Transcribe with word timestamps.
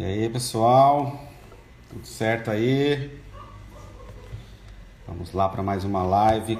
E 0.00 0.02
aí, 0.02 0.30
pessoal? 0.30 1.20
Tudo 1.90 2.06
certo 2.06 2.50
aí? 2.50 3.20
Vamos 5.06 5.34
lá 5.34 5.46
para 5.46 5.62
mais 5.62 5.84
uma 5.84 6.02
live. 6.02 6.58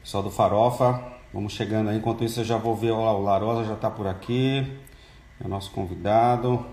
Pessoal 0.00 0.24
do 0.24 0.30
Farofa, 0.32 1.00
vamos 1.32 1.52
chegando 1.52 1.90
aí. 1.90 1.96
Enquanto 1.98 2.24
isso, 2.24 2.40
eu 2.40 2.44
já 2.44 2.56
vou 2.56 2.74
ver 2.74 2.90
o 2.90 3.20
Larosa 3.20 3.62
já 3.64 3.74
está 3.74 3.88
por 3.88 4.08
aqui. 4.08 4.58
É 5.40 5.46
o 5.46 5.48
nosso 5.48 5.70
convidado. 5.70 6.66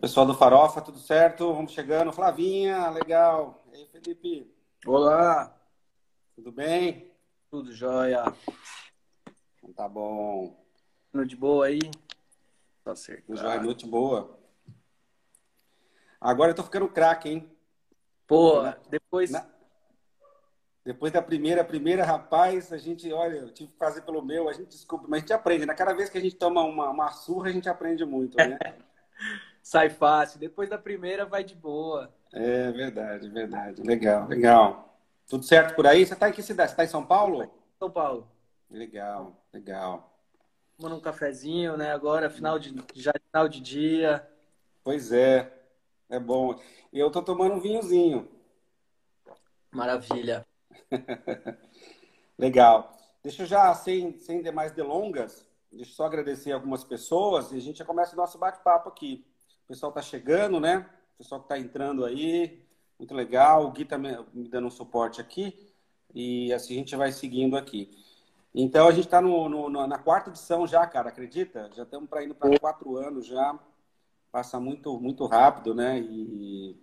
Pessoal 0.00 0.24
do 0.24 0.32
Farofa, 0.32 0.80
tudo 0.80 0.98
certo? 0.98 1.52
Vamos 1.52 1.72
chegando. 1.72 2.12
Flavinha, 2.12 2.88
legal. 2.88 3.62
E 3.74 3.76
aí, 3.76 3.86
Felipe? 3.92 4.50
Olá. 4.86 5.57
Tudo 6.38 6.52
bem? 6.52 7.10
Tudo 7.50 7.72
jóia. 7.72 8.22
Então 9.56 9.72
tá 9.72 9.88
bom. 9.88 10.64
Noite 11.12 11.34
boa 11.34 11.66
aí? 11.66 11.80
Tá 12.84 12.94
certo. 12.94 13.34
Jóia, 13.34 13.60
noite 13.60 13.84
boa. 13.84 14.38
Agora 16.20 16.52
eu 16.52 16.54
tô 16.54 16.62
ficando 16.62 16.88
craque, 16.88 17.28
hein? 17.28 17.50
Pô, 18.24 18.62
depois. 18.88 19.32
Na... 19.32 19.44
Depois 20.84 21.12
da 21.12 21.20
primeira, 21.20 21.64
primeira, 21.64 22.04
rapaz, 22.04 22.72
a 22.72 22.78
gente, 22.78 23.12
olha, 23.12 23.38
eu 23.38 23.52
tive 23.52 23.72
que 23.72 23.78
fazer 23.78 24.02
pelo 24.02 24.24
meu, 24.24 24.48
a 24.48 24.52
gente 24.52 24.68
desculpa, 24.68 25.06
mas 25.08 25.18
a 25.18 25.20
gente 25.22 25.32
aprende. 25.32 25.66
Na 25.66 25.72
né? 25.72 25.76
cada 25.76 25.92
vez 25.92 26.08
que 26.08 26.18
a 26.18 26.20
gente 26.20 26.36
toma 26.36 26.62
uma, 26.62 26.88
uma 26.88 27.10
surra, 27.10 27.48
a 27.48 27.52
gente 27.52 27.68
aprende 27.68 28.04
muito, 28.04 28.36
né? 28.36 28.56
Sai 29.60 29.90
fácil. 29.90 30.38
Depois 30.38 30.70
da 30.70 30.78
primeira, 30.78 31.26
vai 31.26 31.42
de 31.42 31.56
boa. 31.56 32.14
É 32.32 32.70
verdade, 32.70 33.28
verdade. 33.28 33.82
Legal, 33.82 34.28
legal. 34.28 34.87
Tudo 35.28 35.44
certo 35.44 35.76
por 35.76 35.86
aí? 35.86 36.06
Você 36.06 36.14
está 36.14 36.30
em 36.30 36.32
que 36.32 36.42
cidade? 36.42 36.70
Você 36.70 36.72
está 36.72 36.84
em 36.84 36.88
São 36.88 37.04
Paulo? 37.04 37.52
São 37.78 37.90
Paulo. 37.90 38.26
Legal, 38.70 39.36
legal. 39.52 40.18
Tomando 40.78 40.96
um 40.96 41.00
cafezinho, 41.00 41.76
né? 41.76 41.92
Agora, 41.92 42.30
final 42.30 42.58
de, 42.58 42.74
já 42.94 43.12
é 43.14 43.20
final 43.20 43.46
de 43.46 43.60
dia. 43.60 44.26
Pois 44.82 45.12
é, 45.12 45.52
é 46.08 46.18
bom. 46.18 46.58
E 46.90 46.98
eu 46.98 47.10
tô 47.10 47.20
tomando 47.20 47.56
um 47.56 47.60
vinhozinho. 47.60 48.26
Maravilha. 49.70 50.46
Legal. 52.38 52.96
Deixa 53.22 53.42
eu 53.42 53.46
já, 53.46 53.74
sem, 53.74 54.18
sem 54.18 54.40
demais 54.40 54.72
delongas, 54.72 55.46
deixa 55.70 55.90
eu 55.90 55.94
só 55.94 56.06
agradecer 56.06 56.52
algumas 56.52 56.84
pessoas 56.84 57.52
e 57.52 57.56
a 57.56 57.60
gente 57.60 57.78
já 57.78 57.84
começa 57.84 58.14
o 58.14 58.16
nosso 58.16 58.38
bate-papo 58.38 58.88
aqui. 58.88 59.26
O 59.64 59.68
pessoal 59.68 59.90
está 59.90 60.00
chegando, 60.00 60.58
né? 60.58 60.88
O 61.14 61.18
pessoal 61.18 61.40
que 61.40 61.44
está 61.46 61.58
entrando 61.58 62.04
aí, 62.04 62.64
muito 62.98 63.14
legal. 63.14 63.66
O 63.66 63.70
Gui 63.70 63.84
também 63.84 64.14
tá 64.14 64.24
me 64.34 64.48
dando 64.48 64.66
um 64.66 64.70
suporte 64.70 65.20
aqui. 65.20 65.56
E 66.14 66.52
assim 66.52 66.74
a 66.74 66.78
gente 66.78 66.96
vai 66.96 67.12
seguindo 67.12 67.56
aqui. 67.56 67.90
Então 68.54 68.88
a 68.88 68.92
gente 68.92 69.04
está 69.04 69.20
na 69.20 69.98
quarta 69.98 70.30
edição 70.30 70.66
já, 70.66 70.86
cara, 70.86 71.10
acredita? 71.10 71.70
Já 71.74 71.82
estamos 71.82 72.08
para 72.08 72.24
indo 72.24 72.34
para 72.34 72.58
quatro 72.58 72.96
anos 72.96 73.26
já. 73.26 73.58
Passa 74.32 74.58
muito, 74.58 74.98
muito 74.98 75.26
rápido, 75.26 75.74
né? 75.74 76.00
E 76.00 76.76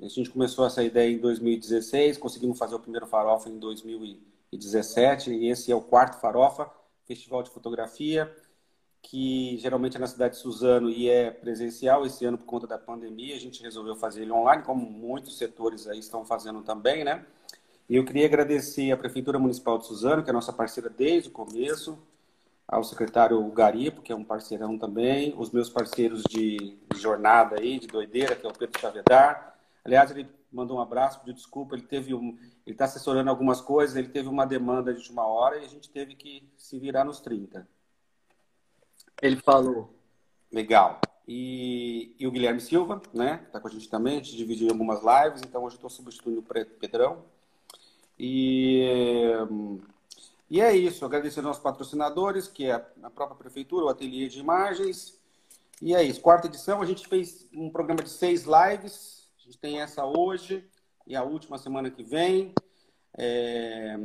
a 0.00 0.08
gente 0.08 0.30
começou 0.30 0.66
essa 0.66 0.82
ideia 0.82 1.12
em 1.12 1.18
2016, 1.18 2.18
conseguimos 2.18 2.58
fazer 2.58 2.74
o 2.74 2.80
primeiro 2.80 3.06
farofa 3.06 3.48
em 3.48 3.58
2017, 3.58 5.32
e 5.32 5.48
esse 5.48 5.70
é 5.72 5.74
o 5.74 5.80
quarto 5.80 6.20
farofa, 6.20 6.68
festival 7.06 7.42
de 7.42 7.50
fotografia 7.50 8.30
que 9.04 9.56
geralmente 9.58 9.96
é 9.96 10.00
na 10.00 10.06
cidade 10.06 10.34
de 10.34 10.40
Suzano 10.40 10.88
e 10.88 11.08
é 11.08 11.30
presencial. 11.30 12.06
Esse 12.06 12.24
ano, 12.24 12.38
por 12.38 12.46
conta 12.46 12.66
da 12.66 12.78
pandemia, 12.78 13.36
a 13.36 13.38
gente 13.38 13.62
resolveu 13.62 13.94
fazer 13.94 14.22
ele 14.22 14.32
online, 14.32 14.62
como 14.62 14.84
muitos 14.84 15.36
setores 15.38 15.86
aí 15.86 15.98
estão 15.98 16.24
fazendo 16.24 16.62
também, 16.62 17.04
né? 17.04 17.24
E 17.88 17.96
eu 17.96 18.04
queria 18.04 18.24
agradecer 18.24 18.90
à 18.90 18.96
Prefeitura 18.96 19.38
Municipal 19.38 19.78
de 19.78 19.86
Suzano, 19.86 20.22
que 20.22 20.30
é 20.30 20.32
nossa 20.32 20.52
parceira 20.52 20.88
desde 20.88 21.28
o 21.28 21.32
começo, 21.32 21.98
ao 22.66 22.82
secretário 22.82 23.46
Garipo, 23.50 24.00
que 24.00 24.10
é 24.10 24.16
um 24.16 24.24
parceirão 24.24 24.78
também, 24.78 25.34
os 25.36 25.50
meus 25.50 25.68
parceiros 25.68 26.22
de, 26.22 26.78
jornada 26.96 27.60
aí, 27.60 27.78
de 27.78 27.86
doideira, 27.86 28.34
que 28.34 28.46
é 28.46 28.48
o 28.48 28.54
Pedro 28.54 28.80
Chavedar. 28.80 29.54
Aliás, 29.84 30.10
ele 30.10 30.26
mandou 30.50 30.78
um 30.78 30.80
abraço, 30.80 31.18
pediu 31.18 31.34
desculpa, 31.34 31.74
ele 31.74 31.84
teve 31.84 32.14
um, 32.14 32.38
ele 32.64 32.74
está 32.74 32.86
assessorando 32.86 33.28
algumas 33.28 33.60
coisas, 33.60 33.96
ele 33.96 34.08
teve 34.08 34.28
uma 34.28 34.46
demanda 34.46 34.94
de 34.94 35.00
última 35.00 35.26
hora 35.26 35.58
e 35.58 35.64
a 35.66 35.68
gente 35.68 35.90
teve 35.90 36.14
que 36.14 36.48
se 36.56 36.78
virar 36.78 37.04
nos 37.04 37.20
30. 37.20 37.68
Ele 39.22 39.36
falou. 39.36 39.90
Legal. 40.52 41.00
E, 41.26 42.14
e 42.18 42.26
o 42.26 42.30
Guilherme 42.30 42.60
Silva, 42.60 43.00
né? 43.12 43.38
Que 43.38 43.50
tá 43.50 43.60
com 43.60 43.68
a 43.68 43.70
gente 43.70 43.88
também. 43.88 44.14
A 44.14 44.22
gente 44.22 44.36
dividiu 44.36 44.68
em 44.68 44.70
algumas 44.70 45.00
lives, 45.00 45.42
então 45.42 45.62
hoje 45.62 45.74
eu 45.74 45.78
estou 45.78 45.90
substituindo 45.90 46.40
o 46.40 46.64
Pedrão. 46.78 47.24
E, 48.18 49.32
e 50.50 50.60
é 50.60 50.76
isso. 50.76 51.04
Agradecer 51.04 51.40
aos 51.40 51.46
nossos 51.46 51.62
patrocinadores, 51.62 52.46
que 52.46 52.66
é 52.66 52.74
a 53.02 53.10
própria 53.10 53.36
prefeitura, 53.36 53.86
o 53.86 53.88
Ateliê 53.88 54.28
de 54.28 54.40
Imagens. 54.40 55.18
E 55.80 55.94
é 55.94 56.02
isso. 56.02 56.20
Quarta 56.20 56.46
edição, 56.46 56.80
a 56.80 56.86
gente 56.86 57.08
fez 57.08 57.48
um 57.52 57.70
programa 57.70 58.02
de 58.02 58.10
seis 58.10 58.44
lives. 58.44 59.28
A 59.38 59.42
gente 59.42 59.58
tem 59.58 59.80
essa 59.80 60.04
hoje 60.04 60.64
e 61.06 61.16
a 61.16 61.22
última 61.22 61.58
semana 61.58 61.90
que 61.90 62.02
vem. 62.02 62.54
É... 63.16 63.96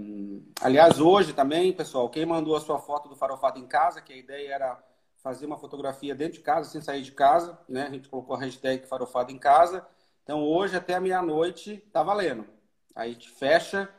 Aliás, 0.61 0.99
hoje 0.99 1.33
também, 1.33 1.73
pessoal, 1.73 2.09
quem 2.09 2.25
mandou 2.25 2.55
a 2.55 2.61
sua 2.61 2.79
foto 2.79 3.09
do 3.09 3.15
farofado 3.15 3.59
em 3.59 3.65
casa, 3.65 4.01
que 4.01 4.13
a 4.13 4.17
ideia 4.17 4.53
era 4.53 4.83
fazer 5.21 5.45
uma 5.45 5.57
fotografia 5.57 6.15
dentro 6.15 6.33
de 6.33 6.43
casa, 6.43 6.69
sem 6.69 6.81
sair 6.81 7.01
de 7.01 7.11
casa, 7.11 7.59
né? 7.67 7.83
A 7.83 7.89
gente 7.89 8.09
colocou 8.09 8.35
a 8.35 8.39
hashtag 8.39 8.87
farofado 8.87 9.31
em 9.31 9.37
casa. 9.37 9.85
Então, 10.23 10.43
hoje 10.43 10.75
até 10.75 10.95
a 10.95 11.01
meia-noite 11.01 11.77
tá 11.91 12.01
valendo. 12.03 12.45
Aí 12.95 13.11
a 13.11 13.13
gente 13.13 13.29
fecha 13.29 13.89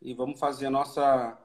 e 0.00 0.14
vamos 0.14 0.38
fazer 0.38 0.66
a 0.66 0.70
nossa 0.70 1.38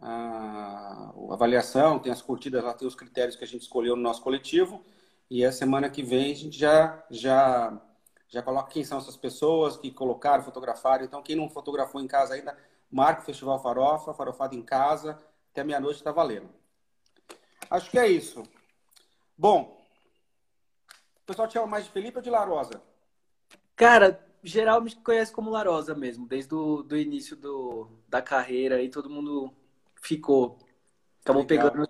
a, 0.00 1.12
a 1.30 1.32
avaliação, 1.32 1.98
tem 1.98 2.12
as 2.12 2.22
curtidas 2.22 2.62
lá, 2.62 2.72
tem 2.72 2.86
os 2.86 2.94
critérios 2.94 3.36
que 3.36 3.44
a 3.44 3.46
gente 3.46 3.62
escolheu 3.62 3.96
no 3.96 4.02
nosso 4.02 4.22
coletivo. 4.22 4.84
E 5.30 5.44
a 5.44 5.52
semana 5.52 5.90
que 5.90 6.02
vem 6.02 6.32
a 6.32 6.34
gente 6.34 6.58
já, 6.58 7.04
já, 7.10 7.80
já 8.28 8.42
coloca 8.42 8.70
quem 8.70 8.84
são 8.84 8.98
essas 8.98 9.16
pessoas 9.16 9.76
que 9.76 9.90
colocaram, 9.90 10.44
fotografaram. 10.44 11.04
Então, 11.04 11.22
quem 11.22 11.36
não 11.36 11.50
fotografou 11.50 12.00
em 12.00 12.06
casa 12.06 12.34
ainda, 12.34 12.56
marca 12.90 13.22
o 13.22 13.24
Festival 13.24 13.60
Farofa, 13.60 14.14
Farofado 14.14 14.54
em 14.54 14.62
Casa. 14.62 15.18
Até 15.50 15.64
meia-noite 15.64 15.98
está 15.98 16.12
valendo. 16.12 16.48
Acho 17.70 17.90
que 17.90 17.98
é 17.98 18.06
isso. 18.06 18.42
Bom, 19.38 19.80
o 21.22 21.24
pessoal 21.24 21.46
te 21.46 21.52
chama 21.52 21.68
mais 21.68 21.84
de 21.84 21.90
Felipe 21.92 22.16
ou 22.16 22.22
de 22.22 22.28
Larosa? 22.28 22.82
Cara, 23.76 24.20
geral 24.42 24.82
me 24.82 24.92
conhece 24.96 25.32
como 25.32 25.48
Larosa 25.48 25.94
mesmo, 25.94 26.26
desde 26.26 26.52
o 26.52 26.82
do 26.82 26.96
início 26.96 27.36
do, 27.36 27.88
da 28.08 28.20
carreira 28.20 28.82
e 28.82 28.88
todo 28.88 29.08
mundo 29.08 29.54
ficou. 30.02 30.58
Acabou 31.22 31.46
pegando 31.46 31.87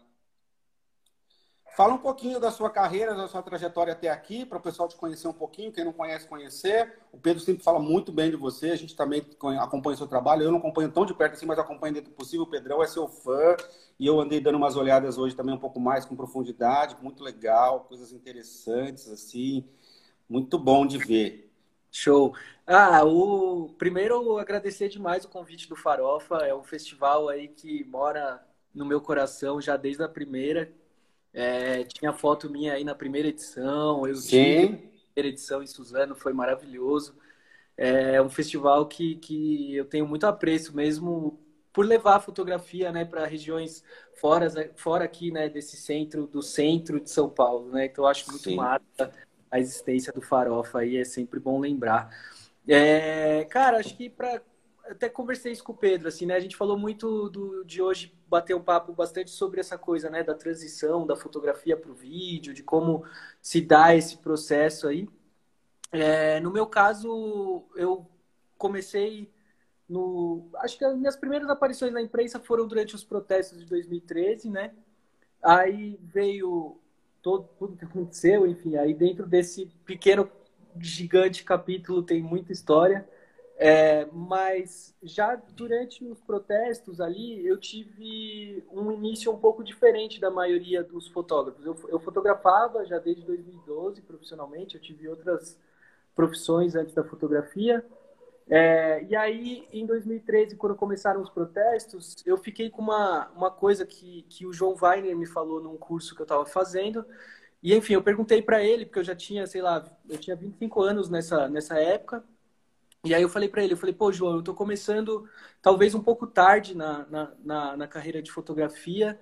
Fala 1.79 1.95
um 1.95 1.99
pouquinho 1.99 2.41
da 2.41 2.51
sua 2.51 2.69
carreira, 2.69 3.15
da 3.15 3.29
sua 3.29 3.41
trajetória 3.41 3.93
até 3.93 4.11
aqui, 4.11 4.45
para 4.45 4.59
o 4.59 4.61
pessoal 4.61 4.89
te 4.89 4.97
conhecer 4.97 5.29
um 5.29 5.33
pouquinho, 5.33 5.71
quem 5.71 5.85
não 5.85 5.93
conhece, 5.93 6.27
conhecer. 6.27 6.99
O 7.13 7.17
Pedro 7.17 7.41
sempre 7.41 7.63
fala 7.63 7.79
muito 7.79 8.11
bem 8.11 8.31
de 8.31 8.37
você, 8.37 8.71
a 8.71 8.77
gente 8.77 8.97
também 8.97 9.25
acompanha 9.61 9.95
o 9.95 9.97
seu 9.97 10.09
trabalho. 10.09 10.43
Eu 10.43 10.51
não 10.51 10.59
acompanho 10.59 10.91
tão 10.91 11.07
de 11.07 11.15
perto 11.15 11.35
assim, 11.35 11.47
mas 11.47 11.57
acompanho 11.57 11.95
dentro 11.95 12.11
do 12.11 12.17
possível. 12.17 12.43
O 12.43 12.51
Pedrão 12.51 12.83
é 12.83 12.87
seu 12.89 13.07
fã 13.07 13.55
e 13.97 14.05
eu 14.05 14.19
andei 14.19 14.41
dando 14.41 14.57
umas 14.57 14.75
olhadas 14.75 15.19
hoje 15.19 15.37
também 15.37 15.55
um 15.55 15.59
pouco 15.59 15.79
mais 15.79 16.05
com 16.05 16.17
profundidade, 16.17 16.97
muito 17.01 17.23
legal, 17.23 17.85
coisas 17.85 18.11
interessantes, 18.13 19.09
assim. 19.09 19.65
Muito 20.29 20.59
bom 20.59 20.85
de 20.85 20.99
ver. 20.99 21.49
Show. 21.93 22.35
Ah, 22.67 23.05
o 23.05 23.73
primeiro 23.79 24.37
agradecer 24.39 24.89
demais 24.89 25.25
o 25.25 25.29
convite 25.29 25.69
do 25.69 25.77
Farofa. 25.77 26.39
É 26.39 26.53
um 26.53 26.65
festival 26.65 27.29
aí 27.29 27.47
que 27.47 27.85
mora 27.85 28.45
no 28.75 28.85
meu 28.85 29.01
coração 29.01 29.61
já 29.61 29.77
desde 29.77 30.03
a 30.03 30.09
primeira 30.09 30.73
é, 31.33 31.85
tinha 31.85 32.13
foto 32.13 32.51
minha 32.51 32.75
aí 32.75 32.85
na 32.85 32.95
primeira 32.95 33.29
edição. 33.29 34.07
Eu 34.07 34.15
tive 34.21 34.91
primeira 35.15 35.29
edição 35.29 35.63
em 35.63 35.67
Suzano, 35.67 36.15
foi 36.15 36.33
maravilhoso. 36.33 37.17
É 37.77 38.21
um 38.21 38.29
festival 38.29 38.87
que, 38.87 39.17
que 39.17 39.77
eu 39.77 39.85
tenho 39.85 40.07
muito 40.07 40.27
apreço 40.27 40.75
mesmo 40.75 41.39
por 41.73 41.87
levar 41.87 42.17
a 42.17 42.21
fotografia 42.21 42.91
né, 42.91 43.05
para 43.05 43.25
regiões 43.25 43.85
fora, 44.15 44.49
fora 44.75 45.05
aqui 45.05 45.31
né, 45.31 45.49
desse 45.49 45.77
centro, 45.77 46.27
do 46.27 46.43
centro 46.43 46.99
de 46.99 47.09
São 47.09 47.29
Paulo. 47.29 47.71
Né? 47.71 47.87
Então 47.87 48.05
eu 48.05 48.09
acho 48.09 48.29
muito 48.31 48.51
massa 48.53 49.13
a 49.51 49.59
existência 49.59 50.13
do 50.13 50.21
Farofa 50.21 50.81
aí, 50.81 50.97
é 50.97 51.05
sempre 51.05 51.39
bom 51.41 51.59
lembrar. 51.59 52.11
É, 52.67 53.45
cara, 53.45 53.79
acho 53.79 53.97
que 53.97 54.11
para 54.11 54.43
até 54.89 55.09
conversei 55.09 55.53
isso 55.53 55.65
com 55.65 55.73
o 55.73 55.77
Pedro, 55.77 56.09
assim, 56.09 56.27
né? 56.27 56.35
A 56.35 56.41
gente 56.41 56.57
falou 56.57 56.79
muito 56.79 57.29
do, 57.29 57.65
de 57.65 57.81
hoje 57.83 58.15
bater 58.27 58.55
um 58.55 58.63
papo 58.63 58.93
bastante 58.93 59.31
sobre 59.31 59.61
essa 59.61 59.77
coisa, 59.79 60.11
né? 60.11 60.23
Da 60.23 60.35
transição 60.35 61.07
da 61.07 61.17
fotografia 61.17 61.77
para 61.77 61.91
o 61.91 61.95
vídeo, 61.95 62.55
de 62.55 62.63
como 62.63 63.05
se 63.41 63.61
dá 63.61 63.95
esse 63.95 64.19
processo 64.19 64.89
aí. 64.89 65.09
É, 65.93 66.41
no 66.41 66.51
meu 66.51 66.67
caso, 66.67 67.65
eu 67.77 68.07
comecei 68.57 69.31
no. 69.89 70.49
Acho 70.57 70.77
que 70.79 70.85
as 70.85 70.97
minhas 70.97 71.17
primeiras 71.17 71.49
aparições 71.49 71.93
na 71.93 72.03
imprensa 72.03 72.39
foram 72.41 72.67
durante 72.67 72.95
os 72.95 73.05
protestos 73.05 73.59
de 73.59 73.67
2013, 73.67 74.51
né? 74.51 74.73
Aí 75.43 75.99
veio 76.03 76.79
todo, 77.23 77.49
tudo 77.59 77.77
que 77.77 77.85
aconteceu, 77.85 78.47
enfim, 78.47 78.77
aí 78.77 78.93
dentro 78.95 79.27
desse 79.27 79.67
pequeno, 79.85 80.31
gigante 80.81 81.45
capítulo 81.45 82.03
tem 82.03 82.23
muita 82.23 82.53
história. 82.53 83.09
É, 83.61 84.07
mas 84.13 84.95
já 85.03 85.35
durante 85.35 86.05
os 86.05 86.21
protestos 86.21 87.01
ali, 87.01 87.45
eu 87.45 87.59
tive 87.59 88.65
um 88.71 88.93
início 88.93 89.33
um 89.33 89.39
pouco 89.39 89.65
diferente 89.65 90.21
da 90.21 90.31
maioria 90.31 90.85
dos 90.85 91.09
fotógrafos. 91.09 91.67
Eu, 91.67 91.77
eu 91.89 91.99
fotografava 91.99 92.87
já 92.87 92.99
desde 93.01 93.25
2012 93.25 94.01
profissionalmente, 94.03 94.77
eu 94.77 94.81
tive 94.81 95.09
outras 95.09 95.59
profissões 96.15 96.77
antes 96.77 96.95
da 96.95 97.03
fotografia. 97.05 97.85
É, 98.49 99.05
e 99.05 99.17
aí, 99.17 99.69
em 99.73 99.85
2013, 99.87 100.57
quando 100.57 100.75
começaram 100.77 101.21
os 101.21 101.29
protestos, 101.31 102.17
eu 102.27 102.39
fiquei 102.39 102.71
com 102.71 102.83
uma, 102.83 103.29
uma 103.37 103.51
coisa 103.51 103.85
que, 103.85 104.23
que 104.31 104.47
o 104.47 104.53
João 104.53 104.77
Weiner 104.81 105.17
me 105.17 105.27
falou 105.27 105.61
num 105.63 105.77
curso 105.77 106.15
que 106.15 106.23
eu 106.23 106.25
estava 106.25 106.47
fazendo. 106.47 107.05
E, 107.63 107.75
enfim, 107.75 107.95
eu 107.95 108.03
perguntei 108.03 108.41
para 108.43 108.63
ele, 108.63 108.87
porque 108.87 109.01
eu 109.01 109.05
já 109.05 109.17
tinha, 109.17 109.47
sei 109.47 109.63
lá, 109.63 109.85
eu 110.09 110.19
tinha 110.19 110.37
25 110.37 110.81
anos 110.83 111.11
nessa, 111.11 111.49
nessa 111.49 111.79
época. 111.79 112.25
E 113.05 113.15
aí 113.15 113.23
eu 113.23 113.29
falei 113.29 113.49
para 113.49 113.63
ele, 113.63 113.73
eu 113.73 113.77
falei, 113.77 113.95
pô, 113.95 114.13
João, 114.13 114.35
eu 114.35 114.39
estou 114.41 114.55
começando 114.55 115.29
talvez 115.63 115.95
um 115.95 116.03
pouco 116.03 116.27
tarde 116.27 116.77
na, 116.77 117.07
na, 117.07 117.35
na, 117.45 117.77
na 117.77 117.89
carreira 117.89 118.21
de 118.21 118.31
fotografia. 118.31 119.19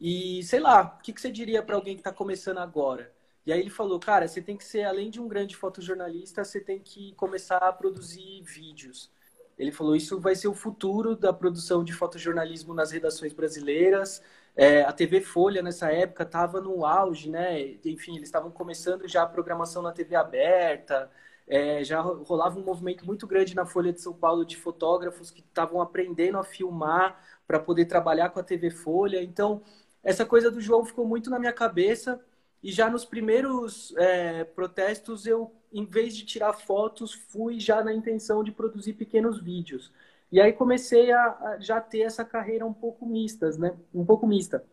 E, 0.00 0.42
sei 0.42 0.60
lá, 0.60 0.96
o 0.98 1.02
que, 1.02 1.12
que 1.12 1.20
você 1.20 1.30
diria 1.30 1.62
para 1.62 1.76
alguém 1.76 1.94
que 1.94 2.00
está 2.00 2.12
começando 2.12 2.58
agora? 2.58 3.12
E 3.46 3.52
aí 3.52 3.60
ele 3.60 3.70
falou, 3.70 3.98
cara, 4.00 4.26
você 4.28 4.42
tem 4.42 4.56
que 4.56 4.64
ser, 4.64 4.84
além 4.84 5.10
de 5.10 5.20
um 5.20 5.28
grande 5.28 5.56
fotojornalista, 5.56 6.44
você 6.44 6.60
tem 6.60 6.78
que 6.80 7.14
começar 7.14 7.58
a 7.58 7.72
produzir 7.72 8.42
vídeos. 8.42 9.10
Ele 9.58 9.70
falou, 9.72 9.94
isso 9.94 10.18
vai 10.20 10.34
ser 10.34 10.48
o 10.48 10.54
futuro 10.54 11.14
da 11.14 11.32
produção 11.32 11.84
de 11.84 11.92
fotojornalismo 11.92 12.74
nas 12.74 12.90
redações 12.90 13.32
brasileiras. 13.32 14.22
É, 14.56 14.82
a 14.82 14.92
TV 14.92 15.20
Folha, 15.20 15.62
nessa 15.62 15.92
época, 15.92 16.22
estava 16.24 16.60
no 16.60 16.84
auge, 16.84 17.30
né? 17.30 17.60
Enfim, 17.84 18.16
eles 18.16 18.28
estavam 18.28 18.50
começando 18.50 19.06
já 19.06 19.22
a 19.22 19.26
programação 19.26 19.82
na 19.82 19.92
TV 19.92 20.16
aberta. 20.16 21.10
É, 21.52 21.82
já 21.82 22.00
rolava 22.00 22.60
um 22.60 22.64
movimento 22.64 23.04
muito 23.04 23.26
grande 23.26 23.56
na 23.56 23.66
Folha 23.66 23.92
de 23.92 24.00
São 24.00 24.14
Paulo 24.14 24.44
de 24.44 24.56
fotógrafos 24.56 25.32
que 25.32 25.40
estavam 25.40 25.80
aprendendo 25.82 26.38
a 26.38 26.44
filmar 26.44 27.20
para 27.44 27.58
poder 27.58 27.86
trabalhar 27.86 28.30
com 28.30 28.38
a 28.38 28.42
TV 28.44 28.70
Folha. 28.70 29.20
Então, 29.20 29.60
essa 30.02 30.24
coisa 30.24 30.48
do 30.48 30.60
João 30.60 30.84
ficou 30.84 31.04
muito 31.04 31.28
na 31.28 31.40
minha 31.40 31.52
cabeça 31.52 32.24
e 32.62 32.70
já 32.70 32.88
nos 32.88 33.04
primeiros 33.04 33.92
é, 33.96 34.44
protestos, 34.44 35.26
eu, 35.26 35.52
em 35.72 35.84
vez 35.84 36.16
de 36.16 36.24
tirar 36.24 36.52
fotos, 36.52 37.12
fui 37.14 37.58
já 37.58 37.82
na 37.82 37.92
intenção 37.92 38.44
de 38.44 38.52
produzir 38.52 38.92
pequenos 38.92 39.42
vídeos. 39.42 39.92
E 40.30 40.40
aí 40.40 40.52
comecei 40.52 41.10
a, 41.10 41.22
a 41.24 41.58
já 41.58 41.80
ter 41.80 42.02
essa 42.02 42.24
carreira 42.24 42.64
um 42.64 42.72
pouco 42.72 43.04
mistas, 43.06 43.58
né? 43.58 43.76
Um 43.92 44.04
pouco 44.06 44.24
mista. 44.26 44.64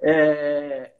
É, 0.00 0.92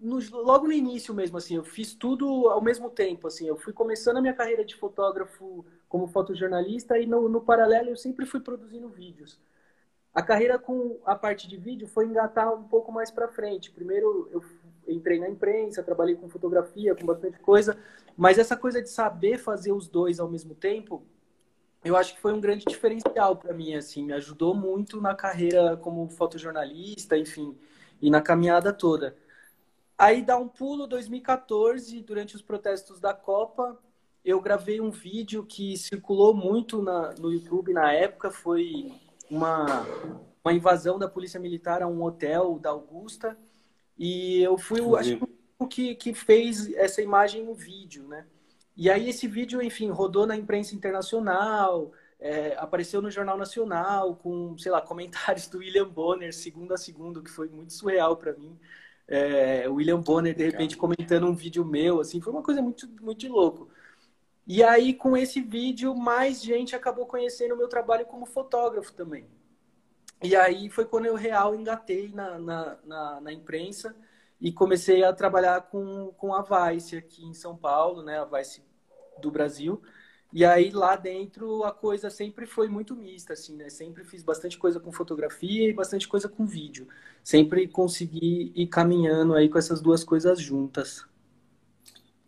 no, 0.00 0.18
logo 0.42 0.66
no 0.66 0.72
início 0.72 1.14
mesmo, 1.14 1.38
assim, 1.38 1.56
eu 1.56 1.64
fiz 1.64 1.94
tudo 1.94 2.48
ao 2.48 2.60
mesmo 2.60 2.90
tempo, 2.90 3.26
assim, 3.26 3.46
eu 3.46 3.56
fui 3.56 3.72
começando 3.72 4.18
a 4.18 4.20
minha 4.20 4.34
carreira 4.34 4.64
de 4.64 4.76
fotógrafo 4.76 5.64
como 5.88 6.06
fotojornalista 6.06 6.98
e 6.98 7.06
no, 7.06 7.28
no 7.28 7.40
paralelo 7.40 7.90
eu 7.90 7.96
sempre 7.96 8.26
fui 8.26 8.40
produzindo 8.40 8.88
vídeos. 8.88 9.40
A 10.14 10.22
carreira 10.22 10.58
com 10.58 11.00
a 11.06 11.14
parte 11.16 11.48
de 11.48 11.56
vídeo 11.56 11.88
foi 11.88 12.04
engatar 12.04 12.52
um 12.52 12.64
pouco 12.64 12.92
mais 12.92 13.10
para 13.10 13.28
frente. 13.28 13.70
Primeiro 13.70 14.28
eu 14.30 14.42
entrei 14.86 15.18
na 15.18 15.28
imprensa, 15.28 15.82
trabalhei 15.82 16.14
com 16.16 16.28
fotografia, 16.28 16.94
com 16.94 17.06
bastante 17.06 17.38
coisa, 17.38 17.78
mas 18.14 18.38
essa 18.38 18.56
coisa 18.56 18.82
de 18.82 18.90
saber 18.90 19.38
fazer 19.38 19.72
os 19.72 19.88
dois 19.88 20.20
ao 20.20 20.28
mesmo 20.28 20.54
tempo, 20.54 21.02
eu 21.82 21.96
acho 21.96 22.14
que 22.14 22.20
foi 22.20 22.32
um 22.34 22.40
grande 22.40 22.64
diferencial 22.66 23.36
para 23.36 23.54
mim, 23.54 23.74
assim, 23.74 24.04
me 24.04 24.12
ajudou 24.12 24.54
muito 24.54 25.00
na 25.00 25.14
carreira 25.14 25.78
como 25.78 26.06
fotojornalista, 26.08 27.16
enfim, 27.16 27.56
e 28.00 28.10
na 28.10 28.20
caminhada 28.20 28.72
toda. 28.72 29.16
Aí 30.02 30.20
dá 30.20 30.36
um 30.36 30.48
pulo 30.48 30.88
2014, 30.88 32.00
durante 32.00 32.34
os 32.34 32.42
protestos 32.42 32.98
da 32.98 33.14
Copa, 33.14 33.78
eu 34.24 34.40
gravei 34.40 34.80
um 34.80 34.90
vídeo 34.90 35.46
que 35.46 35.76
circulou 35.76 36.34
muito 36.34 36.82
na, 36.82 37.12
no 37.12 37.32
YouTube 37.32 37.72
na 37.72 37.92
época, 37.92 38.28
foi 38.28 38.92
uma, 39.30 39.86
uma 40.42 40.52
invasão 40.52 40.98
da 40.98 41.08
polícia 41.08 41.38
militar 41.38 41.82
a 41.82 41.86
um 41.86 42.02
hotel 42.02 42.58
da 42.58 42.70
Augusta, 42.70 43.38
e 43.96 44.42
eu 44.42 44.58
fui 44.58 44.80
o, 44.80 44.96
acho 44.96 45.20
que, 45.70 45.94
que 45.94 46.12
fez 46.12 46.74
essa 46.74 47.00
imagem 47.00 47.44
no 47.44 47.54
vídeo, 47.54 48.08
né? 48.08 48.26
E 48.76 48.90
aí 48.90 49.08
esse 49.08 49.28
vídeo, 49.28 49.62
enfim, 49.62 49.88
rodou 49.88 50.26
na 50.26 50.34
imprensa 50.34 50.74
internacional, 50.74 51.92
é, 52.18 52.56
apareceu 52.56 53.00
no 53.00 53.08
Jornal 53.08 53.38
Nacional, 53.38 54.16
com, 54.16 54.58
sei 54.58 54.72
lá, 54.72 54.80
comentários 54.82 55.46
do 55.46 55.58
William 55.58 55.88
Bonner, 55.88 56.34
segundo 56.34 56.74
a 56.74 56.76
segundo, 56.76 57.22
que 57.22 57.30
foi 57.30 57.48
muito 57.48 57.72
surreal 57.72 58.16
para 58.16 58.32
mim. 58.32 58.58
É, 59.14 59.68
William 59.68 60.00
Bonner, 60.00 60.34
de 60.34 60.42
repente, 60.42 60.74
comentando 60.74 61.26
um 61.26 61.34
vídeo 61.34 61.66
meu, 61.66 62.00
assim, 62.00 62.18
foi 62.18 62.32
uma 62.32 62.42
coisa 62.42 62.62
muito, 62.62 62.88
muito 63.02 63.18
de 63.18 63.28
louco. 63.28 63.68
E 64.46 64.62
aí, 64.62 64.94
com 64.94 65.14
esse 65.14 65.38
vídeo, 65.38 65.94
mais 65.94 66.42
gente 66.42 66.74
acabou 66.74 67.04
conhecendo 67.04 67.54
o 67.54 67.58
meu 67.58 67.68
trabalho 67.68 68.06
como 68.06 68.24
fotógrafo 68.24 68.90
também. 68.94 69.26
E 70.22 70.34
aí 70.34 70.70
foi 70.70 70.86
quando 70.86 71.06
eu 71.06 71.14
real 71.14 71.54
engatei 71.54 72.10
na, 72.14 72.38
na, 72.38 72.78
na, 72.84 73.20
na 73.20 73.32
imprensa 73.32 73.94
e 74.40 74.50
comecei 74.50 75.04
a 75.04 75.12
trabalhar 75.12 75.60
com, 75.62 76.12
com 76.16 76.34
a 76.34 76.42
Vice 76.42 76.96
aqui 76.96 77.22
em 77.22 77.34
São 77.34 77.54
Paulo, 77.54 78.02
né? 78.02 78.18
A 78.18 78.24
Vice 78.24 78.62
do 79.20 79.30
Brasil. 79.30 79.82
E 80.32 80.42
aí 80.44 80.70
lá 80.70 80.96
dentro 80.96 81.64
a 81.64 81.72
coisa 81.72 82.08
sempre 82.08 82.46
foi 82.46 82.66
muito 82.66 82.96
mista, 82.96 83.34
assim, 83.34 83.56
né? 83.56 83.68
Sempre 83.68 84.04
fiz 84.04 84.22
bastante 84.22 84.56
coisa 84.56 84.80
com 84.80 84.90
fotografia 84.90 85.68
e 85.68 85.74
bastante 85.74 86.08
coisa 86.08 86.28
com 86.30 86.46
vídeo. 86.46 86.88
Sempre 87.22 87.68
consegui 87.68 88.52
ir 88.54 88.66
caminhando 88.66 89.34
aí 89.34 89.48
com 89.48 89.58
essas 89.58 89.80
duas 89.80 90.02
coisas 90.02 90.40
juntas. 90.40 91.04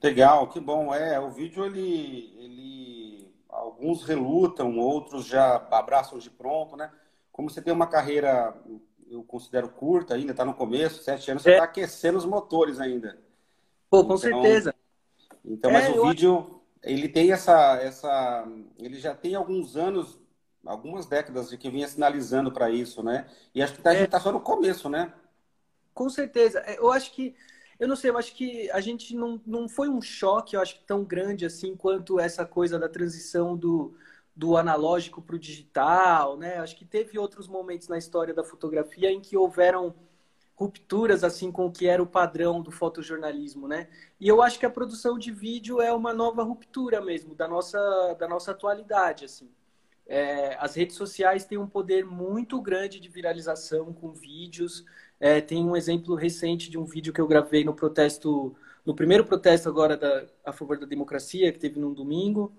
Legal, 0.02 0.48
que 0.48 0.60
bom. 0.60 0.94
É, 0.94 1.18
o 1.18 1.30
vídeo 1.30 1.64
ele, 1.64 2.32
ele 2.38 3.32
alguns 3.48 4.04
relutam, 4.04 4.78
outros 4.78 5.26
já 5.26 5.56
abraçam 5.70 6.18
de 6.18 6.30
pronto, 6.30 6.76
né? 6.76 6.90
como 7.34 7.50
você 7.50 7.60
tem 7.60 7.74
uma 7.74 7.88
carreira, 7.88 8.56
eu 9.10 9.24
considero 9.24 9.68
curta 9.68 10.14
ainda, 10.14 10.30
está 10.30 10.44
no 10.44 10.54
começo, 10.54 11.02
sete 11.02 11.32
anos, 11.32 11.42
você 11.42 11.50
está 11.50 11.64
é. 11.64 11.66
aquecendo 11.66 12.16
os 12.16 12.24
motores 12.24 12.78
ainda. 12.78 13.18
Pô, 13.90 14.04
com 14.04 14.14
então, 14.14 14.18
certeza. 14.18 14.72
Então, 15.44 15.72
mas 15.72 15.84
é, 15.84 15.90
o 15.90 16.06
vídeo, 16.06 16.62
ele 16.80 17.08
tem 17.08 17.32
essa, 17.32 17.76
essa, 17.82 18.46
ele 18.78 19.00
já 19.00 19.16
tem 19.16 19.34
alguns 19.34 19.76
anos, 19.76 20.16
algumas 20.66 21.06
décadas 21.06 21.50
de 21.50 21.58
que 21.58 21.70
vinha 21.70 21.88
sinalizando 21.88 22.52
para 22.52 22.70
isso, 22.70 23.02
né? 23.02 23.26
E 23.54 23.62
acho 23.62 23.74
que 23.74 23.82
tá, 23.82 23.90
a 23.90 23.94
gente 23.94 24.06
está 24.06 24.20
só 24.20 24.32
no 24.32 24.40
começo, 24.40 24.88
né? 24.88 25.12
Com 25.92 26.08
certeza. 26.08 26.60
É, 26.60 26.78
eu 26.78 26.90
acho 26.92 27.12
que, 27.12 27.34
eu 27.78 27.88
não 27.88 27.96
sei, 27.96 28.10
eu 28.10 28.18
acho 28.18 28.34
que 28.34 28.70
a 28.70 28.80
gente 28.80 29.14
não, 29.14 29.40
não 29.46 29.68
foi 29.68 29.88
um 29.88 30.00
choque, 30.02 30.56
eu 30.56 30.60
acho 30.60 30.76
que 30.78 30.84
tão 30.84 31.04
grande 31.04 31.46
assim, 31.46 31.76
quanto 31.76 32.18
essa 32.20 32.44
coisa 32.44 32.78
da 32.78 32.88
transição 32.88 33.56
do, 33.56 33.94
do 34.34 34.56
analógico 34.56 35.22
para 35.22 35.36
o 35.36 35.38
digital, 35.38 36.36
né? 36.36 36.58
Acho 36.58 36.76
que 36.76 36.84
teve 36.84 37.18
outros 37.18 37.46
momentos 37.48 37.88
na 37.88 37.98
história 37.98 38.34
da 38.34 38.44
fotografia 38.44 39.10
em 39.10 39.20
que 39.20 39.36
houveram 39.36 39.94
rupturas 40.56 41.24
assim 41.24 41.50
com 41.52 41.66
o 41.66 41.72
que 41.72 41.86
era 41.86 42.02
o 42.02 42.06
padrão 42.06 42.62
do 42.62 42.70
fotojornalismo, 42.70 43.68
né? 43.68 43.88
E 44.20 44.28
eu 44.28 44.42
acho 44.42 44.58
que 44.58 44.66
a 44.66 44.70
produção 44.70 45.18
de 45.18 45.32
vídeo 45.32 45.80
é 45.80 45.92
uma 45.92 46.12
nova 46.12 46.42
ruptura 46.44 47.00
mesmo 47.00 47.34
da 47.34 47.48
nossa 47.48 47.78
da 48.18 48.28
nossa 48.28 48.52
atualidade, 48.52 49.24
assim. 49.24 49.50
É, 50.06 50.56
as 50.60 50.74
redes 50.74 50.96
sociais 50.96 51.44
têm 51.44 51.58
um 51.58 51.66
poder 51.66 52.04
muito 52.04 52.60
grande 52.60 53.00
de 53.00 53.08
viralização 53.08 53.92
com 53.92 54.12
vídeos. 54.12 54.84
É, 55.18 55.40
tem 55.40 55.64
um 55.64 55.76
exemplo 55.76 56.14
recente 56.14 56.70
de 56.70 56.78
um 56.78 56.84
vídeo 56.84 57.12
que 57.12 57.20
eu 57.20 57.26
gravei 57.26 57.64
no 57.64 57.74
protesto, 57.74 58.54
no 58.84 58.94
primeiro 58.94 59.24
protesto 59.24 59.68
agora 59.68 59.96
da, 59.96 60.26
a 60.44 60.52
favor 60.52 60.78
da 60.78 60.86
democracia 60.86 61.52
que 61.52 61.58
teve 61.58 61.80
num 61.80 61.94
domingo 61.94 62.52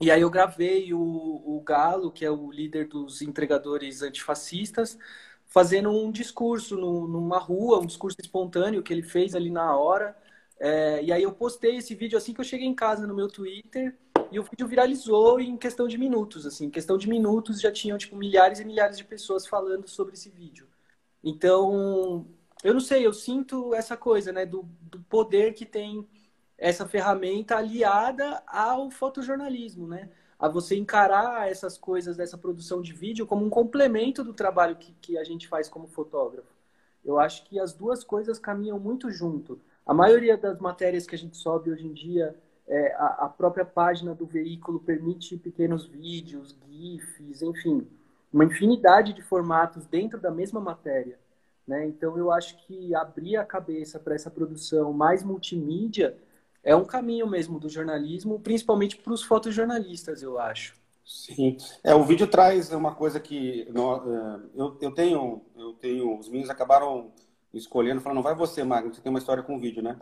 e 0.00 0.10
aí 0.12 0.20
eu 0.20 0.30
gravei 0.30 0.94
o, 0.94 1.00
o 1.00 1.60
Galo, 1.64 2.12
que 2.12 2.24
é 2.24 2.30
o 2.30 2.50
líder 2.52 2.86
dos 2.86 3.20
entregadores 3.20 4.00
antifascistas, 4.00 4.96
fazendo 5.46 5.90
um 5.90 6.12
discurso 6.12 6.76
no, 6.76 7.08
numa 7.08 7.38
rua, 7.38 7.80
um 7.80 7.86
discurso 7.86 8.16
espontâneo 8.20 8.82
que 8.82 8.92
ele 8.92 9.02
fez 9.02 9.34
ali 9.34 9.50
na 9.50 9.76
hora. 9.76 10.16
É, 10.60 11.02
e 11.02 11.12
aí 11.12 11.22
eu 11.22 11.32
postei 11.32 11.76
esse 11.76 11.94
vídeo 11.96 12.16
assim 12.16 12.32
que 12.32 12.40
eu 12.40 12.44
cheguei 12.44 12.66
em 12.66 12.74
casa 12.74 13.06
no 13.06 13.14
meu 13.14 13.28
Twitter 13.28 13.96
e 14.30 14.38
o 14.38 14.42
vídeo 14.42 14.66
viralizou 14.66 15.40
em 15.40 15.56
questão 15.56 15.88
de 15.88 15.96
minutos, 15.96 16.46
assim, 16.46 16.66
em 16.66 16.70
questão 16.70 16.98
de 16.98 17.08
minutos 17.08 17.60
já 17.60 17.72
tinham 17.72 17.96
tipo 17.98 18.16
milhares 18.16 18.60
e 18.60 18.64
milhares 18.64 18.96
de 18.96 19.04
pessoas 19.04 19.46
falando 19.46 19.88
sobre 19.88 20.14
esse 20.14 20.28
vídeo. 20.28 20.66
Então, 21.22 22.26
eu 22.62 22.72
não 22.74 22.80
sei, 22.80 23.06
eu 23.06 23.12
sinto 23.12 23.74
essa 23.74 23.96
coisa, 23.96 24.32
né, 24.32 24.44
do, 24.44 24.68
do 24.82 25.00
poder 25.00 25.54
que 25.54 25.64
tem 25.64 26.06
essa 26.56 26.86
ferramenta 26.86 27.56
aliada 27.56 28.42
ao 28.46 28.90
fotojornalismo, 28.90 29.86
né? 29.86 30.10
A 30.38 30.48
você 30.48 30.76
encarar 30.76 31.50
essas 31.50 31.78
coisas 31.78 32.16
dessa 32.16 32.36
produção 32.36 32.80
de 32.82 32.92
vídeo 32.92 33.26
como 33.26 33.44
um 33.44 33.50
complemento 33.50 34.24
do 34.24 34.34
trabalho 34.34 34.76
que, 34.76 34.92
que 35.00 35.18
a 35.18 35.24
gente 35.24 35.48
faz 35.48 35.68
como 35.68 35.86
fotógrafo. 35.88 36.52
Eu 37.04 37.18
acho 37.18 37.44
que 37.44 37.58
as 37.58 37.72
duas 37.72 38.04
coisas 38.04 38.38
caminham 38.38 38.78
muito 38.78 39.10
junto. 39.10 39.60
A 39.86 39.94
maioria 39.94 40.36
das 40.36 40.58
matérias 40.58 41.06
que 41.06 41.14
a 41.14 41.18
gente 41.18 41.36
sobe 41.36 41.70
hoje 41.70 41.86
em 41.86 41.92
dia, 41.92 42.36
é, 42.68 42.94
a, 42.94 43.24
a 43.24 43.28
própria 43.28 43.64
página 43.64 44.14
do 44.14 44.26
veículo 44.26 44.78
permite 44.78 45.36
pequenos 45.36 45.86
vídeos, 45.86 46.56
GIFs, 46.68 47.42
enfim, 47.42 47.86
uma 48.32 48.44
infinidade 48.44 49.12
de 49.12 49.22
formatos 49.22 49.86
dentro 49.86 50.20
da 50.20 50.30
mesma 50.30 50.60
matéria. 50.60 51.18
Né? 51.66 51.86
Então, 51.86 52.16
eu 52.16 52.30
acho 52.30 52.56
que 52.66 52.94
abrir 52.94 53.36
a 53.36 53.44
cabeça 53.44 53.98
para 53.98 54.14
essa 54.14 54.30
produção 54.30 54.92
mais 54.92 55.22
multimídia 55.22 56.16
é 56.62 56.74
um 56.76 56.84
caminho 56.84 57.26
mesmo 57.26 57.58
do 57.58 57.68
jornalismo, 57.68 58.40
principalmente 58.40 58.96
para 58.96 59.12
os 59.12 59.22
fotojornalistas, 59.22 60.22
eu 60.22 60.38
acho. 60.38 60.76
Sim, 61.04 61.56
é 61.82 61.94
o 61.94 62.04
vídeo 62.04 62.26
traz 62.26 62.70
uma 62.70 62.94
coisa 62.94 63.18
que 63.18 63.66
nós, 63.72 64.02
é, 64.06 64.40
eu, 64.54 64.76
eu 64.80 64.90
tenho, 64.90 65.40
eu 65.56 65.72
tenho, 65.72 66.18
os 66.18 66.28
meninos 66.28 66.50
acabaram 66.50 67.10
escolhendo, 67.58 68.00
falando, 68.00 68.16
não 68.16 68.22
vai 68.22 68.34
você, 68.34 68.64
Magno, 68.64 68.94
você 68.94 69.00
tem 69.00 69.10
uma 69.10 69.18
história 69.18 69.42
com 69.42 69.58
vídeo, 69.58 69.82
né? 69.82 69.96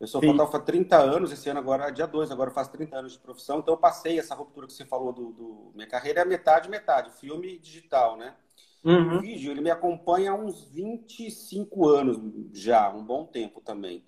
Eu 0.00 0.06
sou 0.06 0.20
fotógrafo 0.20 0.56
há 0.56 0.60
30 0.60 0.96
anos, 0.96 1.30
esse 1.30 1.48
ano 1.48 1.60
agora, 1.60 1.90
dia 1.90 2.06
2, 2.06 2.30
agora 2.30 2.50
eu 2.50 2.54
faço 2.54 2.72
30 2.72 2.96
anos 2.96 3.12
de 3.12 3.18
profissão, 3.18 3.60
então 3.60 3.74
eu 3.74 3.78
passei 3.78 4.18
essa 4.18 4.34
ruptura 4.34 4.66
que 4.66 4.72
você 4.72 4.84
falou 4.84 5.12
do, 5.12 5.32
do 5.32 5.72
minha 5.74 5.86
carreira 5.86 6.22
é 6.22 6.24
metade, 6.24 6.68
metade, 6.68 7.12
filme 7.12 7.58
digital, 7.58 8.16
né? 8.16 8.34
Uhum. 8.84 9.18
O 9.18 9.20
vídeo, 9.20 9.52
ele 9.52 9.60
me 9.60 9.70
acompanha 9.70 10.32
há 10.32 10.34
uns 10.34 10.64
25 10.64 11.88
anos 11.88 12.18
já, 12.52 12.92
um 12.92 13.04
bom 13.04 13.24
tempo 13.24 13.60
também. 13.60 14.02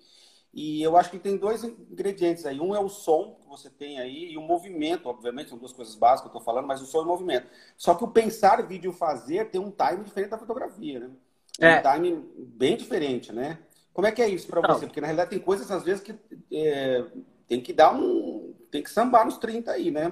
E 0.55 0.81
eu 0.81 0.95
acho 0.95 1.11
que 1.11 1.19
tem 1.19 1.35
dois 1.35 1.65
ingredientes 1.65 2.45
aí. 2.45 2.61
Um 2.61 2.73
é 2.73 2.79
o 2.79 2.87
som 2.87 3.37
que 3.41 3.45
você 3.45 3.69
tem 3.69 3.99
aí 3.99 4.31
e 4.31 4.37
o 4.37 4.41
movimento, 4.41 5.09
obviamente, 5.09 5.49
são 5.49 5.57
duas 5.57 5.73
coisas 5.73 5.95
básicas 5.95 6.21
que 6.21 6.27
eu 6.27 6.39
estou 6.39 6.41
falando, 6.41 6.65
mas 6.65 6.81
o 6.81 6.85
som 6.85 6.99
e 6.99 7.03
o 7.03 7.07
movimento. 7.07 7.47
Só 7.75 7.93
que 7.93 8.05
o 8.05 8.07
pensar, 8.07 8.65
vídeo 8.65 8.93
fazer 8.93 9.49
tem 9.49 9.59
um 9.59 9.69
time 9.69 10.05
diferente 10.05 10.29
da 10.29 10.37
fotografia, 10.37 11.01
né? 11.01 11.11
É. 11.59 11.79
Um 11.79 11.93
time 11.93 12.25
bem 12.37 12.75
diferente, 12.75 13.31
né? 13.31 13.59
Como 13.93 14.07
é 14.07 14.11
que 14.11 14.21
é 14.21 14.27
isso 14.27 14.47
para 14.47 14.61
você? 14.61 14.85
Porque 14.85 14.99
na 14.99 15.07
realidade 15.07 15.29
tem 15.29 15.39
coisas 15.39 15.71
às 15.71 15.83
vezes 15.83 16.01
que 16.01 16.13
é, 16.51 17.05
tem 17.47 17.61
que 17.61 17.71
dar 17.71 17.93
um. 17.93 18.53
tem 18.69 18.83
que 18.83 18.89
sambar 18.89 19.25
nos 19.25 19.37
30 19.37 19.71
aí, 19.71 19.89
né? 19.89 20.11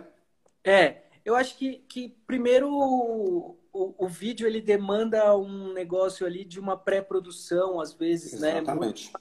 É, 0.63 1.01
eu 1.25 1.35
acho 1.35 1.57
que, 1.57 1.83
que 1.89 2.15
primeiro 2.25 2.71
o, 2.71 3.57
o, 3.73 4.05
o 4.05 4.07
vídeo 4.07 4.47
ele 4.47 4.61
demanda 4.61 5.37
um 5.37 5.73
negócio 5.73 6.25
ali 6.25 6.45
de 6.45 6.59
uma 6.59 6.77
pré-produção, 6.77 7.81
às 7.81 7.93
vezes, 7.93 8.33
Exatamente. 8.33 8.55
né? 8.55 8.61
Exatamente 8.61 9.13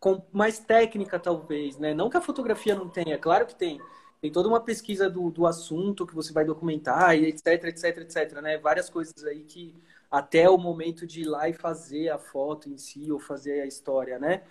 com 0.00 0.22
mais 0.32 0.58
técnica, 0.58 1.18
talvez, 1.20 1.76
né? 1.76 1.92
Não 1.92 2.08
que 2.08 2.16
a 2.16 2.22
fotografia 2.22 2.74
não 2.74 2.88
tenha, 2.88 3.18
claro 3.18 3.46
que 3.46 3.54
tem. 3.54 3.78
Tem 4.20 4.32
toda 4.32 4.48
uma 4.48 4.60
pesquisa 4.60 5.08
do, 5.08 5.30
do 5.30 5.46
assunto 5.46 6.06
que 6.06 6.14
você 6.14 6.32
vai 6.32 6.44
documentar, 6.44 7.16
e 7.16 7.26
etc, 7.26 7.64
etc, 7.64 7.98
etc, 7.98 8.40
né? 8.40 8.58
Várias 8.58 8.88
coisas 8.88 9.24
aí 9.24 9.44
que 9.44 9.74
até 10.10 10.50
o 10.50 10.58
momento 10.58 11.06
de 11.06 11.20
ir 11.20 11.24
lá 11.24 11.48
e 11.48 11.52
fazer 11.52 12.08
a 12.08 12.18
foto 12.18 12.68
em 12.68 12.76
si, 12.76 13.12
ou 13.12 13.20
fazer 13.20 13.60
a 13.60 13.66
história, 13.66 14.18
né? 14.18 14.42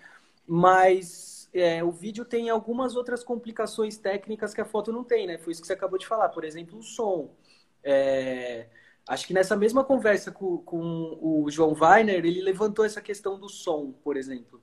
Mas 0.47 1.49
é, 1.53 1.83
o 1.83 1.91
vídeo 1.91 2.23
tem 2.23 2.49
algumas 2.49 2.95
outras 2.95 3.23
complicações 3.23 3.97
técnicas 3.97 4.53
que 4.53 4.61
a 4.61 4.65
foto 4.65 4.91
não 4.93 5.03
tem, 5.03 5.27
né? 5.27 5.37
Foi 5.37 5.51
isso 5.51 5.61
que 5.61 5.67
você 5.67 5.73
acabou 5.73 5.99
de 5.99 6.07
falar. 6.07 6.29
Por 6.29 6.43
exemplo, 6.43 6.79
o 6.79 6.83
som. 6.83 7.35
É... 7.83 8.67
Acho 9.07 9.27
que 9.27 9.33
nessa 9.33 9.55
mesma 9.55 9.83
conversa 9.83 10.31
com, 10.31 10.59
com 10.59 11.17
o 11.19 11.49
João 11.49 11.73
Weiner, 11.73 12.23
ele 12.23 12.41
levantou 12.41 12.85
essa 12.85 13.01
questão 13.01 13.39
do 13.39 13.49
som, 13.49 13.91
por 14.03 14.15
exemplo. 14.15 14.61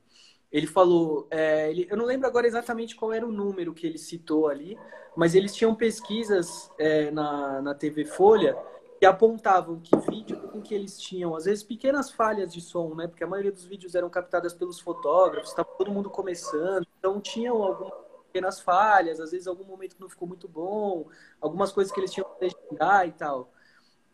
Ele 0.52 0.68
falou, 0.68 1.26
é, 1.30 1.68
ele, 1.68 1.88
eu 1.90 1.96
não 1.96 2.04
lembro 2.04 2.28
agora 2.28 2.46
exatamente 2.46 2.94
qual 2.94 3.12
era 3.12 3.26
o 3.26 3.32
número 3.32 3.74
que 3.74 3.84
ele 3.84 3.98
citou 3.98 4.46
ali, 4.46 4.78
mas 5.16 5.34
eles 5.34 5.52
tinham 5.52 5.74
pesquisas 5.74 6.70
é, 6.78 7.10
na, 7.10 7.60
na 7.60 7.74
TV 7.74 8.04
Folha 8.04 8.56
que 8.98 9.04
apontavam 9.04 9.80
que 9.80 9.94
vídeo 10.10 10.50
em 10.54 10.60
que 10.60 10.74
eles 10.74 10.98
tinham, 10.98 11.34
às 11.34 11.44
vezes, 11.44 11.62
pequenas 11.62 12.10
falhas 12.10 12.52
de 12.52 12.60
som, 12.60 12.94
né? 12.94 13.06
Porque 13.06 13.22
a 13.22 13.26
maioria 13.26 13.52
dos 13.52 13.64
vídeos 13.64 13.94
eram 13.94 14.08
captadas 14.08 14.54
pelos 14.54 14.80
fotógrafos, 14.80 15.50
estava 15.50 15.68
todo 15.76 15.90
mundo 15.90 16.08
começando, 16.08 16.86
então 16.98 17.20
tinham 17.20 17.62
algumas 17.62 17.92
pequenas 18.26 18.60
falhas, 18.60 19.20
às 19.20 19.30
vezes 19.30 19.46
algum 19.46 19.64
momento 19.64 19.96
que 19.96 20.00
não 20.00 20.08
ficou 20.08 20.26
muito 20.26 20.48
bom, 20.48 21.06
algumas 21.40 21.72
coisas 21.72 21.92
que 21.92 22.00
eles 22.00 22.12
tinham 22.12 22.28
que 22.28 22.44
legendar 22.44 23.06
e 23.06 23.12
tal. 23.12 23.50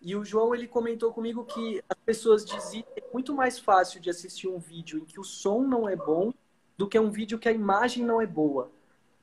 E 0.01 0.17
o 0.17 0.25
João 0.25 0.53
ele 0.53 0.67
comentou 0.67 1.13
comigo 1.13 1.45
que 1.45 1.83
as 1.89 1.99
pessoas 2.05 2.45
diziam 2.45 2.85
que 2.93 3.01
é 3.01 3.05
muito 3.13 3.35
mais 3.35 3.59
fácil 3.59 4.01
de 4.01 4.11
assistir 4.11 4.49
um 4.49 4.59
vídeo 4.59 4.99
em 4.99 5.05
que 5.05 5.21
o 5.21 5.25
som 5.25 5.63
não 5.63 5.89
é 5.89 5.95
bom 5.95 6.33
do 6.77 6.89
que 6.89 6.99
um 6.99 7.11
vídeo 7.11 7.39
que 7.39 7.49
a 7.49 7.53
imagem 7.53 8.05
não 8.05 8.21
é 8.21 8.27
boa. 8.27 8.71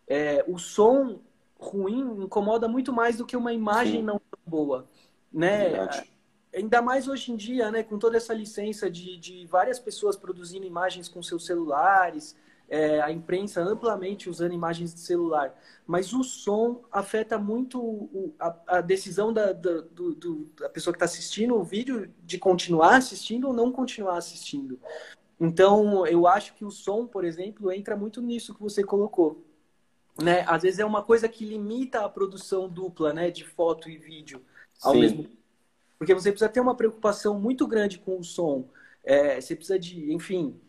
É, 0.08 0.44
o 0.48 0.58
som 0.58 1.20
ruim 1.60 2.24
incomoda 2.24 2.68
muito 2.68 2.94
mais 2.94 3.18
do 3.18 3.26
que 3.26 3.36
uma 3.36 3.52
imagem 3.52 4.00
Sim. 4.00 4.04
não 4.04 4.22
boa, 4.50 4.88
né? 5.32 5.70
Verdade. 5.70 6.12
Ainda 6.54 6.82
mais 6.82 7.08
hoje 7.08 7.32
em 7.32 7.36
dia, 7.36 7.70
né, 7.70 7.84
com 7.84 8.00
toda 8.00 8.18
essa 8.18 8.34
licença 8.34 8.90
de, 8.90 9.18
de 9.18 9.46
várias 9.46 9.80
pessoas 9.80 10.16
produzindo 10.16 10.66
imagens 10.66 11.08
com 11.08 11.22
seus 11.22 11.46
celulares, 11.46 12.36
é, 12.68 13.02
a 13.02 13.12
imprensa 13.12 13.62
amplamente 13.62 14.30
usando 14.30 14.54
imagens 14.54 14.94
de 14.94 15.00
celular, 15.00 15.56
mas 15.86 16.14
o 16.14 16.24
som 16.24 16.84
afeta 16.92 17.38
muito 17.38 17.82
o, 17.82 18.34
a, 18.40 18.56
a, 18.68 18.82
decisão 18.82 19.34
da, 19.34 19.52
da, 19.52 19.82
do, 19.82 20.14
do, 20.14 20.50
da 20.58 20.70
pessoa 20.70 20.94
que 20.94 20.98
está 20.98 21.06
assistindo 21.06 21.56
o 21.56 21.64
vídeo 21.64 22.14
de 22.24 22.38
continuar 22.38 22.96
assistindo 22.96 23.48
ou 23.48 23.54
não 23.54 23.72
continuar 23.72 24.18
assistindo. 24.18 24.80
Então, 25.40 26.06
eu 26.06 26.28
acho 26.28 26.54
que 26.54 26.66
o 26.66 26.72
som, 26.72 27.08
por 27.08 27.24
exemplo, 27.24 27.72
entra 27.72 27.96
muito 27.96 28.22
nisso 28.22 28.54
que 28.54 28.62
você 28.62 28.84
colocou. 28.84 29.44
Né? 30.22 30.44
Às 30.48 30.64
vezes 30.64 30.80
é 30.80 30.86
uma 30.86 31.02
coisa 31.02 31.30
que 31.30 31.46
limita 31.46 32.04
a 32.04 32.10
produção 32.10 32.68
dupla 32.68 33.14
né, 33.14 33.32
de 33.32 33.46
foto 33.46 33.90
e 33.90 33.98
vídeo 33.98 34.44
ao 34.82 34.94
Sim. 34.94 35.00
mesmo. 35.00 35.28
Porque 35.98 36.14
você 36.14 36.32
precisa 36.32 36.50
ter 36.50 36.60
uma 36.62 36.76
preocupação 36.76 37.40
muito 37.40 37.68
grande 37.68 38.00
com 38.00 38.20
o 38.20 38.24
som. 38.24 38.70
É, 39.04 39.40
você 39.40 39.56
precisa 39.56 39.78
de, 39.78 40.14
enfim, 40.14 40.60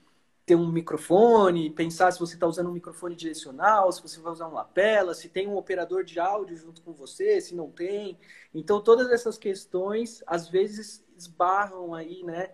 ter 0.44 0.56
um 0.56 0.72
microfone, 0.72 1.70
pensar 1.70 2.10
se 2.10 2.18
você 2.18 2.34
está 2.34 2.46
usando 2.46 2.68
um 2.68 2.72
microfone 2.72 3.14
direcional, 3.14 3.92
se 3.92 4.02
você 4.02 4.18
vai 4.18 4.32
usar 4.32 4.48
um 4.48 4.54
lapela, 4.54 5.14
se 5.14 5.28
tem 5.28 5.46
um 5.46 5.56
operador 5.56 6.02
de 6.02 6.18
áudio 6.18 6.56
junto 6.56 6.82
com 6.82 6.92
você, 6.92 7.40
se 7.40 7.54
não 7.54 7.70
tem. 7.70 8.18
Então, 8.52 8.80
todas 8.80 9.10
essas 9.12 9.38
questões, 9.38 10.24
às 10.26 10.48
vezes, 10.48 11.04
esbarram 11.16 11.94
aí, 11.94 12.24
né? 12.24 12.50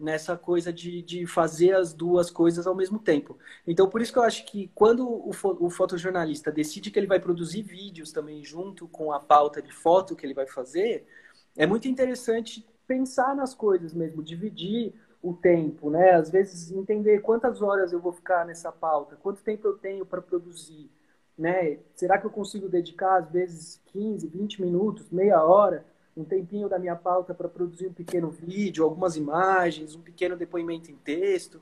Nessa 0.00 0.34
coisa 0.34 0.72
de, 0.72 1.02
de 1.02 1.26
fazer 1.26 1.74
as 1.74 1.92
duas 1.92 2.30
coisas 2.30 2.66
ao 2.66 2.74
mesmo 2.74 2.98
tempo. 2.98 3.38
Então, 3.66 3.88
por 3.88 4.00
isso 4.00 4.12
que 4.12 4.18
eu 4.18 4.22
acho 4.22 4.46
que 4.46 4.70
quando 4.74 5.06
o, 5.06 5.30
o 5.60 5.68
fotojornalista 5.68 6.50
decide 6.50 6.90
que 6.90 6.98
ele 6.98 7.06
vai 7.06 7.20
produzir 7.20 7.60
vídeos 7.62 8.10
também 8.10 8.42
junto 8.42 8.88
com 8.88 9.12
a 9.12 9.20
pauta 9.20 9.60
de 9.60 9.70
foto 9.70 10.16
que 10.16 10.24
ele 10.24 10.32
vai 10.32 10.46
fazer, 10.46 11.06
é 11.54 11.66
muito 11.66 11.86
interessante 11.86 12.66
pensar 12.86 13.36
nas 13.36 13.54
coisas 13.54 13.92
mesmo, 13.92 14.22
dividir 14.22 14.94
o 15.22 15.34
tempo, 15.34 15.90
né? 15.90 16.12
Às 16.12 16.30
vezes 16.30 16.70
entender 16.72 17.20
quantas 17.20 17.60
horas 17.60 17.92
eu 17.92 18.00
vou 18.00 18.12
ficar 18.12 18.46
nessa 18.46 18.72
pauta, 18.72 19.16
quanto 19.16 19.42
tempo 19.42 19.68
eu 19.68 19.76
tenho 19.76 20.06
para 20.06 20.22
produzir, 20.22 20.90
né? 21.36 21.78
Será 21.94 22.18
que 22.18 22.26
eu 22.26 22.30
consigo 22.30 22.68
dedicar 22.68 23.18
às 23.18 23.30
vezes 23.30 23.80
15, 23.86 24.26
20 24.28 24.62
minutos, 24.62 25.10
meia 25.10 25.42
hora, 25.44 25.84
um 26.20 26.24
tempinho 26.24 26.68
da 26.68 26.78
minha 26.78 26.96
pauta 26.96 27.34
para 27.34 27.48
produzir 27.48 27.88
um 27.88 27.92
pequeno 27.92 28.30
vídeo, 28.30 28.84
algumas 28.84 29.16
imagens, 29.16 29.94
um 29.94 30.00
pequeno 30.00 30.36
depoimento 30.36 30.90
em 30.90 30.96
texto? 30.96 31.60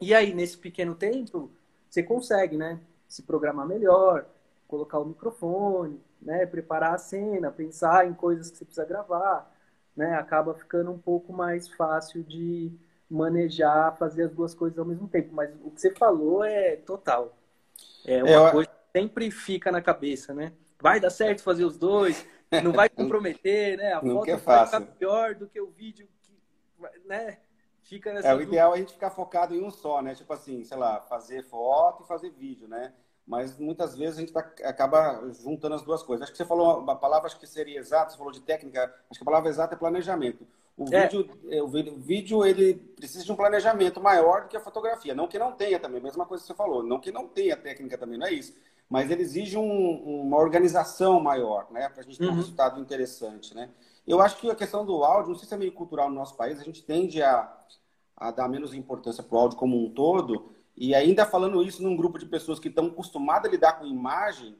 E 0.00 0.14
aí, 0.14 0.34
nesse 0.34 0.56
pequeno 0.56 0.94
tempo, 0.94 1.50
você 1.88 2.02
consegue, 2.02 2.56
né? 2.56 2.80
Se 3.08 3.22
programar 3.22 3.66
melhor, 3.66 4.26
colocar 4.68 4.98
o 4.98 5.04
microfone, 5.04 6.00
né? 6.20 6.46
Preparar 6.46 6.94
a 6.94 6.98
cena, 6.98 7.50
pensar 7.50 8.06
em 8.06 8.14
coisas 8.14 8.50
que 8.50 8.58
você 8.58 8.64
precisa 8.64 8.86
gravar 8.86 9.50
né, 9.96 10.14
acaba 10.14 10.54
ficando 10.54 10.90
um 10.90 10.98
pouco 10.98 11.30
mais 11.32 11.68
fácil 11.68 12.22
de 12.22 12.72
manejar, 13.10 13.96
fazer 13.98 14.24
as 14.24 14.32
duas 14.32 14.54
coisas 14.54 14.78
ao 14.78 14.84
mesmo 14.84 15.08
tempo. 15.08 15.34
Mas 15.34 15.50
o 15.62 15.70
que 15.70 15.80
você 15.80 15.90
falou 15.94 16.44
é 16.44 16.76
total. 16.76 17.36
É 18.06 18.22
uma 18.22 18.48
é, 18.48 18.50
coisa 18.50 18.70
que 18.70 18.98
sempre 18.98 19.30
fica 19.30 19.70
na 19.70 19.82
cabeça, 19.82 20.32
né? 20.32 20.52
Vai 20.80 21.00
dar 21.00 21.10
certo 21.10 21.42
fazer 21.42 21.64
os 21.64 21.76
dois, 21.76 22.26
não 22.62 22.72
vai 22.72 22.88
comprometer, 22.90 23.76
né? 23.76 23.92
A 23.92 24.00
foto 24.00 24.30
é 24.30 24.36
vai 24.36 24.66
ficar 24.66 24.80
pior 24.80 25.34
do 25.34 25.46
que 25.46 25.60
o 25.60 25.70
vídeo, 25.70 26.08
que, 26.22 26.32
né? 27.06 27.38
Fica 27.82 28.12
nessa 28.12 28.28
é, 28.28 28.34
o 28.34 28.40
ideal 28.40 28.72
é 28.72 28.76
a 28.76 28.78
gente 28.78 28.92
ficar 28.92 29.10
focado 29.10 29.54
em 29.54 29.62
um 29.62 29.70
só, 29.70 30.00
né? 30.00 30.14
Tipo 30.14 30.32
assim, 30.32 30.62
sei 30.64 30.76
lá, 30.76 31.00
fazer 31.00 31.42
foto 31.44 32.04
e 32.04 32.06
fazer 32.06 32.30
vídeo, 32.30 32.68
né? 32.68 32.92
mas 33.30 33.56
muitas 33.56 33.96
vezes 33.96 34.16
a 34.16 34.20
gente 34.20 34.32
tá, 34.32 34.40
acaba 34.64 35.22
juntando 35.40 35.76
as 35.76 35.82
duas 35.82 36.02
coisas. 36.02 36.24
Acho 36.24 36.32
que 36.32 36.36
você 36.36 36.44
falou 36.44 36.80
uma 36.80 36.96
palavra 36.96 37.28
acho 37.28 37.38
que 37.38 37.46
seria 37.46 37.78
exata, 37.78 38.10
você 38.10 38.18
falou 38.18 38.32
de 38.32 38.40
técnica, 38.40 38.92
acho 39.08 39.20
que 39.20 39.22
a 39.22 39.24
palavra 39.24 39.48
exata 39.48 39.74
é 39.74 39.78
planejamento. 39.78 40.44
O, 40.76 40.92
é. 40.92 41.06
Vídeo, 41.06 41.30
é, 41.48 41.62
o 41.62 41.68
vídeo 41.68 42.44
ele 42.44 42.74
precisa 42.74 43.24
de 43.24 43.30
um 43.30 43.36
planejamento 43.36 44.00
maior 44.00 44.42
do 44.42 44.48
que 44.48 44.56
a 44.56 44.60
fotografia. 44.60 45.14
Não 45.14 45.28
que 45.28 45.38
não 45.38 45.52
tenha 45.52 45.78
também, 45.78 46.00
mesma 46.00 46.26
coisa 46.26 46.42
que 46.42 46.48
você 46.48 46.54
falou. 46.54 46.82
Não 46.82 46.98
que 46.98 47.12
não 47.12 47.28
tenha 47.28 47.56
técnica 47.56 47.96
também, 47.96 48.18
não 48.18 48.26
é 48.26 48.32
isso. 48.32 48.52
Mas 48.90 49.10
ele 49.10 49.22
exige 49.22 49.56
um, 49.56 50.22
uma 50.24 50.36
organização 50.36 51.20
maior, 51.20 51.70
né? 51.70 51.88
Para 51.88 52.00
a 52.00 52.04
gente 52.04 52.18
ter 52.18 52.26
uhum. 52.26 52.32
um 52.32 52.36
resultado 52.36 52.80
interessante, 52.80 53.54
né? 53.54 53.70
Eu 54.06 54.20
acho 54.20 54.36
que 54.36 54.50
a 54.50 54.54
questão 54.54 54.84
do 54.84 55.04
áudio, 55.04 55.30
não 55.30 55.38
sei 55.38 55.48
se 55.48 55.54
é 55.54 55.56
meio 55.56 55.72
cultural 55.72 56.08
no 56.08 56.16
nosso 56.16 56.36
país, 56.36 56.60
a 56.60 56.64
gente 56.64 56.82
tende 56.82 57.22
a, 57.22 57.56
a 58.16 58.32
dar 58.32 58.48
menos 58.48 58.74
importância 58.74 59.22
para 59.22 59.36
o 59.36 59.38
áudio 59.38 59.56
como 59.56 59.82
um 59.82 59.88
todo, 59.88 60.52
e 60.76 60.94
ainda 60.94 61.24
falando 61.24 61.62
isso 61.62 61.82
num 61.82 61.96
grupo 61.96 62.18
de 62.18 62.26
pessoas 62.26 62.58
que 62.58 62.68
estão 62.68 62.86
acostumadas 62.86 63.48
a 63.48 63.52
lidar 63.52 63.74
com 63.74 63.86
imagem, 63.86 64.58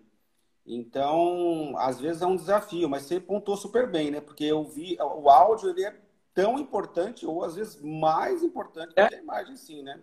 então, 0.64 1.74
às 1.76 2.00
vezes 2.00 2.22
é 2.22 2.26
um 2.26 2.36
desafio, 2.36 2.88
mas 2.88 3.02
você 3.02 3.18
pontuou 3.18 3.56
super 3.56 3.90
bem, 3.90 4.10
né? 4.10 4.20
Porque 4.20 4.44
eu 4.44 4.62
vi, 4.62 4.96
o 5.00 5.28
áudio 5.28 5.70
ele 5.70 5.84
é 5.84 5.96
tão 6.32 6.58
importante, 6.58 7.26
ou 7.26 7.42
às 7.42 7.56
vezes 7.56 7.80
mais 7.82 8.42
importante 8.42 8.92
é. 8.94 9.08
que 9.08 9.14
a 9.16 9.18
imagem, 9.18 9.56
sim, 9.56 9.82
né? 9.82 10.00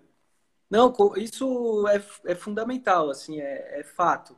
Não, 0.69 0.93
isso 1.17 1.87
é, 1.87 2.31
é 2.31 2.35
fundamental, 2.35 3.09
assim, 3.09 3.39
é, 3.39 3.79
é 3.79 3.83
fato. 3.83 4.35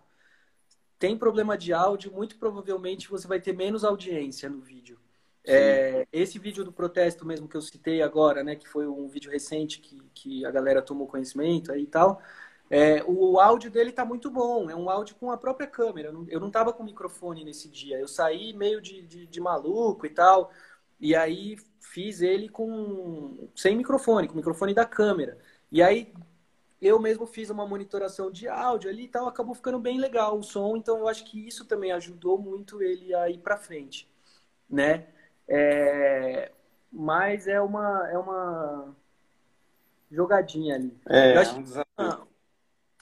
Tem 0.97 1.17
problema 1.17 1.57
de 1.57 1.71
áudio, 1.73 2.11
muito 2.11 2.37
provavelmente 2.37 3.09
você 3.09 3.27
vai 3.27 3.39
ter 3.39 3.53
menos 3.53 3.83
audiência 3.85 4.49
no 4.49 4.59
vídeo. 4.59 4.99
É, 5.45 6.05
esse 6.11 6.37
vídeo 6.37 6.63
do 6.65 6.73
protesto 6.73 7.25
mesmo 7.25 7.47
que 7.47 7.55
eu 7.55 7.61
citei 7.61 8.01
agora, 8.01 8.43
né, 8.43 8.55
que 8.55 8.67
foi 8.67 8.85
um 8.87 9.07
vídeo 9.07 9.31
recente 9.31 9.79
que, 9.79 10.01
que 10.13 10.45
a 10.45 10.51
galera 10.51 10.81
tomou 10.81 11.07
conhecimento 11.07 11.71
aí 11.71 11.83
e 11.83 11.87
tal, 11.87 12.21
É, 12.73 13.03
o 13.05 13.39
áudio 13.39 13.69
dele 13.71 13.91
tá 13.91 14.05
muito 14.05 14.31
bom, 14.31 14.69
é 14.71 14.75
um 14.75 14.89
áudio 14.89 15.15
com 15.17 15.31
a 15.31 15.37
própria 15.37 15.67
câmera. 15.67 16.13
Eu 16.29 16.39
não 16.39 16.51
tava 16.51 16.73
com 16.73 16.83
microfone 16.85 17.43
nesse 17.45 17.69
dia. 17.69 17.99
Eu 17.99 18.07
saí 18.07 18.53
meio 18.53 18.81
de, 18.81 19.03
de, 19.03 19.27
de 19.27 19.41
maluco 19.41 20.05
e 20.07 20.09
tal. 20.11 20.51
E 20.99 21.15
aí 21.15 21.57
fiz 21.81 22.21
ele 22.21 22.49
com 22.49 23.49
sem 23.55 23.75
microfone, 23.77 24.27
com 24.27 24.33
o 24.35 24.37
microfone 24.37 24.73
da 24.73 24.85
câmera. 24.85 25.37
E 25.71 25.81
aí 25.81 26.13
eu 26.81 26.99
mesmo 26.99 27.25
fiz 27.25 27.49
uma 27.49 27.67
monitoração 27.67 28.31
de 28.31 28.47
áudio 28.47 28.89
ali 28.89 29.03
e 29.03 29.07
tal, 29.07 29.27
acabou 29.27 29.53
ficando 29.53 29.79
bem 29.79 29.99
legal 29.99 30.37
o 30.37 30.43
som, 30.43 30.77
então 30.77 30.97
eu 30.97 31.07
acho 31.07 31.25
que 31.25 31.45
isso 31.47 31.65
também 31.65 31.91
ajudou 31.91 32.37
muito 32.37 32.81
ele 32.81 33.13
a 33.13 33.29
ir 33.29 33.39
para 33.39 33.57
frente, 33.57 34.09
né? 34.69 35.07
É... 35.47 36.51
Mas 36.91 37.47
é 37.47 37.61
uma 37.61 38.09
é 38.09 38.17
uma 38.17 38.95
jogadinha 40.09 40.75
ali. 40.75 40.97
É, 41.07 41.37
acho... 41.37 41.57
um 41.57 41.63
desafio. 41.63 42.27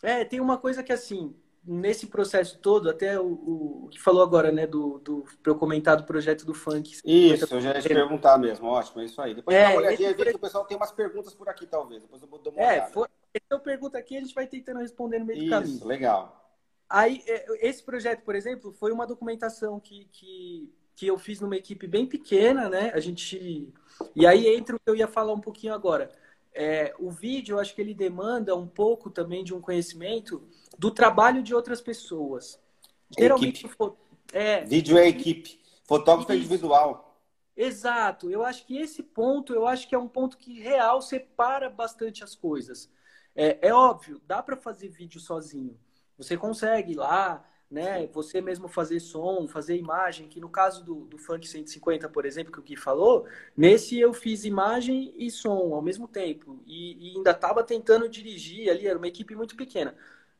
é, 0.01 0.25
tem 0.25 0.41
uma 0.41 0.57
coisa 0.57 0.83
que 0.83 0.91
assim, 0.91 1.35
nesse 1.67 2.07
processo 2.07 2.57
todo, 2.59 2.89
até 2.89 3.19
o, 3.19 3.83
o 3.83 3.89
que 3.91 3.99
falou 3.99 4.23
agora, 4.23 4.51
né, 4.51 4.65
do, 4.65 4.99
do 4.99 5.25
para 5.43 5.51
eu 5.51 5.57
comentar 5.57 5.97
do 5.97 6.05
projeto 6.05 6.45
do 6.45 6.53
funk. 6.53 6.97
Isso, 7.03 7.53
eu 7.53 7.59
já 7.59 7.73
ia 7.73 7.81
te 7.81 7.89
perguntar 7.89 8.37
mesmo, 8.37 8.67
ótimo, 8.67 9.01
é 9.01 9.05
isso 9.05 9.21
aí. 9.21 9.35
Depois 9.35 9.55
é, 9.55 9.63
dá 9.63 9.69
uma 9.71 9.77
olhadinha 9.79 10.11
esse... 10.11 10.23
que 10.23 10.35
o 10.35 10.39
pessoal 10.39 10.65
tem 10.65 10.77
umas 10.77 10.91
perguntas 10.91 11.33
por 11.33 11.49
aqui, 11.49 11.67
talvez. 11.67 12.01
Depois 12.01 12.21
eu 12.21 12.27
vou 12.27 12.39
dar 12.39 12.51
uma 12.51 12.61
é, 12.61 12.71
olhada. 12.73 12.91
For... 12.91 13.09
eu 13.49 13.59
pergunta 13.59 13.97
aqui, 13.97 14.15
a 14.15 14.21
gente 14.21 14.33
vai 14.33 14.47
tentando 14.47 14.79
responder 14.79 15.19
no 15.19 15.25
meio 15.25 15.39
isso, 15.39 15.45
do 15.45 15.51
caminho. 15.51 15.75
Isso, 15.75 15.87
legal. 15.87 16.55
Aí, 16.89 17.21
é, 17.27 17.67
esse 17.67 17.83
projeto, 17.83 18.23
por 18.23 18.33
exemplo, 18.33 18.71
foi 18.71 18.93
uma 18.93 19.05
documentação 19.05 19.77
que, 19.77 20.07
que, 20.11 20.73
que 20.95 21.07
eu 21.07 21.17
fiz 21.17 21.41
numa 21.41 21.57
equipe 21.57 21.85
bem 21.85 22.05
pequena, 22.05 22.69
né? 22.69 22.91
A 22.93 22.99
gente. 23.01 23.73
E 24.15 24.25
aí 24.25 24.47
entra 24.47 24.77
o 24.77 24.79
que 24.79 24.89
eu 24.89 24.95
ia 24.95 25.07
falar 25.07 25.33
um 25.33 25.41
pouquinho 25.41 25.73
agora. 25.73 26.09
É, 26.53 26.93
o 26.97 27.11
vídeo, 27.11 27.55
eu 27.55 27.59
acho 27.59 27.75
que 27.75 27.81
ele 27.81 27.93
demanda 27.93 28.55
um 28.55 28.65
pouco 28.65 29.11
também 29.11 29.43
de 29.43 29.53
um 29.53 29.61
conhecimento 29.61 30.47
do 30.77 30.91
trabalho 30.91 31.41
de 31.41 31.55
outras 31.55 31.81
pessoas. 31.81 32.59
Geralmente, 33.17 33.65
equipe. 33.65 33.93
É, 34.33 34.63
vídeo 34.65 34.97
é 34.97 35.07
equipe, 35.07 35.59
fotógrafo 35.85 36.31
é 36.31 36.35
individual. 36.35 37.07
Exato. 37.55 38.29
Eu 38.29 38.43
acho 38.43 38.65
que 38.65 38.77
esse 38.77 39.01
ponto, 39.01 39.53
eu 39.53 39.65
acho 39.65 39.87
que 39.87 39.95
é 39.95 39.97
um 39.97 40.07
ponto 40.07 40.37
que 40.37 40.59
real 40.59 41.01
separa 41.01 41.69
bastante 41.69 42.23
as 42.23 42.35
coisas. 42.35 42.89
É, 43.35 43.69
é 43.69 43.73
óbvio, 43.73 44.21
dá 44.27 44.43
para 44.43 44.55
fazer 44.55 44.89
vídeo 44.89 45.19
sozinho. 45.19 45.77
Você 46.17 46.37
consegue 46.37 46.91
ir 46.93 46.95
lá, 46.95 47.43
né? 47.69 48.07
Você 48.07 48.41
mesmo 48.41 48.67
fazer 48.67 48.99
som, 48.99 49.47
fazer 49.47 49.75
imagem, 49.75 50.27
que 50.27 50.39
no 50.39 50.49
caso 50.49 50.83
do, 50.83 51.05
do 51.05 51.17
Funk 51.17 51.47
150, 51.47 52.09
por 52.09 52.25
exemplo, 52.25 52.51
que 52.51 52.59
o 52.59 52.63
Gui 52.63 52.75
falou, 52.75 53.27
nesse 53.55 53.99
eu 53.99 54.13
fiz 54.13 54.45
imagem 54.45 55.13
e 55.17 55.29
som 55.29 55.73
ao 55.73 55.81
mesmo 55.81 56.07
tempo. 56.07 56.59
E, 56.65 57.11
e 57.11 57.17
ainda 57.17 57.31
estava 57.31 57.63
tentando 57.63 58.07
dirigir 58.07 58.69
ali, 58.69 58.87
era 58.87 58.97
uma 58.97 59.07
equipe 59.07 59.35
muito 59.35 59.55
pequena. 59.55 59.95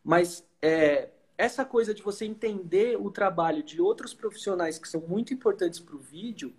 Mas 0.08 0.48
é, 0.62 1.10
essa 1.38 1.66
coisa 1.66 1.94
de 1.94 2.02
você 2.02 2.24
entender 2.24 2.96
o 2.98 3.12
trabalho 3.12 3.62
de 3.62 3.82
outros 3.82 4.14
profissionais 4.14 4.80
que 4.80 4.88
são 4.88 5.02
muito 5.02 5.34
importantes 5.34 5.82
para 5.82 5.98
o 5.98 6.00
vídeo, 6.00 6.56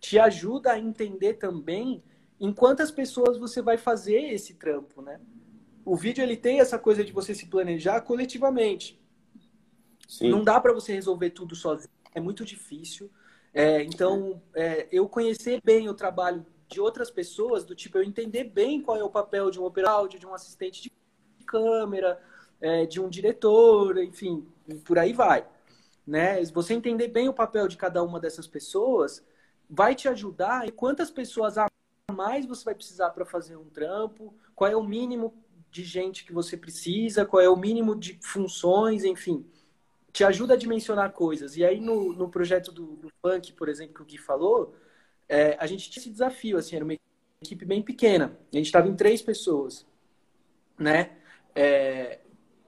te 0.00 0.18
ajuda 0.18 0.72
a 0.72 0.78
entender 0.80 1.34
também 1.34 2.02
em 2.40 2.52
quantas 2.52 2.90
pessoas 2.90 3.38
você 3.38 3.62
vai 3.62 3.78
fazer 3.78 4.32
esse 4.32 4.54
trampo, 4.54 5.00
né? 5.00 5.20
O 5.84 5.94
vídeo 5.94 6.24
ele 6.24 6.36
tem 6.36 6.58
essa 6.58 6.76
coisa 6.76 7.04
de 7.04 7.12
você 7.12 7.36
se 7.36 7.46
planejar 7.46 8.00
coletivamente. 8.00 9.00
Sim. 10.08 10.30
Não 10.30 10.42
dá 10.42 10.58
para 10.58 10.72
você 10.72 10.92
resolver 10.92 11.30
tudo 11.30 11.54
sozinho, 11.54 11.92
é 12.12 12.18
muito 12.18 12.44
difícil. 12.44 13.08
É, 13.54 13.80
então, 13.84 14.42
é, 14.56 14.88
eu 14.90 15.08
conhecer 15.08 15.60
bem 15.62 15.88
o 15.88 15.94
trabalho 15.94 16.44
de 16.66 16.80
outras 16.80 17.12
pessoas, 17.12 17.64
do 17.64 17.76
tipo, 17.76 17.96
eu 17.96 18.02
entender 18.02 18.42
bem 18.42 18.82
qual 18.82 18.96
é 18.96 19.04
o 19.04 19.08
papel 19.08 19.52
de 19.52 19.60
um 19.60 19.64
operador, 19.64 20.08
de 20.08 20.26
um 20.26 20.34
assistente 20.34 20.82
de 20.82 20.90
câmera, 21.46 22.20
é, 22.60 22.86
de 22.86 23.00
um 23.00 23.08
diretor, 23.08 23.98
enfim, 23.98 24.46
por 24.84 24.98
aí 24.98 25.12
vai. 25.12 25.46
Né? 26.06 26.42
Você 26.46 26.74
entender 26.74 27.08
bem 27.08 27.28
o 27.28 27.34
papel 27.34 27.68
de 27.68 27.76
cada 27.76 28.02
uma 28.02 28.18
dessas 28.18 28.46
pessoas 28.46 29.24
vai 29.68 29.94
te 29.94 30.08
ajudar 30.08 30.66
e 30.66 30.72
quantas 30.72 31.10
pessoas 31.10 31.58
a 31.58 31.66
mais 32.12 32.46
você 32.46 32.64
vai 32.64 32.74
precisar 32.74 33.10
para 33.10 33.24
fazer 33.24 33.56
um 33.56 33.68
trampo, 33.68 34.34
qual 34.54 34.70
é 34.70 34.76
o 34.76 34.82
mínimo 34.82 35.34
de 35.70 35.84
gente 35.84 36.24
que 36.24 36.32
você 36.32 36.56
precisa, 36.56 37.26
qual 37.26 37.42
é 37.42 37.48
o 37.48 37.56
mínimo 37.56 37.94
de 37.94 38.18
funções, 38.22 39.04
enfim 39.04 39.44
te 40.12 40.24
ajuda 40.24 40.54
a 40.54 40.56
dimensionar 40.56 41.12
coisas. 41.12 41.56
E 41.56 41.64
aí, 41.64 41.80
no, 41.80 42.12
no 42.12 42.28
projeto 42.28 42.72
do, 42.72 42.96
do 42.96 43.08
Funk, 43.22 43.52
por 43.52 43.68
exemplo, 43.68 43.94
que 43.94 44.02
o 44.02 44.04
Gui 44.04 44.18
falou, 44.18 44.74
é, 45.28 45.56
a 45.60 45.66
gente 45.66 45.90
tinha 45.90 46.00
esse 46.00 46.10
desafio, 46.10 46.58
assim, 46.58 46.76
era 46.76 46.84
uma 46.84 46.96
equipe 47.40 47.64
bem 47.64 47.82
pequena. 47.82 48.36
A 48.52 48.56
gente 48.56 48.66
estava 48.66 48.88
em 48.88 48.96
três 48.96 49.22
pessoas, 49.22 49.86
né? 50.78 51.16
É, 51.54 52.18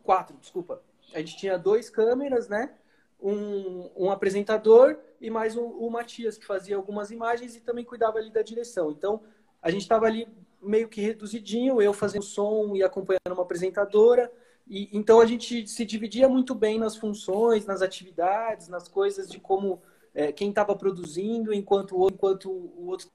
quatro, 0.03 0.37
desculpa. 0.39 0.83
A 1.15 1.19
gente 1.19 1.37
tinha 1.37 1.59
dois 1.59 1.91
câmeras, 1.91 2.49
né? 2.49 2.75
Um, 3.21 3.91
um 3.97 4.11
apresentador 4.11 4.99
e 5.21 5.29
mais 5.29 5.57
o, 5.57 5.63
o 5.63 5.91
Matias, 5.91 6.39
que 6.39 6.47
fazia 6.47 6.77
algumas 6.77 7.11
imagens 7.11 7.55
e 7.55 7.61
também 7.61 7.85
cuidava 7.85 8.19
ali 8.19 8.31
da 8.31 8.43
direção. 8.43 8.91
Então, 8.91 9.21
a 9.61 9.71
gente 9.71 9.83
estava 9.83 10.07
ali 10.07 10.27
meio 10.63 10.89
que 10.89 11.01
reduzidinho, 11.01 11.81
eu 11.81 11.93
fazendo 11.93 12.23
som 12.23 12.75
e 12.75 12.83
acompanhando 12.83 13.33
uma 13.33 13.43
apresentadora, 13.43 14.31
e, 14.67 14.89
então 14.93 15.21
a 15.21 15.27
gente 15.27 15.67
se 15.67 15.85
dividia 15.85 16.29
muito 16.29 16.55
bem 16.55 16.79
nas 16.79 16.97
funções, 16.97 17.67
nas 17.67 17.83
atividades, 17.83 18.69
nas 18.69 18.89
coisas 18.89 19.29
de 19.29 19.41
como 19.41 19.83
é, 20.15 20.33
quem 20.33 20.51
estava 20.51 20.77
produzindo, 20.77 21.53
enquanto 21.53 21.99
o, 21.99 22.09
enquanto 22.09 22.51
o 22.51 22.87
outro 22.87 23.09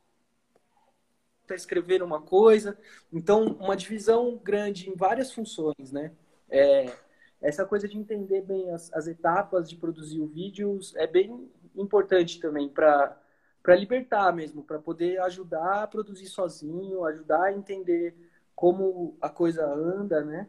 está 1.43 1.55
escrevendo 1.55 2.03
uma 2.03 2.21
coisa. 2.21 2.77
Então, 3.11 3.45
uma 3.59 3.75
divisão 3.75 4.39
grande 4.43 4.89
em 4.89 4.95
várias 4.95 5.31
funções, 5.31 5.91
né? 5.91 6.11
É, 6.49 6.91
essa 7.41 7.65
coisa 7.65 7.87
de 7.87 7.97
entender 7.97 8.41
bem 8.41 8.69
as, 8.71 8.91
as 8.93 9.07
etapas 9.07 9.69
de 9.69 9.75
produzir 9.75 10.19
o 10.19 10.27
vídeo 10.27 10.79
é 10.95 11.07
bem 11.07 11.49
importante 11.75 12.39
também 12.39 12.69
para 12.69 13.21
para 13.61 13.75
libertar 13.75 14.31
mesmo, 14.31 14.61
para 14.61 14.77
poder 14.77 15.19
ajudar 15.21 15.81
a 15.81 15.87
produzir 15.87 16.27
sozinho, 16.27 17.03
ajudar 17.03 17.45
a 17.45 17.51
entender 17.51 18.15
como 18.55 19.17
a 19.19 19.27
coisa 19.27 19.65
anda, 19.65 20.23
né? 20.23 20.47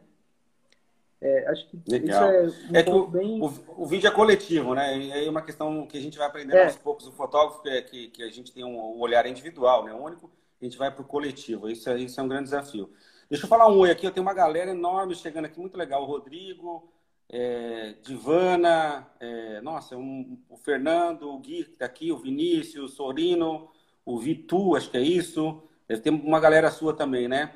É, 1.19 1.47
acho 1.49 1.67
que 1.67 1.81
Legal. 1.87 2.31
isso 2.31 2.61
é, 2.67 2.71
um 2.71 2.75
é 2.75 2.83
que 2.83 2.91
o, 2.91 3.07
bem... 3.07 3.41
o, 3.41 3.51
o, 3.75 3.85
vídeo 3.87 4.07
é 4.07 4.11
coletivo, 4.11 4.75
né? 4.75 4.95
E 4.99 5.25
é 5.25 5.29
uma 5.29 5.41
questão 5.41 5.87
que 5.87 5.97
a 5.97 6.01
gente 6.01 6.15
vai 6.15 6.27
aprendendo 6.27 6.57
é. 6.57 6.65
aos 6.65 6.75
poucos. 6.75 7.07
O 7.07 7.11
fotógrafo 7.11 7.67
é 7.67 7.81
que, 7.81 8.09
que 8.09 8.21
a 8.21 8.29
gente 8.29 8.53
tem 8.53 8.63
um, 8.63 8.99
olhar 8.99 9.25
individual, 9.25 9.83
né? 9.83 9.93
único, 9.93 10.29
a 10.61 10.63
gente 10.63 10.77
vai 10.77 10.91
para 10.91 11.01
o 11.01 11.07
coletivo. 11.07 11.67
Isso 11.67 11.89
é, 11.89 11.97
isso 11.97 12.19
é 12.19 12.23
um 12.23 12.27
grande 12.27 12.45
desafio. 12.45 12.93
Deixa 13.29 13.45
eu 13.45 13.49
falar 13.49 13.67
um 13.67 13.79
oi 13.79 13.91
aqui. 13.91 14.05
Eu 14.05 14.11
tenho 14.11 14.25
uma 14.25 14.33
galera 14.33 14.71
enorme 14.71 15.15
chegando 15.15 15.45
aqui, 15.45 15.59
muito 15.59 15.77
legal. 15.77 16.03
O 16.03 16.05
Rodrigo, 16.05 16.91
é, 17.29 17.95
Divana, 18.01 19.07
é, 19.19 19.59
nossa, 19.61 19.97
um, 19.97 20.41
o 20.49 20.57
Fernando, 20.57 21.29
o 21.29 21.39
Gui 21.39 21.65
que 21.65 21.71
está 21.71 21.85
aqui, 21.85 22.11
o 22.11 22.17
Vinícius, 22.17 22.93
o 22.93 22.95
Sorino, 22.95 23.69
o 24.05 24.17
Vitu, 24.17 24.75
acho 24.75 24.89
que 24.89 24.97
é 24.97 25.01
isso. 25.01 25.61
Deve 25.87 26.01
ter 26.01 26.09
uma 26.09 26.39
galera 26.39 26.71
sua 26.71 26.93
também, 26.93 27.27
né? 27.27 27.53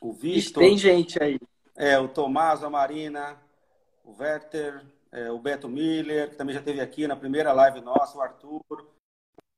O 0.00 0.12
Vitor. 0.12 0.62
Tem 0.62 0.76
gente 0.78 1.22
aí. 1.22 1.38
É, 1.76 1.98
o 1.98 2.08
Tomás, 2.08 2.62
a 2.62 2.70
Marina, 2.70 3.36
o 4.04 4.12
Werther, 4.20 4.84
é, 5.10 5.30
o 5.30 5.38
Beto 5.38 5.68
Miller, 5.68 6.30
que 6.30 6.36
também 6.36 6.54
já 6.54 6.60
esteve 6.60 6.80
aqui 6.80 7.06
na 7.06 7.16
primeira 7.16 7.52
live 7.52 7.80
nossa, 7.80 8.16
o 8.18 8.20
Arthur, 8.20 8.62
o 8.70 8.86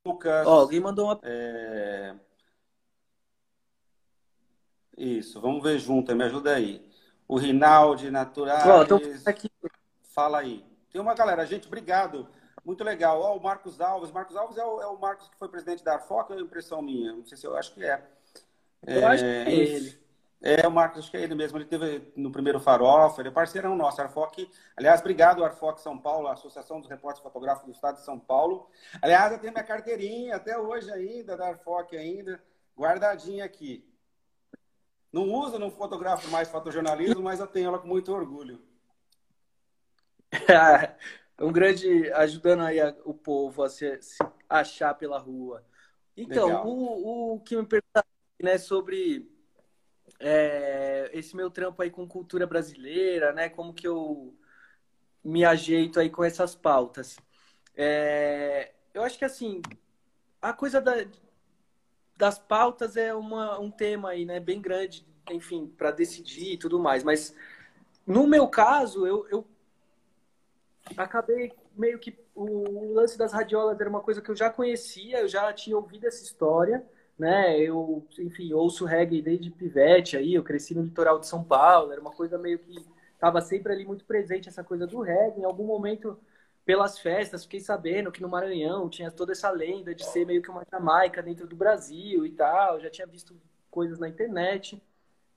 Lucas. 0.08 0.46
Ó, 0.46 0.60
alguém 0.60 0.80
mandou 0.80 1.06
uma. 1.06 1.20
É... 1.22 2.14
Isso, 4.96 5.40
vamos 5.40 5.62
ver 5.62 5.78
junto, 5.78 6.14
me 6.14 6.24
ajuda 6.24 6.54
aí. 6.54 6.88
O 7.26 7.36
Rinaldi, 7.36 8.10
aqui. 9.26 9.50
Fala 10.14 10.38
aí. 10.38 10.64
Tem 10.92 11.00
uma 11.00 11.14
galera, 11.14 11.44
gente, 11.44 11.66
obrigado. 11.66 12.28
Muito 12.64 12.84
legal. 12.84 13.20
Ó, 13.20 13.36
o 13.36 13.42
Marcos 13.42 13.80
Alves. 13.80 14.10
Marcos 14.10 14.36
Alves 14.36 14.56
é 14.56 14.64
o, 14.64 14.80
é 14.80 14.86
o 14.86 14.98
Marcos 14.98 15.28
que 15.28 15.36
foi 15.36 15.48
presidente 15.48 15.82
da 15.82 15.94
Arfoc, 15.94 16.30
é 16.30 16.40
impressão 16.40 16.80
minha. 16.80 17.12
Não 17.12 17.24
sei 17.24 17.36
se 17.36 17.46
eu 17.46 17.56
acho 17.56 17.74
que 17.74 17.84
é. 17.84 18.02
Eu 18.86 19.00
é, 19.00 19.04
acho 19.04 19.22
que 19.22 19.28
é 19.28 19.50
ele. 19.52 20.04
É, 20.40 20.68
o 20.68 20.70
Marcos, 20.70 20.98
acho 21.00 21.10
que 21.10 21.16
é 21.16 21.22
ele 21.22 21.34
mesmo. 21.34 21.58
Ele 21.58 21.64
teve 21.64 22.12
no 22.14 22.30
primeiro 22.30 22.60
Farofa, 22.60 23.20
ele 23.20 23.30
é 23.30 23.32
parceirão 23.32 23.74
nosso, 23.74 24.00
Arfoc. 24.00 24.38
Aliás, 24.76 25.00
obrigado, 25.00 25.42
Arfoc 25.42 25.78
São 25.78 25.98
Paulo, 25.98 26.28
a 26.28 26.34
Associação 26.34 26.80
dos 26.80 26.88
Repórteres 26.88 27.22
Fotográficos 27.22 27.66
do 27.66 27.74
Estado 27.74 27.96
de 27.96 28.04
São 28.04 28.18
Paulo. 28.18 28.68
Aliás, 29.00 29.32
eu 29.32 29.38
tenho 29.38 29.52
minha 29.52 29.64
carteirinha 29.64 30.36
até 30.36 30.58
hoje 30.58 30.90
ainda, 30.90 31.36
da 31.36 31.48
Arfoc 31.48 31.94
ainda, 31.94 32.42
guardadinha 32.76 33.44
aqui. 33.44 33.84
Não 35.14 35.32
uso, 35.32 35.60
não 35.60 35.70
fotografo 35.70 36.28
mais 36.28 36.48
fotojornalismo, 36.48 37.22
mas 37.22 37.38
eu 37.38 37.46
tenho 37.46 37.68
ela 37.68 37.78
com 37.78 37.86
muito 37.86 38.12
orgulho. 38.12 38.60
um 41.40 41.52
grande 41.52 42.10
ajudando 42.14 42.62
aí 42.62 42.80
o 43.04 43.14
povo 43.14 43.62
a 43.62 43.70
se, 43.70 44.02
se 44.02 44.18
achar 44.48 44.92
pela 44.94 45.16
rua. 45.16 45.64
Então, 46.16 46.66
o, 46.66 47.34
o 47.34 47.40
que 47.42 47.56
me 47.56 47.64
perguntaram 47.64 48.08
né, 48.42 48.58
sobre 48.58 49.30
é, 50.18 51.08
esse 51.12 51.36
meu 51.36 51.48
trampo 51.48 51.80
aí 51.80 51.92
com 51.92 52.08
cultura 52.08 52.44
brasileira, 52.44 53.32
né? 53.32 53.48
Como 53.48 53.72
que 53.72 53.86
eu 53.86 54.36
me 55.22 55.44
ajeito 55.44 56.00
aí 56.00 56.10
com 56.10 56.24
essas 56.24 56.56
pautas. 56.56 57.20
É, 57.76 58.72
eu 58.92 59.04
acho 59.04 59.16
que 59.16 59.24
assim, 59.24 59.62
a 60.42 60.52
coisa 60.52 60.80
da, 60.80 61.06
das 62.16 62.38
pautas 62.38 62.96
é 62.96 63.14
uma, 63.14 63.58
um 63.58 63.70
tema 63.70 64.10
aí, 64.10 64.24
né? 64.24 64.38
Bem 64.40 64.60
grande, 64.60 65.06
enfim, 65.30 65.66
para 65.76 65.90
decidir 65.90 66.52
e 66.52 66.58
tudo 66.58 66.78
mais. 66.78 67.02
Mas 67.02 67.34
no 68.06 68.26
meu 68.26 68.46
caso, 68.46 69.06
eu, 69.06 69.26
eu 69.30 69.46
acabei 70.96 71.52
meio 71.76 71.98
que 71.98 72.16
o 72.34 72.92
lance 72.92 73.16
das 73.16 73.32
radiolas 73.32 73.80
era 73.80 73.88
uma 73.88 74.00
coisa 74.00 74.20
que 74.20 74.30
eu 74.30 74.36
já 74.36 74.50
conhecia, 74.50 75.20
eu 75.20 75.28
já 75.28 75.52
tinha 75.52 75.76
ouvido 75.76 76.06
essa 76.06 76.22
história, 76.22 76.84
né? 77.18 77.58
Eu, 77.58 78.06
enfim, 78.18 78.52
ouço 78.52 78.84
reggae 78.84 79.22
desde 79.22 79.50
pivete 79.50 80.16
aí, 80.16 80.34
eu 80.34 80.42
cresci 80.42 80.74
no 80.74 80.82
litoral 80.82 81.18
de 81.18 81.26
São 81.26 81.42
Paulo, 81.42 81.92
era 81.92 82.00
uma 82.00 82.10
coisa 82.10 82.36
meio 82.38 82.58
que 82.58 82.84
estava 83.14 83.40
sempre 83.40 83.72
ali 83.72 83.84
muito 83.84 84.04
presente 84.04 84.48
essa 84.48 84.62
coisa 84.62 84.86
do 84.86 85.00
reggae. 85.00 85.40
Em 85.40 85.44
algum 85.44 85.64
momento, 85.64 86.18
pelas 86.64 86.98
festas, 86.98 87.44
fiquei 87.44 87.60
sabendo 87.60 88.10
que 88.10 88.22
no 88.22 88.28
Maranhão 88.28 88.88
tinha 88.88 89.10
toda 89.10 89.32
essa 89.32 89.50
lenda 89.50 89.94
de 89.94 90.04
ser 90.04 90.24
meio 90.24 90.42
que 90.42 90.50
uma 90.50 90.64
Jamaica 90.70 91.22
dentro 91.22 91.46
do 91.46 91.54
Brasil 91.54 92.24
e 92.24 92.30
tal. 92.32 92.80
Já 92.80 92.90
tinha 92.90 93.06
visto 93.06 93.34
coisas 93.70 93.98
na 93.98 94.08
internet. 94.08 94.82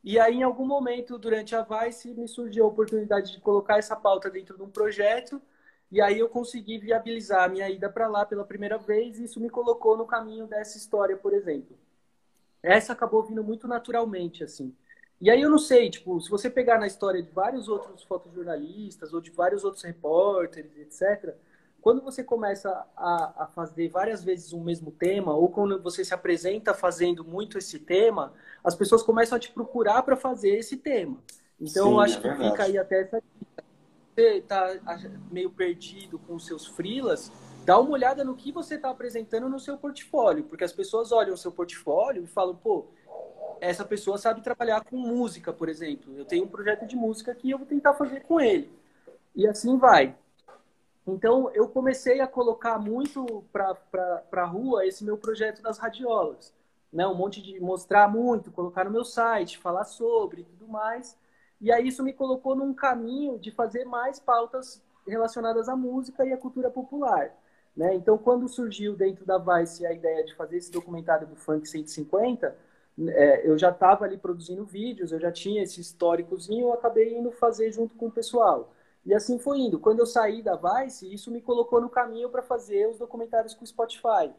E 0.04 0.18
aí, 0.20 0.36
em 0.36 0.44
algum 0.44 0.66
momento, 0.66 1.18
durante 1.18 1.56
a 1.56 1.64
Vice, 1.64 2.14
me 2.14 2.28
surgiu 2.28 2.64
a 2.66 2.68
oportunidade 2.68 3.34
de 3.34 3.42
colocar 3.42 3.78
essa 3.78 3.96
pauta 3.96 4.30
dentro 4.30 4.56
de 4.56 4.64
um 4.64 4.70
projeto. 4.70 5.42
E 5.92 6.02
aí 6.02 6.20
eu 6.20 6.30
consegui 6.30 6.78
viabilizar 6.78 7.44
a 7.44 7.50
minha 7.50 7.70
ida 7.70 7.90
para 7.90 8.08
lá 8.08 8.26
pela 8.26 8.46
primeira 8.46 8.78
vez, 8.78 9.20
e 9.20 9.26
isso 9.26 9.40
me 9.40 9.50
colocou 9.50 9.98
no 9.98 10.06
caminho 10.06 10.48
dessa 10.48 10.78
história, 10.78 11.18
por 11.18 11.34
exemplo. 11.34 11.78
Essa 12.62 12.94
acabou 12.94 13.24
vindo 13.24 13.44
muito 13.44 13.68
naturalmente, 13.68 14.44
assim. 14.44 14.76
E 15.20 15.30
aí 15.32 15.42
eu 15.42 15.50
não 15.50 15.58
sei, 15.58 15.90
tipo, 15.90 16.20
se 16.22 16.30
você 16.30 16.50
pegar 16.50 16.78
na 16.78 16.86
história 16.86 17.22
de 17.22 17.32
vários 17.32 17.68
outros 17.68 18.04
fotojornalistas 18.04 19.14
ou 19.14 19.20
de 19.20 19.32
vários 19.32 19.64
outros 19.64 19.84
repórteres, 19.84 20.78
etc., 20.78 21.36
quando 21.82 22.02
você 22.02 22.24
começa 22.24 22.70
a, 22.96 23.44
a, 23.44 23.48
fazer 23.48 23.90
várias 23.90 24.24
vezes 24.24 24.52
o 24.52 24.60
mesmo 24.60 24.92
tema, 24.92 25.34
ou 25.34 25.50
quando 25.50 25.82
você 25.82 26.04
se 26.04 26.14
apresenta 26.14 26.74
fazendo 26.74 27.24
muito 27.24 27.58
esse 27.58 27.80
tema, 27.80 28.34
as 28.64 28.76
pessoas 28.76 29.02
começam 29.02 29.38
a 29.38 29.40
te 29.40 29.52
procurar 29.52 30.04
para 30.04 30.16
fazer 30.16 30.58
esse 30.58 30.78
tema. 30.78 31.18
Então, 31.60 31.88
Sim, 31.88 31.92
eu 31.94 32.00
acho 32.00 32.18
é 32.18 32.22
que 32.22 32.44
fica 32.44 32.64
aí 32.64 32.78
até 32.78 33.02
essa 33.02 33.22
dica 33.40 33.64
você 34.18 34.38
está 34.38 34.76
meio 35.32 35.52
perdido 35.52 36.18
com 36.18 36.34
os 36.34 36.46
seus 36.48 36.66
freelas, 36.66 37.32
dá 37.64 37.80
uma 37.80 37.92
olhada 37.92 38.24
no 38.24 38.36
que 38.36 38.52
você 38.52 38.74
está 38.74 38.90
apresentando 38.90 39.48
no 39.48 39.60
seu 39.60 39.78
portfólio, 39.78 40.44
porque 40.46 40.64
as 40.64 40.74
pessoas 40.74 41.12
olham 41.12 41.36
o 41.36 41.38
seu 41.38 41.52
portfólio 41.52 42.24
e 42.24 42.28
falam, 42.28 42.56
pô, 42.56 42.88
essa 43.60 43.86
pessoa 43.86 44.18
sabe 44.18 44.42
trabalhar 44.42 44.84
com 44.84 44.98
música, 44.98 45.52
por 45.52 45.70
exemplo. 45.70 46.16
Eu 46.18 46.26
tenho 46.26 46.46
um 46.46 46.48
projeto 46.48 46.86
de 46.86 46.96
música 46.96 47.34
que 47.34 47.50
eu 47.50 47.58
vou 47.58 47.68
tentar 47.68 47.94
fazer 47.94 48.22
com 48.22 48.40
ele. 48.40 48.72
E 49.36 49.48
assim 49.48 49.78
vai. 49.78 50.16
Então, 51.06 51.50
eu 51.54 51.68
comecei 51.70 52.20
a 52.20 52.28
colocar 52.28 52.78
muito 52.78 53.44
para 53.52 54.24
a 54.32 54.46
rua 54.46 54.86
esse 54.86 55.06
meu 55.06 55.18
projeto 55.18 55.62
das 55.62 55.78
radiolas. 55.78 56.54
Né? 56.92 57.08
Um 57.08 57.16
monte 57.16 57.42
de 57.42 57.60
mostrar 57.60 58.10
muito, 58.10 58.52
colocar 58.52 58.84
no 58.84 58.92
meu 58.92 59.06
site, 59.06 59.58
falar 59.58 59.86
sobre 59.86 60.42
e 60.42 60.46
tudo 60.46 60.68
mais. 60.68 61.18
E 61.62 61.72
aí 61.72 61.88
isso 61.88 62.04
me 62.04 62.14
colocou 62.14 62.56
num 62.56 62.74
caminho 62.74 63.40
de 63.40 63.52
fazer 63.52 63.86
mais 63.86 64.20
pautas 64.20 64.82
relacionadas 65.08 65.70
à 65.70 65.76
música 65.76 66.26
e 66.26 66.34
à 66.34 66.38
cultura 66.38 66.70
popular. 66.70 67.32
Né? 67.76 67.94
Então, 67.96 68.18
quando 68.18 68.50
surgiu 68.50 68.96
dentro 68.96 69.26
da 69.26 69.38
Vice 69.38 69.86
a 69.86 69.94
ideia 69.94 70.26
de 70.26 70.36
fazer 70.36 70.58
esse 70.58 70.72
documentário 70.72 71.28
do 71.28 71.36
Funk 71.36 71.68
150, 71.68 72.56
é, 73.00 73.48
eu 73.48 73.58
já 73.58 73.70
estava 73.70 74.06
ali 74.06 74.18
produzindo 74.18 74.66
vídeos, 74.66 75.12
eu 75.12 75.20
já 75.20 75.32
tinha 75.32 75.62
esse 75.62 75.80
históricozinho, 75.80 76.68
eu 76.68 76.74
acabei 76.74 77.16
indo 77.16 77.32
fazer 77.32 77.72
junto 77.72 77.96
com 77.96 78.08
o 78.08 78.12
pessoal. 78.12 78.74
E 79.06 79.14
assim 79.14 79.38
foi 79.40 79.60
indo. 79.60 79.80
Quando 79.80 80.00
eu 80.00 80.06
saí 80.06 80.42
da 80.42 80.56
Vice, 80.56 81.12
isso 81.14 81.32
me 81.32 81.42
colocou 81.42 81.80
no 81.80 81.90
caminho 81.90 82.30
para 82.30 82.42
fazer 82.42 82.90
os 82.90 82.98
documentários 82.98 83.54
com 83.54 83.64
o 83.64 83.68
Spotify. 83.68 84.34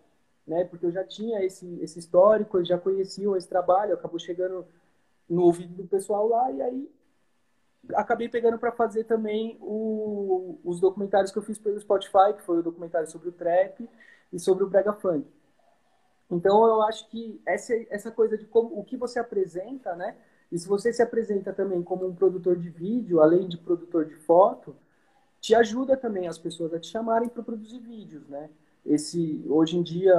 Né? 0.46 0.64
Porque 0.64 0.86
eu 0.86 0.92
já 0.92 1.04
tinha 1.04 1.44
esse, 1.44 1.78
esse 1.80 1.98
histórico, 1.98 2.58
eu 2.58 2.64
já 2.64 2.78
conhecia 2.78 3.28
esse 3.36 3.48
trabalho, 3.48 3.94
acabou 3.94 4.18
chegando 4.18 4.66
no 5.28 5.42
ouvido 5.42 5.74
do 5.74 5.86
pessoal 5.86 6.26
lá, 6.26 6.50
e 6.50 6.62
aí 6.62 6.90
acabei 7.94 8.28
pegando 8.28 8.58
para 8.58 8.72
fazer 8.72 9.04
também 9.04 9.56
o, 9.60 10.58
os 10.64 10.80
documentários 10.80 11.30
que 11.30 11.38
eu 11.38 11.42
fiz 11.42 11.58
pelo 11.58 11.80
Spotify, 11.80 12.34
que 12.36 12.42
foi 12.42 12.58
o 12.58 12.62
documentário 12.62 13.10
sobre 13.10 13.28
o 13.28 13.32
trap 13.32 13.88
e 14.32 14.38
sobre 14.38 14.64
o 14.64 14.68
brega 14.68 14.92
funk. 14.92 15.26
Então 16.30 16.66
eu 16.66 16.82
acho 16.82 17.08
que 17.08 17.40
essa, 17.46 17.74
essa 17.90 18.10
coisa 18.10 18.36
de 18.36 18.44
como 18.46 18.78
o 18.78 18.84
que 18.84 18.96
você 18.96 19.18
apresenta, 19.18 19.94
né? 19.96 20.16
E 20.50 20.58
se 20.58 20.68
você 20.68 20.92
se 20.92 21.02
apresenta 21.02 21.52
também 21.52 21.82
como 21.82 22.06
um 22.06 22.14
produtor 22.14 22.56
de 22.56 22.68
vídeo, 22.70 23.20
além 23.20 23.48
de 23.48 23.56
produtor 23.58 24.04
de 24.06 24.14
foto, 24.14 24.76
te 25.40 25.54
ajuda 25.54 25.96
também 25.96 26.26
as 26.26 26.38
pessoas 26.38 26.72
a 26.74 26.80
te 26.80 26.88
chamarem 26.88 27.28
para 27.28 27.42
produzir 27.42 27.78
vídeos, 27.80 28.26
né? 28.28 28.50
Esse 28.84 29.44
hoje 29.48 29.76
em 29.76 29.82
dia 29.82 30.14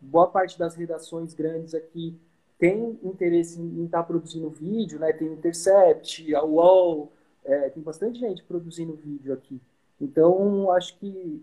boa 0.00 0.28
parte 0.28 0.58
das 0.58 0.74
redações 0.74 1.34
grandes 1.34 1.74
aqui 1.74 2.18
tem 2.58 2.98
interesse 3.04 3.60
em 3.60 3.84
estar 3.84 3.98
tá 3.98 4.04
produzindo 4.04 4.50
vídeo, 4.50 4.98
né? 4.98 5.12
Tem 5.12 5.32
Intercept, 5.32 6.34
a 6.34 6.42
UOL, 6.42 7.12
é, 7.44 7.70
tem 7.70 7.82
bastante 7.82 8.18
gente 8.18 8.42
produzindo 8.42 8.94
vídeo 8.94 9.32
aqui. 9.32 9.60
Então, 10.00 10.70
acho 10.72 10.98
que 10.98 11.42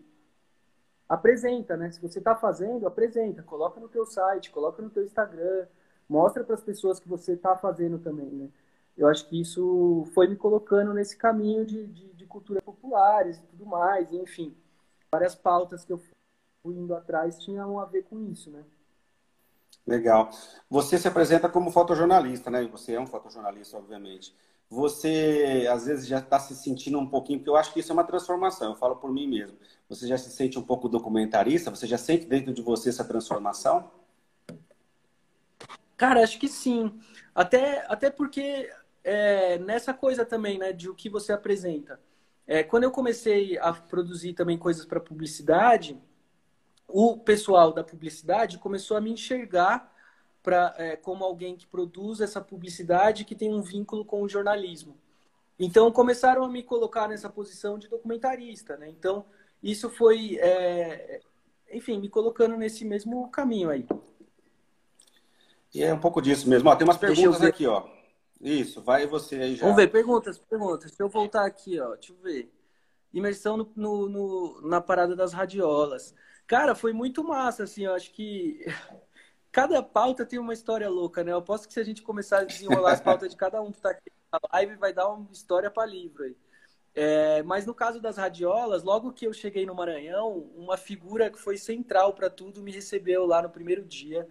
apresenta, 1.07 1.77
né? 1.77 1.91
Se 1.91 2.01
você 2.01 2.19
está 2.19 2.35
fazendo, 2.35 2.87
apresenta, 2.87 3.43
coloca 3.43 3.79
no 3.79 3.87
teu 3.87 4.05
site, 4.05 4.51
coloca 4.51 4.81
no 4.81 4.89
teu 4.89 5.03
Instagram, 5.03 5.67
mostra 6.09 6.43
para 6.43 6.55
as 6.55 6.63
pessoas 6.63 6.99
que 6.99 7.07
você 7.07 7.33
está 7.33 7.55
fazendo 7.55 7.99
também, 7.99 8.29
né? 8.29 8.49
Eu 8.97 9.07
acho 9.07 9.27
que 9.27 9.39
isso 9.39 10.05
foi 10.13 10.27
me 10.27 10.35
colocando 10.35 10.93
nesse 10.93 11.17
caminho 11.17 11.65
de, 11.65 11.85
de, 11.87 12.13
de 12.13 12.25
cultura 12.25 12.61
populares 12.61 13.37
e 13.37 13.41
tudo 13.41 13.65
mais, 13.65 14.11
enfim, 14.13 14.55
várias 15.11 15.35
pautas 15.35 15.83
que 15.83 15.91
eu 15.91 15.97
fui 15.97 16.73
indo 16.73 16.95
atrás 16.95 17.37
tinham 17.39 17.79
a 17.79 17.85
ver 17.85 18.03
com 18.03 18.19
isso, 18.31 18.49
né? 18.49 18.63
Legal. 19.85 20.29
Você 20.69 20.97
se 20.97 21.07
apresenta 21.07 21.47
como 21.47 21.71
fotojornalista, 21.71 22.49
né? 22.49 22.63
Você 22.71 22.93
é 22.93 22.99
um 22.99 23.05
fotojornalista, 23.05 23.77
obviamente. 23.77 24.35
Você, 24.67 25.67
às 25.69 25.85
vezes, 25.85 26.07
já 26.07 26.17
está 26.19 26.39
se 26.39 26.55
sentindo 26.55 26.97
um 26.97 27.07
pouquinho, 27.07 27.39
porque 27.39 27.49
eu 27.49 27.55
acho 27.55 27.71
que 27.71 27.79
isso 27.79 27.91
é 27.91 27.93
uma 27.93 28.03
transformação, 28.03 28.71
eu 28.71 28.75
falo 28.75 28.95
por 28.95 29.11
mim 29.11 29.27
mesmo. 29.27 29.57
Você 29.87 30.07
já 30.07 30.17
se 30.17 30.31
sente 30.31 30.57
um 30.57 30.63
pouco 30.63 30.89
documentarista? 30.89 31.69
Você 31.69 31.85
já 31.85 31.97
sente 31.97 32.25
dentro 32.25 32.53
de 32.53 32.61
você 32.61 32.89
essa 32.89 33.03
transformação? 33.03 33.91
Cara, 35.95 36.23
acho 36.23 36.39
que 36.39 36.47
sim. 36.47 36.99
Até, 37.33 37.85
até 37.87 38.09
porque 38.09 38.69
é, 39.03 39.59
nessa 39.59 39.93
coisa 39.93 40.25
também, 40.25 40.57
né, 40.57 40.73
de 40.73 40.89
o 40.89 40.95
que 40.95 41.09
você 41.09 41.31
apresenta. 41.31 41.99
É, 42.47 42.63
quando 42.63 42.83
eu 42.83 42.91
comecei 42.91 43.57
a 43.57 43.73
produzir 43.73 44.33
também 44.33 44.57
coisas 44.57 44.85
para 44.85 44.99
publicidade, 44.99 45.99
o 46.87 47.17
pessoal 47.17 47.71
da 47.71 47.83
publicidade 47.83 48.57
começou 48.57 48.97
a 48.97 49.01
me 49.01 49.11
enxergar 49.11 49.93
pra, 50.43 50.73
é, 50.77 50.95
como 50.95 51.23
alguém 51.23 51.55
que 51.55 51.65
produz 51.65 52.21
essa 52.21 52.39
publicidade 52.39 53.25
que 53.25 53.35
tem 53.35 53.53
um 53.53 53.61
vínculo 53.61 54.05
com 54.05 54.21
o 54.21 54.29
jornalismo. 54.29 54.97
Então 55.57 55.91
começaram 55.91 56.43
a 56.43 56.49
me 56.49 56.61
colocar 56.61 57.07
nessa 57.07 57.29
posição 57.29 57.79
de 57.79 57.87
documentarista, 57.87 58.77
né? 58.77 58.89
Então 58.89 59.25
isso 59.65 59.89
foi, 59.89 60.37
é, 60.37 61.19
enfim, 61.71 61.99
me 61.99 62.07
colocando 62.07 62.55
nesse 62.55 62.85
mesmo 62.85 63.27
caminho 63.31 63.71
aí. 63.71 63.83
E 65.73 65.83
é 65.83 65.91
um 65.91 65.99
pouco 65.99 66.21
disso 66.21 66.47
mesmo. 66.47 66.69
Ó, 66.69 66.75
tem 66.75 66.87
umas 66.87 66.99
perguntas 66.99 67.41
aqui, 67.41 67.65
ó. 67.65 67.83
Isso, 68.39 68.79
vai 68.79 69.07
você 69.07 69.37
aí 69.37 69.55
já. 69.55 69.63
Vamos 69.63 69.75
ver, 69.75 69.87
perguntas, 69.87 70.37
perguntas. 70.37 70.91
Deixa 70.91 71.01
eu 71.01 71.09
voltar 71.09 71.47
aqui, 71.47 71.79
ó. 71.79 71.95
Deixa 71.95 72.13
eu 72.13 72.17
ver. 72.17 72.53
Imersão 73.11 73.57
no, 73.57 73.71
no, 73.75 74.07
no 74.07 74.61
na 74.61 74.79
parada 74.79 75.15
das 75.15 75.33
radiolas. 75.33 76.13
Cara, 76.45 76.75
foi 76.75 76.93
muito 76.93 77.23
massa, 77.23 77.63
assim, 77.63 77.85
eu 77.85 77.95
acho 77.95 78.11
que 78.11 78.63
cada 79.51 79.81
pauta 79.81 80.23
tem 80.27 80.37
uma 80.37 80.53
história 80.53 80.87
louca, 80.87 81.23
né? 81.23 81.31
Eu 81.31 81.41
posso 81.41 81.67
que 81.67 81.73
se 81.73 81.79
a 81.79 81.83
gente 81.83 82.03
começar 82.03 82.41
a 82.41 82.43
desenrolar 82.43 82.91
as 82.91 83.01
pautas 83.01 83.31
de 83.31 83.35
cada 83.35 83.59
um 83.63 83.71
que 83.71 83.81
tá 83.81 83.89
aqui 83.89 84.11
na 84.31 84.39
live, 84.53 84.75
vai 84.75 84.93
dar 84.93 85.09
uma 85.09 85.27
história 85.31 85.71
para 85.71 85.87
livro 85.87 86.23
aí. 86.23 86.37
É, 86.95 87.43
mas 87.43 87.65
no 87.65 87.73
caso 87.73 87.99
das 87.99 88.17
radiolas, 88.17 88.83
logo 88.83 89.11
que 89.11 89.27
eu 89.27 89.33
cheguei 89.33 89.65
no 89.65 89.75
Maranhão, 89.75 90.49
uma 90.55 90.77
figura 90.77 91.29
que 91.29 91.37
foi 91.37 91.57
central 91.57 92.13
para 92.13 92.29
tudo 92.29 92.63
me 92.63 92.71
recebeu 92.71 93.25
lá 93.25 93.41
no 93.41 93.49
primeiro 93.49 93.83
dia, 93.83 94.27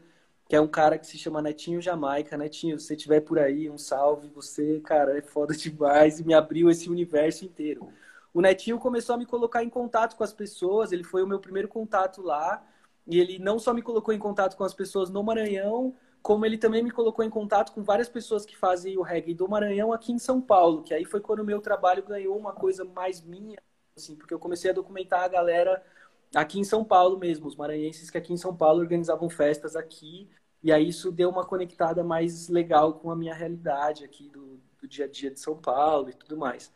que 0.48 0.57
é 0.57 0.61
um 0.61 0.68
cara 0.68 0.98
que 0.98 1.07
se 1.07 1.18
chama 1.18 1.42
Netinho 1.42 1.81
Jamaica. 1.81 2.37
Netinho, 2.37 2.79
se 2.79 2.87
você 2.87 2.94
estiver 2.94 3.20
por 3.20 3.38
aí, 3.38 3.68
um 3.68 3.79
salve. 3.79 4.29
Você, 4.31 4.81
cara, 4.81 5.18
é 5.18 5.22
foda 5.22 5.55
demais 5.57 6.20
e 6.20 6.24
me 6.24 6.35
abriu 6.35 6.70
esse 6.70 6.88
universo 6.88 7.44
inteiro 7.44 7.92
o 8.35 8.40
Netinho 8.40 8.81
começou 8.81 9.14
a 9.14 9.18
me 9.18 9.24
colocar 9.24 9.62
em 9.62 9.70
contato 9.70 10.16
com 10.16 10.24
as 10.24 10.33
pessoas, 10.33 10.90
ele 10.90 11.05
foi 11.05 11.22
o 11.22 11.27
meu 11.27 11.38
primeiro 11.38 11.68
contato 11.68 12.20
lá, 12.20 12.66
e 13.07 13.20
ele 13.20 13.38
não 13.38 13.61
só 13.61 13.72
me 13.72 13.81
colocou 13.81 14.12
em 14.12 14.18
contato 14.18 14.57
com 14.57 14.64
as 14.64 14.74
pessoas 14.74 15.09
no 15.09 15.22
Maranhão, 15.22 15.94
como 16.25 16.47
ele 16.47 16.57
também 16.57 16.83
me 16.83 16.91
colocou 16.91 17.23
em 17.23 17.29
contato 17.29 17.71
com 17.75 17.83
várias 17.85 18.09
pessoas 18.09 18.47
que 18.47 18.57
fazem 18.57 18.97
o 18.97 19.03
reggae 19.03 19.35
do 19.35 19.47
Maranhão 19.47 19.93
aqui 19.93 20.11
em 20.11 20.19
São 20.19 20.41
Paulo, 20.41 20.83
que 20.83 20.95
aí 20.95 21.05
foi 21.05 21.21
quando 21.21 21.41
o 21.41 21.45
meu 21.45 21.61
trabalho 21.61 22.03
ganhou 22.03 22.35
uma 22.39 22.55
coisa 22.55 22.83
mais 22.83 23.21
minha, 23.21 23.59
assim, 23.95 24.17
porque 24.17 24.33
eu 24.33 24.39
comecei 24.39 24.71
a 24.71 24.75
documentar 24.75 25.23
a 25.23 25.29
galera 25.29 25.85
aqui 26.35 26.59
em 26.59 26.65
São 26.65 26.83
Paulo 26.83 27.19
mesmo, 27.19 27.47
os 27.47 27.55
maranhenses 27.55 28.09
que 28.09 28.17
aqui 28.17 28.33
em 28.33 28.39
São 28.39 28.57
Paulo 28.57 28.81
organizavam 28.81 29.29
festas 29.29 29.77
aqui, 29.77 30.27
e 30.63 30.73
aí 30.73 30.89
isso 30.89 31.13
deu 31.13 31.29
uma 31.29 31.45
conectada 31.45 32.03
mais 32.03 32.49
legal 32.49 32.95
com 32.95 33.11
a 33.11 33.17
minha 33.17 33.35
realidade 33.35 34.03
aqui 34.03 34.31
do, 34.31 34.59
do 34.81 34.89
dia 34.89 35.05
a 35.05 35.09
dia 35.09 35.31
de 35.31 35.39
São 35.39 35.59
Paulo 35.59 36.09
e 36.09 36.15
tudo 36.15 36.39
mais. 36.39 36.73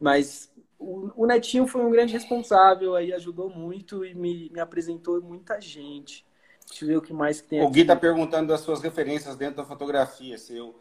Mas 0.00 0.52
o, 0.76 1.24
Netinho 1.24 1.68
foi 1.68 1.84
um 1.84 1.90
grande 1.90 2.12
responsável 2.12 2.96
aí, 2.96 3.12
ajudou 3.12 3.48
muito 3.48 4.04
e 4.04 4.12
me, 4.12 4.50
me 4.50 4.58
apresentou 4.58 5.22
muita 5.22 5.60
gente. 5.60 6.26
Deixa 6.68 6.84
eu 6.84 6.88
ver 6.88 6.96
o 6.96 7.02
que 7.02 7.12
mais 7.12 7.40
que 7.40 7.48
tem 7.48 7.62
o 7.62 7.70
Gui 7.70 7.80
está 7.80 7.96
perguntando 7.96 8.48
das 8.48 8.60
suas 8.60 8.80
referências 8.80 9.36
dentro 9.36 9.56
da 9.56 9.64
fotografia, 9.64 10.36
seu. 10.36 10.78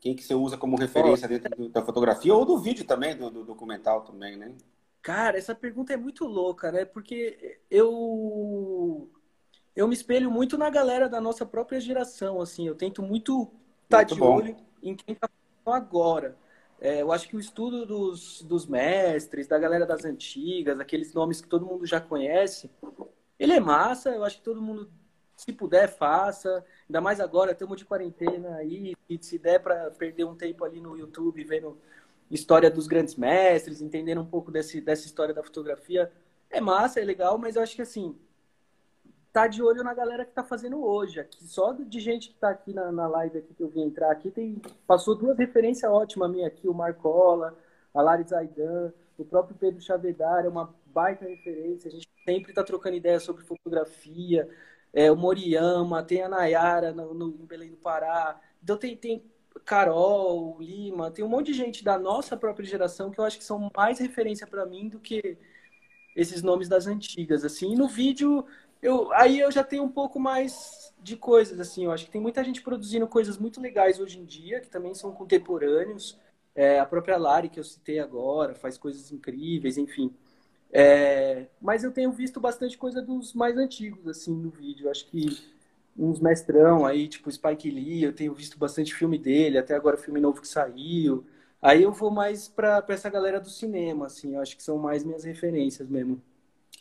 Quem 0.00 0.14
que 0.14 0.22
você 0.22 0.34
usa 0.34 0.58
como 0.58 0.76
referência 0.76 1.26
dentro 1.26 1.68
da 1.70 1.82
fotografia 1.82 2.34
ou 2.34 2.44
do 2.44 2.58
vídeo 2.58 2.84
também, 2.84 3.16
do, 3.16 3.30
do 3.30 3.44
documental 3.44 4.02
também, 4.02 4.36
né? 4.36 4.54
Cara, 5.00 5.38
essa 5.38 5.54
pergunta 5.54 5.92
é 5.92 5.96
muito 5.96 6.26
louca, 6.26 6.70
né? 6.70 6.84
Porque 6.84 7.58
eu 7.70 9.10
eu 9.74 9.88
me 9.88 9.94
espelho 9.94 10.30
muito 10.30 10.56
na 10.56 10.70
galera 10.70 11.08
da 11.08 11.20
nossa 11.20 11.44
própria 11.44 11.80
geração, 11.80 12.40
assim. 12.40 12.66
Eu 12.66 12.74
tento 12.74 13.02
muito 13.02 13.50
estar 13.84 13.98
tá 13.98 14.02
de 14.02 14.14
bom. 14.14 14.36
olho 14.36 14.56
em 14.82 14.94
quem 14.94 15.14
está 15.14 15.28
agora. 15.66 16.36
É, 16.80 17.02
eu 17.02 17.10
acho 17.10 17.28
que 17.28 17.36
o 17.36 17.40
estudo 17.40 17.86
dos, 17.86 18.42
dos 18.42 18.66
mestres, 18.66 19.46
da 19.46 19.58
galera 19.58 19.86
das 19.86 20.04
antigas, 20.04 20.78
aqueles 20.78 21.14
nomes 21.14 21.40
que 21.40 21.48
todo 21.48 21.66
mundo 21.66 21.86
já 21.86 22.00
conhece, 22.00 22.70
ele 23.38 23.52
é 23.52 23.60
massa. 23.60 24.10
Eu 24.10 24.24
acho 24.24 24.36
que 24.38 24.42
todo 24.42 24.60
mundo, 24.60 24.90
se 25.36 25.52
puder, 25.52 25.88
faça. 25.88 26.64
Ainda 26.88 27.00
mais 27.00 27.20
agora, 27.20 27.52
estamos 27.52 27.76
de 27.76 27.84
quarentena 27.84 28.56
aí. 28.56 28.94
E 29.08 29.18
se 29.22 29.38
der 29.38 29.60
para 29.60 29.90
perder 29.90 30.24
um 30.24 30.34
tempo 30.34 30.64
ali 30.64 30.80
no 30.80 30.96
YouTube 30.96 31.42
vendo 31.44 31.78
história 32.30 32.70
dos 32.70 32.86
grandes 32.86 33.14
mestres, 33.14 33.80
entendendo 33.80 34.20
um 34.20 34.26
pouco 34.26 34.50
desse, 34.50 34.80
dessa 34.80 35.06
história 35.06 35.34
da 35.34 35.42
fotografia, 35.42 36.10
é 36.50 36.60
massa, 36.60 37.00
é 37.00 37.04
legal, 37.04 37.38
mas 37.38 37.56
eu 37.56 37.62
acho 37.62 37.76
que 37.76 37.82
assim, 37.82 38.16
tá 39.32 39.46
de 39.46 39.62
olho 39.62 39.82
na 39.82 39.92
galera 39.92 40.24
que 40.24 40.32
tá 40.32 40.44
fazendo 40.44 40.82
hoje. 40.84 41.20
Aqui, 41.20 41.44
só 41.46 41.72
de 41.72 42.00
gente 42.00 42.28
que 42.30 42.36
tá 42.36 42.50
aqui 42.50 42.72
na, 42.72 42.90
na 42.92 43.06
live 43.06 43.38
aqui 43.38 43.54
que 43.54 43.62
eu 43.62 43.68
vim 43.68 43.82
entrar 43.82 44.10
aqui, 44.10 44.30
tem, 44.30 44.60
passou 44.86 45.14
duas 45.14 45.36
referências 45.36 45.90
ótimas 45.90 46.30
minha 46.30 46.46
aqui, 46.46 46.68
o 46.68 46.74
Marcola, 46.74 47.56
a 47.92 48.00
Lari 48.00 48.24
Zaidan, 48.24 48.92
o 49.18 49.24
próprio 49.24 49.56
Pedro 49.56 49.80
Chavedar, 49.80 50.44
é 50.44 50.48
uma 50.48 50.74
baita 50.86 51.24
referência. 51.24 51.88
A 51.88 51.90
gente 51.90 52.08
sempre 52.24 52.52
tá 52.52 52.62
trocando 52.62 52.96
ideias 52.96 53.22
sobre 53.22 53.44
fotografia. 53.44 54.48
É, 54.94 55.10
o 55.10 55.16
Moriyama, 55.16 56.02
tem 56.02 56.22
a 56.22 56.28
Nayara 56.28 56.92
no, 56.92 57.12
no, 57.12 57.28
em 57.28 57.44
Belém 57.44 57.70
do 57.70 57.76
Pará. 57.76 58.40
Então 58.62 58.76
tem, 58.76 58.96
tem 58.96 59.22
Carol, 59.64 60.56
Lima, 60.60 61.10
tem 61.10 61.24
um 61.24 61.28
monte 61.28 61.46
de 61.46 61.54
gente 61.54 61.84
da 61.84 61.98
nossa 61.98 62.36
própria 62.36 62.66
geração 62.66 63.10
que 63.10 63.18
eu 63.18 63.24
acho 63.24 63.38
que 63.38 63.44
são 63.44 63.70
mais 63.76 63.98
referência 63.98 64.46
para 64.46 64.64
mim 64.64 64.88
do 64.88 65.00
que 65.00 65.36
esses 66.14 66.42
nomes 66.42 66.68
das 66.68 66.86
antigas, 66.86 67.44
assim. 67.44 67.72
E 67.72 67.76
no 67.76 67.88
vídeo 67.88 68.46
eu, 68.84 69.10
aí 69.14 69.40
eu 69.40 69.50
já 69.50 69.64
tenho 69.64 69.82
um 69.82 69.90
pouco 69.90 70.20
mais 70.20 70.92
de 71.02 71.16
coisas, 71.16 71.58
assim, 71.58 71.86
eu 71.86 71.90
acho 71.90 72.04
que 72.04 72.10
tem 72.10 72.20
muita 72.20 72.44
gente 72.44 72.62
produzindo 72.62 73.06
coisas 73.06 73.38
muito 73.38 73.60
legais 73.60 73.98
hoje 73.98 74.18
em 74.18 74.24
dia, 74.24 74.60
que 74.60 74.68
também 74.68 74.94
são 74.94 75.10
contemporâneos. 75.12 76.18
É, 76.54 76.78
a 76.78 76.86
própria 76.86 77.16
Lari, 77.16 77.48
que 77.48 77.58
eu 77.58 77.64
citei 77.64 77.98
agora, 77.98 78.54
faz 78.54 78.78
coisas 78.78 79.10
incríveis, 79.10 79.76
enfim. 79.78 80.14
É, 80.76 81.46
mas 81.62 81.84
eu 81.84 81.92
tenho 81.92 82.10
visto 82.10 82.40
bastante 82.40 82.76
coisa 82.76 83.00
dos 83.00 83.32
mais 83.32 83.56
antigos, 83.56 84.08
assim, 84.08 84.34
no 84.34 84.50
vídeo. 84.50 84.90
Acho 84.90 85.06
que 85.06 85.38
uns 85.96 86.18
mestrão 86.18 86.84
aí, 86.84 87.06
tipo 87.06 87.30
Spike 87.30 87.70
Lee, 87.70 88.02
eu 88.02 88.12
tenho 88.12 88.34
visto 88.34 88.58
bastante 88.58 88.92
filme 88.92 89.16
dele, 89.16 89.56
até 89.56 89.76
agora 89.76 89.96
filme 89.96 90.20
novo 90.20 90.40
que 90.40 90.48
saiu. 90.48 91.24
Aí 91.62 91.84
eu 91.84 91.92
vou 91.92 92.10
mais 92.10 92.48
para 92.48 92.84
essa 92.88 93.08
galera 93.08 93.40
do 93.40 93.48
cinema, 93.48 94.06
assim, 94.06 94.36
acho 94.36 94.56
que 94.56 94.64
são 94.64 94.76
mais 94.76 95.04
minhas 95.04 95.22
referências 95.22 95.88
mesmo. 95.88 96.20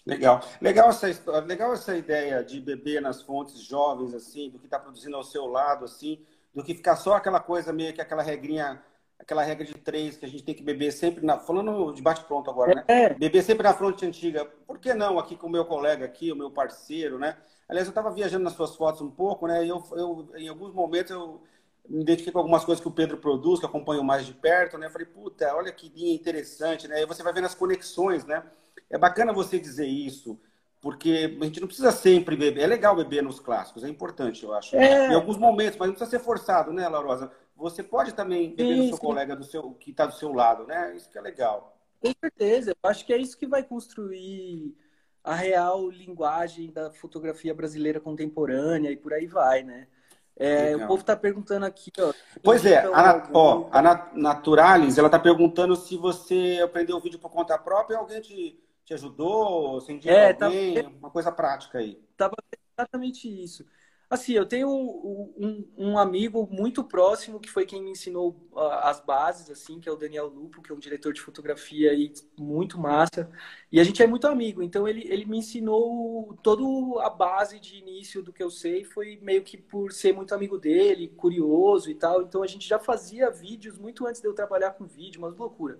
Legal. 0.05 0.41
Legal 0.59 0.89
essa, 0.89 1.07
legal 1.41 1.71
essa 1.71 1.95
ideia 1.95 2.43
de 2.43 2.59
beber 2.59 2.99
nas 2.99 3.21
fontes 3.21 3.61
jovens, 3.61 4.13
assim, 4.15 4.49
do 4.49 4.57
que 4.57 4.65
está 4.65 4.79
produzindo 4.79 5.15
ao 5.15 5.23
seu 5.23 5.45
lado, 5.45 5.85
assim, 5.85 6.19
do 6.53 6.63
que 6.63 6.73
ficar 6.73 6.95
só 6.95 7.13
aquela 7.13 7.39
coisa 7.39 7.71
meio 7.71 7.93
que 7.93 8.01
aquela 8.01 8.23
regrinha, 8.23 8.81
aquela 9.23 9.43
regra 9.43 9.65
de 9.65 9.73
três 9.73 10.17
que 10.17 10.25
a 10.25 10.29
gente 10.29 10.43
tem 10.43 10.53
que 10.53 10.63
beber 10.63 10.91
sempre 10.91 11.25
na. 11.25 11.39
Falando 11.39 11.93
de 11.93 12.01
bate-pronto 12.01 12.49
agora, 12.49 12.75
né? 12.75 12.83
É. 12.87 13.13
Beber 13.13 13.41
sempre 13.41 13.63
na 13.63 13.73
fronte 13.73 14.05
antiga. 14.05 14.45
Por 14.45 14.77
que 14.77 14.93
não 14.93 15.17
aqui 15.17 15.35
com 15.35 15.47
o 15.47 15.49
meu 15.49 15.65
colega 15.65 16.05
aqui, 16.05 16.31
o 16.31 16.35
meu 16.35 16.51
parceiro, 16.51 17.17
né? 17.17 17.37
Aliás, 17.67 17.87
eu 17.87 17.91
estava 17.91 18.11
viajando 18.11 18.43
nas 18.43 18.53
suas 18.53 18.75
fotos 18.75 19.01
um 19.01 19.09
pouco, 19.09 19.47
né? 19.47 19.65
E 19.65 19.69
eu, 19.69 19.83
eu, 19.93 20.29
em 20.35 20.47
alguns 20.47 20.73
momentos 20.73 21.11
eu 21.11 21.41
me 21.87 22.01
identifiquei 22.01 22.31
com 22.31 22.39
algumas 22.39 22.63
coisas 22.63 22.81
que 22.81 22.87
o 22.87 22.91
Pedro 22.91 23.17
produz, 23.17 23.59
que 23.59 23.65
acompanho 23.65 24.03
mais 24.03 24.25
de 24.25 24.33
perto, 24.33 24.77
né? 24.77 24.87
Eu 24.87 24.91
falei, 24.91 25.07
puta, 25.07 25.53
olha 25.55 25.71
que 25.71 25.89
linha 25.89 26.13
interessante, 26.13 26.87
né? 26.87 27.01
E 27.01 27.05
você 27.05 27.23
vai 27.23 27.33
vendo 27.33 27.45
as 27.45 27.55
conexões, 27.55 28.25
né? 28.25 28.43
É 28.89 28.97
bacana 28.97 29.33
você 29.33 29.59
dizer 29.59 29.87
isso, 29.87 30.39
porque 30.81 31.37
a 31.41 31.45
gente 31.45 31.59
não 31.59 31.67
precisa 31.67 31.91
sempre 31.91 32.35
beber. 32.35 32.63
É 32.63 32.67
legal 32.67 32.95
beber 32.95 33.23
nos 33.23 33.39
clássicos, 33.39 33.83
é 33.83 33.89
importante, 33.89 34.43
eu 34.43 34.53
acho. 34.53 34.75
É... 34.75 35.07
Em 35.09 35.15
alguns 35.15 35.37
momentos, 35.37 35.77
mas 35.79 35.87
não 35.87 35.95
precisa 35.95 36.11
ser 36.11 36.23
forçado, 36.23 36.71
né, 36.71 36.87
Laurosa? 36.87 37.31
Você 37.63 37.81
pode 37.81 38.13
também 38.13 38.49
beber 38.49 38.73
sim, 38.73 38.77
no 38.77 38.87
seu 38.89 38.97
sim. 38.97 39.05
colega 39.05 39.35
do 39.37 39.45
seu, 39.45 39.71
que 39.75 39.91
está 39.91 40.05
do 40.05 40.13
seu 40.13 40.33
lado, 40.33 40.67
né? 40.67 40.93
Isso 40.97 41.09
que 41.09 41.17
é 41.17 41.21
legal. 41.21 41.77
Com 42.01 42.11
certeza. 42.19 42.71
Eu 42.71 42.89
acho 42.89 43.05
que 43.05 43.13
é 43.13 43.17
isso 43.17 43.37
que 43.37 43.47
vai 43.47 43.63
construir 43.63 44.75
a 45.23 45.33
real 45.33 45.89
linguagem 45.89 46.73
da 46.73 46.91
fotografia 46.91 47.53
brasileira 47.53 48.01
contemporânea 48.01 48.91
e 48.91 48.97
por 48.97 49.13
aí 49.13 49.27
vai, 49.27 49.63
né? 49.63 49.87
É, 50.35 50.75
o 50.75 50.79
povo 50.87 50.99
está 50.99 51.15
perguntando 51.15 51.65
aqui, 51.65 51.89
ó. 51.99 52.11
Pois 52.43 52.65
é, 52.65 52.79
a, 52.83 53.29
ó, 53.33 53.69
a 53.71 53.81
Naturalis, 54.13 54.97
ela 54.97 55.07
está 55.07 55.19
perguntando 55.19 55.75
se 55.77 55.95
você 55.95 56.59
aprendeu 56.61 56.97
o 56.97 56.99
vídeo 56.99 57.19
por 57.19 57.29
conta 57.29 57.57
própria 57.57 57.97
alguém 57.97 58.19
te, 58.19 58.59
te 58.83 58.93
ajudou? 58.93 59.79
Você 59.79 59.93
indica 59.93 60.11
é, 60.11 60.31
alguém? 60.31 60.83
Tá... 60.83 60.89
Uma 60.99 61.11
coisa 61.11 61.31
prática 61.31 61.77
aí. 61.77 62.03
Tava 62.17 62.35
exatamente 62.77 63.29
isso. 63.29 63.63
Assim, 64.09 64.33
eu 64.33 64.45
tenho 64.45 64.69
um, 64.69 65.65
um, 65.75 65.97
amigo 65.97 66.47
muito 66.51 66.83
próximo 66.83 67.39
que 67.39 67.49
foi 67.49 67.65
quem 67.65 67.81
me 67.81 67.91
ensinou 67.91 68.35
as 68.81 69.01
bases, 69.01 69.49
assim, 69.49 69.79
que 69.79 69.89
é 69.89 69.91
o 69.91 69.95
Daniel 69.95 70.27
Lupo, 70.27 70.61
que 70.61 70.71
é 70.71 70.75
um 70.75 70.79
diretor 70.79 71.13
de 71.13 71.21
fotografia 71.21 71.91
aí 71.91 72.13
muito 72.37 72.79
massa. 72.79 73.29
E 73.71 73.79
a 73.79 73.83
gente 73.83 74.03
é 74.03 74.07
muito 74.07 74.27
amigo, 74.27 74.61
então 74.61 74.87
ele, 74.87 75.03
ele 75.11 75.25
me 75.25 75.39
ensinou 75.39 76.37
toda 76.43 76.63
a 77.03 77.09
base 77.09 77.59
de 77.59 77.77
início 77.77 78.21
do 78.21 78.31
que 78.31 78.43
eu 78.43 78.51
sei, 78.51 78.83
foi 78.83 79.17
meio 79.21 79.41
que 79.41 79.57
por 79.57 79.91
ser 79.91 80.13
muito 80.13 80.35
amigo 80.35 80.59
dele, 80.59 81.07
curioso 81.07 81.89
e 81.89 81.95
tal. 81.95 82.21
Então 82.21 82.43
a 82.43 82.47
gente 82.47 82.67
já 82.67 82.77
fazia 82.77 83.31
vídeos 83.31 83.79
muito 83.79 84.05
antes 84.05 84.21
de 84.21 84.27
eu 84.27 84.33
trabalhar 84.33 84.71
com 84.71 84.85
vídeo, 84.85 85.19
uma 85.19 85.29
loucura. 85.29 85.79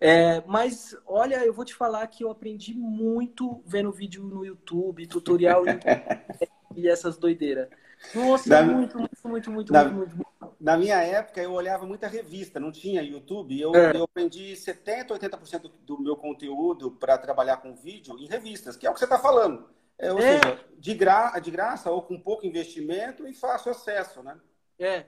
É, 0.00 0.42
mas 0.46 0.94
olha, 1.06 1.44
eu 1.46 1.52
vou 1.54 1.64
te 1.64 1.74
falar 1.74 2.06
que 2.08 2.22
eu 2.24 2.30
aprendi 2.30 2.74
muito 2.74 3.62
vendo 3.64 3.90
vídeo 3.90 4.22
no 4.22 4.44
YouTube, 4.44 5.06
tutorial 5.06 5.64
e 6.76 6.88
essas 6.88 7.16
doideiras. 7.16 7.68
Nossa, 8.14 8.48
na, 8.48 8.62
muito, 8.62 8.98
muito, 8.98 9.28
muito, 9.28 9.50
muito, 9.50 9.72
na, 9.72 9.84
muito, 9.84 10.16
muito, 10.16 10.56
Na 10.60 10.76
minha 10.76 10.96
época, 11.02 11.40
eu 11.40 11.52
olhava 11.52 11.86
muita 11.86 12.06
revista, 12.06 12.60
não 12.60 12.70
tinha 12.70 13.02
YouTube. 13.02 13.58
Eu, 13.58 13.74
é. 13.74 13.96
eu 13.96 14.04
aprendi 14.04 14.54
70%, 14.54 15.08
80% 15.08 15.70
do 15.82 16.00
meu 16.00 16.16
conteúdo 16.16 16.90
para 16.90 17.16
trabalhar 17.16 17.58
com 17.58 17.74
vídeo 17.74 18.18
em 18.18 18.26
revistas, 18.26 18.76
que 18.76 18.86
é 18.86 18.90
o 18.90 18.92
que 18.92 18.98
você 18.98 19.06
está 19.06 19.18
falando. 19.18 19.68
É, 19.98 20.12
ou 20.12 20.18
é. 20.18 20.40
seja, 20.40 20.60
de, 20.78 20.94
gra, 20.94 21.38
de 21.38 21.50
graça 21.50 21.90
ou 21.90 22.02
com 22.02 22.20
pouco 22.20 22.46
investimento 22.46 23.26
e 23.26 23.32
fácil 23.32 23.70
acesso, 23.70 24.22
né? 24.22 24.38
É. 24.78 25.06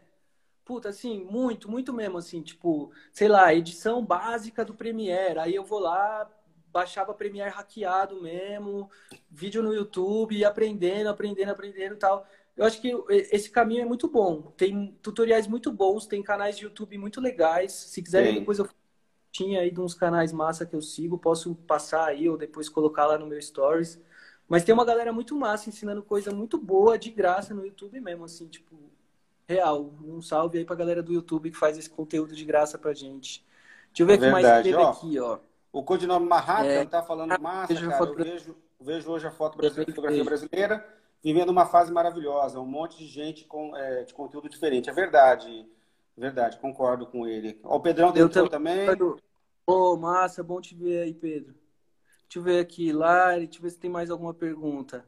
Puta, 0.64 0.88
assim, 0.88 1.24
muito, 1.24 1.70
muito 1.70 1.92
mesmo, 1.92 2.18
assim, 2.18 2.42
tipo, 2.42 2.90
sei 3.12 3.29
lá, 3.29 3.55
edição 3.55 4.05
básica 4.05 4.64
do 4.64 4.74
Premiere. 4.74 5.38
Aí 5.38 5.55
eu 5.55 5.64
vou 5.64 5.79
lá, 5.79 6.29
baixava 6.76 7.14
Premiere 7.14 7.50
hackeado 7.50 8.20
mesmo, 8.20 8.90
vídeo 9.30 9.62
no 9.62 9.72
YouTube, 9.72 10.44
aprendendo, 10.44 11.08
aprendendo, 11.08 11.50
aprendendo 11.50 11.94
e 11.94 11.98
tal. 11.98 12.26
Eu 12.54 12.66
acho 12.66 12.82
que 12.82 12.94
esse 13.08 13.48
caminho 13.48 13.80
é 13.80 13.84
muito 13.86 14.06
bom. 14.08 14.52
Tem 14.58 14.94
tutoriais 15.00 15.46
muito 15.46 15.72
bons, 15.72 16.06
tem 16.06 16.22
canais 16.22 16.58
de 16.58 16.64
YouTube 16.64 16.98
muito 16.98 17.18
legais. 17.18 17.72
Se 17.72 18.02
quiserem, 18.02 18.34
Sim. 18.34 18.40
depois 18.40 18.58
eu 18.58 18.68
tinha 19.32 19.60
aí 19.60 19.70
de 19.70 19.80
uns 19.80 19.94
canais 19.94 20.32
massa 20.34 20.66
que 20.66 20.76
eu 20.76 20.82
sigo, 20.82 21.16
posso 21.16 21.54
passar 21.54 22.06
aí 22.08 22.28
ou 22.28 22.36
depois 22.36 22.68
colocar 22.68 23.06
lá 23.06 23.16
no 23.16 23.26
meu 23.26 23.40
stories. 23.40 23.98
Mas 24.46 24.62
tem 24.62 24.74
uma 24.74 24.84
galera 24.84 25.14
muito 25.14 25.34
massa 25.34 25.70
ensinando 25.70 26.02
coisa 26.02 26.30
muito 26.30 26.58
boa 26.58 26.98
de 26.98 27.10
graça 27.10 27.54
no 27.54 27.64
YouTube 27.64 27.98
mesmo, 28.00 28.26
assim, 28.26 28.46
tipo, 28.48 28.76
real. 29.48 29.94
Um 30.04 30.20
salve 30.20 30.58
aí 30.58 30.64
pra 30.66 30.76
galera 30.76 31.02
do 31.02 31.12
YouTube 31.12 31.50
que 31.50 31.56
faz 31.56 31.78
esse 31.78 31.88
conteúdo 31.88 32.36
de 32.36 32.44
graça 32.44 32.76
pra 32.76 32.92
gente. 32.92 33.42
Deixa 33.88 34.02
eu 34.02 34.06
ver 34.06 34.18
o 34.18 34.20
que 34.20 34.30
mais 34.30 34.62
teve 34.62 34.76
aqui, 34.76 35.18
ó. 35.18 35.38
O 35.72 35.83
codinome 35.83 36.26
Marrata 36.26 36.66
é, 36.66 36.85
tá 36.85 37.02
falando 37.02 37.40
massa, 37.40 37.74
cara. 37.74 38.05
Eu 38.05 38.14
vejo, 38.14 38.57
vejo 38.81 39.11
hoje 39.11 39.26
a 39.26 39.31
foto 39.31 39.59
brasileira, 39.59 39.92
fotografia 39.92 40.24
brasileira 40.24 40.96
vivendo 41.22 41.50
uma 41.50 41.66
fase 41.66 41.92
maravilhosa. 41.92 42.61
Um 42.61 42.66
monte 42.66 42.98
de 42.98 43.07
gente 43.07 43.44
com 43.44 43.76
é, 43.76 44.05
de 44.05 44.14
conteúdo 44.14 44.48
diferente. 44.48 44.88
É 44.88 44.92
verdade. 44.92 45.66
Verdade, 46.16 46.59
concordo 46.59 47.07
com 47.07 47.26
ele. 47.26 47.61
Ó, 47.62 47.76
o 47.76 47.81
Pedrão 47.81 48.11
tentou 48.11 48.48
também. 48.48 48.88
Ô, 48.88 49.16
oh, 49.66 49.96
massa, 49.96 50.42
bom 50.42 50.61
te 50.61 50.74
ver 50.74 51.02
aí, 51.02 51.12
Pedro. 51.12 51.55
Deixa 52.22 52.38
eu 52.38 52.42
ver 52.42 52.61
aqui, 52.61 52.92
Lari, 52.92 53.46
deixa 53.46 53.59
eu 53.59 53.62
ver 53.62 53.70
se 53.70 53.79
tem 53.79 53.90
mais 53.90 54.11
alguma 54.11 54.33
pergunta. 54.33 55.05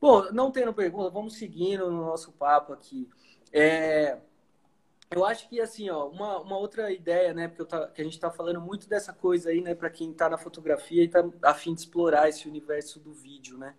Bom, 0.00 0.30
não 0.32 0.50
tendo 0.50 0.72
pergunta, 0.72 1.10
vamos 1.10 1.36
seguindo 1.36 1.90
no 1.90 2.04
nosso 2.04 2.30
papo 2.32 2.72
aqui. 2.72 3.08
É, 3.52 4.18
eu 5.10 5.24
acho 5.24 5.48
que, 5.48 5.60
assim, 5.60 5.88
ó, 5.90 6.08
uma, 6.08 6.40
uma 6.40 6.56
outra 6.58 6.90
ideia, 6.92 7.32
né, 7.32 7.48
porque 7.48 7.64
tá, 7.64 7.86
que 7.88 8.00
a 8.00 8.04
gente 8.04 8.14
está 8.14 8.30
falando 8.30 8.60
muito 8.60 8.88
dessa 8.88 9.12
coisa 9.12 9.50
aí, 9.50 9.60
né, 9.60 9.74
para 9.74 9.90
quem 9.90 10.10
está 10.10 10.28
na 10.28 10.38
fotografia 10.38 11.02
e 11.02 11.06
está 11.06 11.24
a 11.42 11.54
fim 11.54 11.74
de 11.74 11.80
explorar 11.80 12.28
esse 12.28 12.48
universo 12.48 12.98
do 13.00 13.12
vídeo, 13.12 13.56
né. 13.58 13.74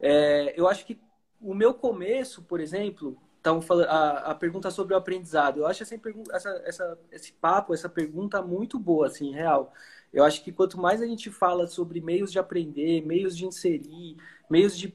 É, 0.00 0.58
eu 0.58 0.68
acho 0.68 0.84
que 0.84 1.00
o 1.40 1.54
meu 1.54 1.74
começo, 1.74 2.42
por 2.42 2.60
exemplo, 2.60 3.16
falando 3.62 3.88
a, 3.88 4.30
a 4.30 4.34
pergunta 4.34 4.70
sobre 4.70 4.94
o 4.94 4.96
aprendizado. 4.96 5.60
Eu 5.60 5.66
acho 5.66 5.82
essa, 5.82 5.94
essa, 6.32 6.62
essa, 6.64 6.98
esse 7.12 7.32
papo, 7.32 7.74
essa 7.74 7.88
pergunta 7.88 8.40
muito 8.42 8.78
boa, 8.78 9.06
assim, 9.06 9.32
real. 9.32 9.72
Eu 10.12 10.24
acho 10.24 10.42
que 10.42 10.52
quanto 10.52 10.80
mais 10.80 11.02
a 11.02 11.06
gente 11.06 11.30
fala 11.30 11.66
sobre 11.66 12.00
meios 12.00 12.32
de 12.32 12.38
aprender, 12.38 13.04
meios 13.04 13.36
de 13.36 13.44
inserir, 13.44 14.16
meios 14.48 14.76
de 14.76 14.94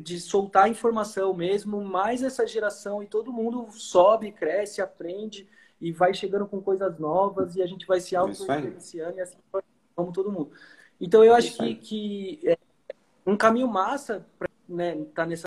de 0.00 0.18
soltar 0.18 0.68
informação 0.68 1.34
mesmo, 1.34 1.82
mais 1.82 2.22
essa 2.22 2.46
geração 2.46 3.02
e 3.02 3.06
todo 3.06 3.32
mundo 3.32 3.70
sobe, 3.70 4.32
cresce, 4.32 4.80
aprende 4.80 5.46
e 5.80 5.92
vai 5.92 6.14
chegando 6.14 6.46
com 6.46 6.60
coisas 6.60 6.98
novas 6.98 7.54
e 7.54 7.62
a 7.62 7.66
gente 7.66 7.86
vai 7.86 8.00
se 8.00 8.16
auto-influenciando 8.16 9.18
e 9.18 9.20
assim 9.20 9.38
como 9.94 10.12
todo 10.12 10.32
mundo. 10.32 10.52
Então 11.00 11.22
eu 11.22 11.34
acho 11.34 11.56
que, 11.56 11.74
que 11.74 12.40
é 12.44 12.56
um 13.26 13.36
caminho 13.36 13.68
massa 13.68 14.26
para 14.38 14.48
né, 14.68 15.04
tá 15.14 15.24
nessa 15.24 15.46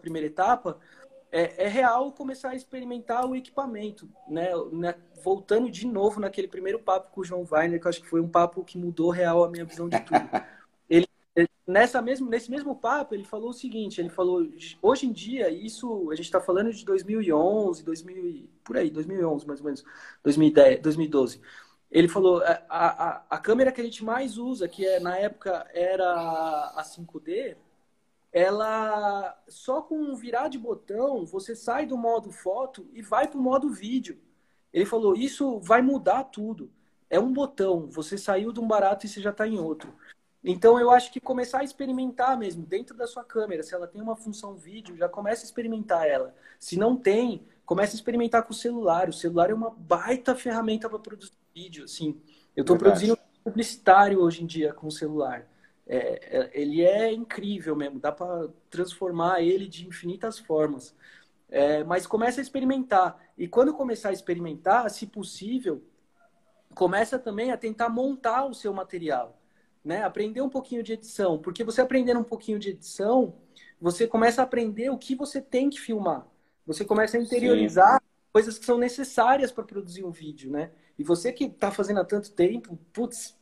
primeira 0.00 0.26
etapa 0.26 0.78
é, 1.32 1.64
é, 1.64 1.68
real 1.68 2.12
começar 2.12 2.50
a 2.50 2.54
experimentar 2.54 3.24
o 3.24 3.34
equipamento, 3.34 4.06
né? 4.28 4.50
né? 4.70 4.94
Voltando 5.24 5.70
de 5.70 5.86
novo 5.86 6.20
naquele 6.20 6.46
primeiro 6.46 6.78
papo 6.78 7.10
com 7.10 7.22
o 7.22 7.24
João 7.24 7.46
Weiner, 7.50 7.80
que 7.80 7.86
eu 7.86 7.88
acho 7.88 8.02
que 8.02 8.08
foi 8.08 8.20
um 8.20 8.28
papo 8.28 8.62
que 8.62 8.76
mudou 8.76 9.08
real 9.08 9.42
a 9.42 9.48
minha 9.48 9.64
visão 9.64 9.88
de 9.88 9.98
tudo. 10.00 10.20
Nessa 11.72 12.02
mesmo, 12.02 12.28
nesse 12.28 12.50
mesmo 12.50 12.76
papo, 12.76 13.14
ele 13.14 13.24
falou 13.24 13.50
o 13.50 13.52
seguinte, 13.54 14.00
ele 14.00 14.10
falou, 14.10 14.46
hoje 14.82 15.06
em 15.06 15.12
dia, 15.12 15.50
isso, 15.50 16.10
a 16.10 16.14
gente 16.14 16.26
está 16.26 16.40
falando 16.40 16.72
de 16.72 16.84
2011, 16.84 17.82
2000, 17.82 18.48
por 18.62 18.76
aí, 18.76 18.90
2011 18.90 19.46
mais 19.46 19.60
ou 19.60 19.64
menos, 19.66 19.84
2010, 20.22 20.80
2012. 20.82 21.40
Ele 21.90 22.08
falou, 22.08 22.42
a, 22.42 22.62
a, 22.68 23.24
a 23.30 23.38
câmera 23.38 23.72
que 23.72 23.80
a 23.80 23.84
gente 23.84 24.04
mais 24.04 24.38
usa, 24.38 24.68
que 24.68 24.86
é, 24.86 25.00
na 25.00 25.16
época 25.16 25.66
era 25.72 26.04
a 26.76 26.82
5D, 26.84 27.56
ela 28.32 29.36
só 29.48 29.82
com 29.82 29.96
um 29.98 30.14
virar 30.16 30.48
de 30.48 30.58
botão 30.58 31.24
você 31.26 31.54
sai 31.54 31.86
do 31.86 31.96
modo 31.98 32.32
foto 32.32 32.88
e 32.92 33.02
vai 33.02 33.28
para 33.28 33.38
o 33.38 33.42
modo 33.42 33.68
vídeo. 33.70 34.18
Ele 34.72 34.86
falou: 34.86 35.14
isso 35.16 35.58
vai 35.60 35.82
mudar 35.82 36.24
tudo. 36.24 36.70
É 37.10 37.20
um 37.20 37.32
botão, 37.32 37.88
você 37.90 38.16
saiu 38.16 38.52
de 38.52 38.60
um 38.60 38.66
barato 38.66 39.04
e 39.04 39.08
você 39.08 39.20
já 39.20 39.30
está 39.30 39.46
em 39.46 39.58
outro. 39.58 39.94
Então 40.44 40.78
eu 40.78 40.90
acho 40.90 41.12
que 41.12 41.20
começar 41.20 41.60
a 41.60 41.64
experimentar 41.64 42.36
mesmo 42.36 42.66
dentro 42.66 42.96
da 42.96 43.06
sua 43.06 43.22
câmera, 43.22 43.62
se 43.62 43.74
ela 43.74 43.86
tem 43.86 44.02
uma 44.02 44.16
função 44.16 44.56
vídeo, 44.56 44.96
já 44.96 45.08
começa 45.08 45.44
a 45.44 45.46
experimentar 45.46 46.06
ela. 46.08 46.34
Se 46.58 46.76
não 46.76 46.96
tem, 46.96 47.46
começa 47.64 47.94
a 47.94 47.96
experimentar 47.96 48.42
com 48.42 48.52
o 48.52 48.56
celular. 48.56 49.08
O 49.08 49.12
celular 49.12 49.50
é 49.50 49.54
uma 49.54 49.70
baita 49.70 50.34
ferramenta 50.34 50.88
para 50.88 50.98
produzir 50.98 51.32
vídeo, 51.54 51.84
assim. 51.84 52.20
Eu 52.56 52.62
estou 52.62 52.76
produzindo 52.76 53.18
publicitário 53.44 54.20
hoje 54.20 54.42
em 54.42 54.46
dia 54.46 54.72
com 54.72 54.88
o 54.88 54.92
celular. 54.92 55.46
É, 55.86 56.38
é, 56.38 56.50
ele 56.54 56.82
é 56.82 57.12
incrível 57.12 57.74
mesmo, 57.74 57.98
dá 57.98 58.12
para 58.12 58.48
transformar 58.70 59.42
ele 59.42 59.68
de 59.68 59.86
infinitas 59.86 60.38
formas. 60.38 60.94
É, 61.50 61.84
mas 61.84 62.06
começa 62.06 62.40
a 62.40 62.42
experimentar. 62.42 63.18
E 63.36 63.46
quando 63.46 63.74
começar 63.74 64.08
a 64.08 64.12
experimentar, 64.12 64.90
se 64.90 65.06
possível, 65.06 65.82
começa 66.74 67.18
também 67.18 67.52
a 67.52 67.56
tentar 67.56 67.88
montar 67.88 68.46
o 68.46 68.54
seu 68.54 68.72
material. 68.72 69.38
Né? 69.84 70.02
Aprender 70.02 70.40
um 70.40 70.48
pouquinho 70.48 70.82
de 70.82 70.92
edição. 70.92 71.38
Porque 71.38 71.64
você 71.64 71.80
aprendendo 71.80 72.20
um 72.20 72.24
pouquinho 72.24 72.58
de 72.58 72.70
edição, 72.70 73.34
você 73.80 74.06
começa 74.06 74.40
a 74.40 74.44
aprender 74.44 74.90
o 74.90 74.98
que 74.98 75.14
você 75.14 75.40
tem 75.40 75.68
que 75.68 75.80
filmar. 75.80 76.26
Você 76.66 76.84
começa 76.84 77.16
a 77.16 77.20
interiorizar 77.20 78.00
Sim. 78.00 78.08
coisas 78.32 78.58
que 78.58 78.64
são 78.64 78.78
necessárias 78.78 79.50
para 79.50 79.64
produzir 79.64 80.04
um 80.04 80.10
vídeo, 80.10 80.50
né? 80.50 80.70
E 80.98 81.02
você 81.02 81.32
que 81.32 81.44
está 81.44 81.70
fazendo 81.70 82.00
há 82.00 82.04
tanto 82.04 82.30
tempo, 82.30 82.78
putz, 82.92 83.36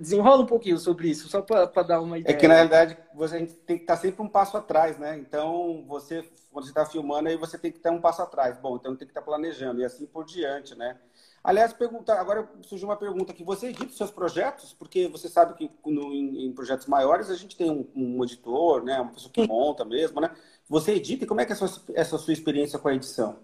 Desenrola 0.00 0.42
um 0.42 0.46
pouquinho 0.46 0.78
sobre 0.78 1.08
isso, 1.08 1.28
só 1.28 1.40
para 1.40 1.82
dar 1.82 2.00
uma 2.00 2.18
ideia. 2.18 2.34
É 2.34 2.38
que, 2.38 2.48
na 2.48 2.54
realidade, 2.54 2.96
você, 3.14 3.36
a 3.36 3.38
gente 3.38 3.54
tem 3.54 3.76
que 3.76 3.84
estar 3.84 3.96
tá 3.96 4.02
sempre 4.02 4.22
um 4.22 4.28
passo 4.28 4.56
atrás, 4.56 4.98
né? 4.98 5.16
Então, 5.16 5.84
você, 5.86 6.22
quando 6.50 6.64
você 6.64 6.70
está 6.70 6.84
filmando, 6.84 7.28
aí 7.28 7.36
você 7.36 7.56
tem 7.56 7.70
que 7.70 7.78
estar 7.78 7.90
um 7.92 8.00
passo 8.00 8.22
atrás. 8.22 8.58
Bom, 8.58 8.76
então 8.76 8.96
tem 8.96 9.06
que 9.06 9.12
estar 9.12 9.20
tá 9.20 9.26
planejando, 9.26 9.80
e 9.80 9.84
assim 9.84 10.06
por 10.06 10.24
diante, 10.24 10.74
né? 10.74 10.98
Aliás, 11.48 11.72
pergunta, 11.72 12.12
agora 12.12 12.46
surgiu 12.60 12.86
uma 12.86 12.96
pergunta 12.98 13.32
aqui. 13.32 13.42
Você 13.42 13.68
edita 13.68 13.86
os 13.86 13.96
seus 13.96 14.10
projetos? 14.10 14.74
Porque 14.74 15.08
você 15.08 15.30
sabe 15.30 15.54
que 15.54 15.70
no, 15.86 16.12
em, 16.12 16.44
em, 16.44 16.52
projetos 16.52 16.86
maiores 16.86 17.30
a 17.30 17.36
gente 17.36 17.56
tem 17.56 17.70
um, 17.70 17.88
um, 17.96 18.22
editor, 18.22 18.84
né? 18.84 19.00
Uma 19.00 19.12
pessoa 19.12 19.32
que 19.32 19.46
monta 19.46 19.82
mesmo, 19.82 20.20
né? 20.20 20.30
Você 20.68 20.92
edita 20.92 21.24
e 21.24 21.26
como 21.26 21.40
é 21.40 21.46
que 21.46 21.52
é 21.52 21.54
essa, 21.54 21.82
essa 21.94 22.18
sua 22.18 22.34
experiência 22.34 22.78
com 22.78 22.88
a 22.88 22.94
edição? 22.94 23.38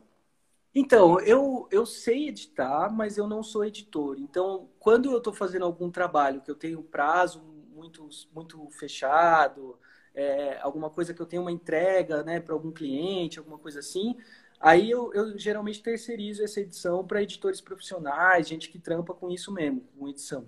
Então, 0.74 1.18
eu, 1.20 1.66
eu 1.70 1.86
sei 1.86 2.28
editar, 2.28 2.92
mas 2.92 3.16
eu 3.16 3.26
não 3.26 3.42
sou 3.42 3.64
editor. 3.64 4.18
Então, 4.18 4.68
quando 4.78 5.10
eu 5.10 5.16
estou 5.16 5.32
fazendo 5.32 5.64
algum 5.64 5.90
trabalho 5.90 6.42
que 6.42 6.50
eu 6.50 6.56
tenho 6.56 6.82
prazo 6.82 7.40
muito, 7.72 8.06
muito 8.34 8.68
fechado, 8.72 9.78
é, 10.14 10.58
alguma 10.60 10.90
coisa 10.90 11.14
que 11.14 11.22
eu 11.22 11.26
tenho 11.26 11.40
uma 11.40 11.52
entrega 11.52 12.22
né, 12.22 12.38
para 12.38 12.54
algum 12.54 12.70
cliente, 12.70 13.38
alguma 13.38 13.58
coisa 13.58 13.80
assim, 13.80 14.14
aí 14.64 14.90
eu, 14.90 15.12
eu 15.12 15.36
geralmente 15.36 15.82
terceirizo 15.82 16.42
essa 16.42 16.58
edição 16.58 17.06
para 17.06 17.22
editores 17.22 17.60
profissionais, 17.60 18.48
gente 18.48 18.70
que 18.70 18.78
trampa 18.78 19.12
com 19.12 19.30
isso 19.30 19.52
mesmo, 19.52 19.82
com 19.98 20.08
edição. 20.08 20.46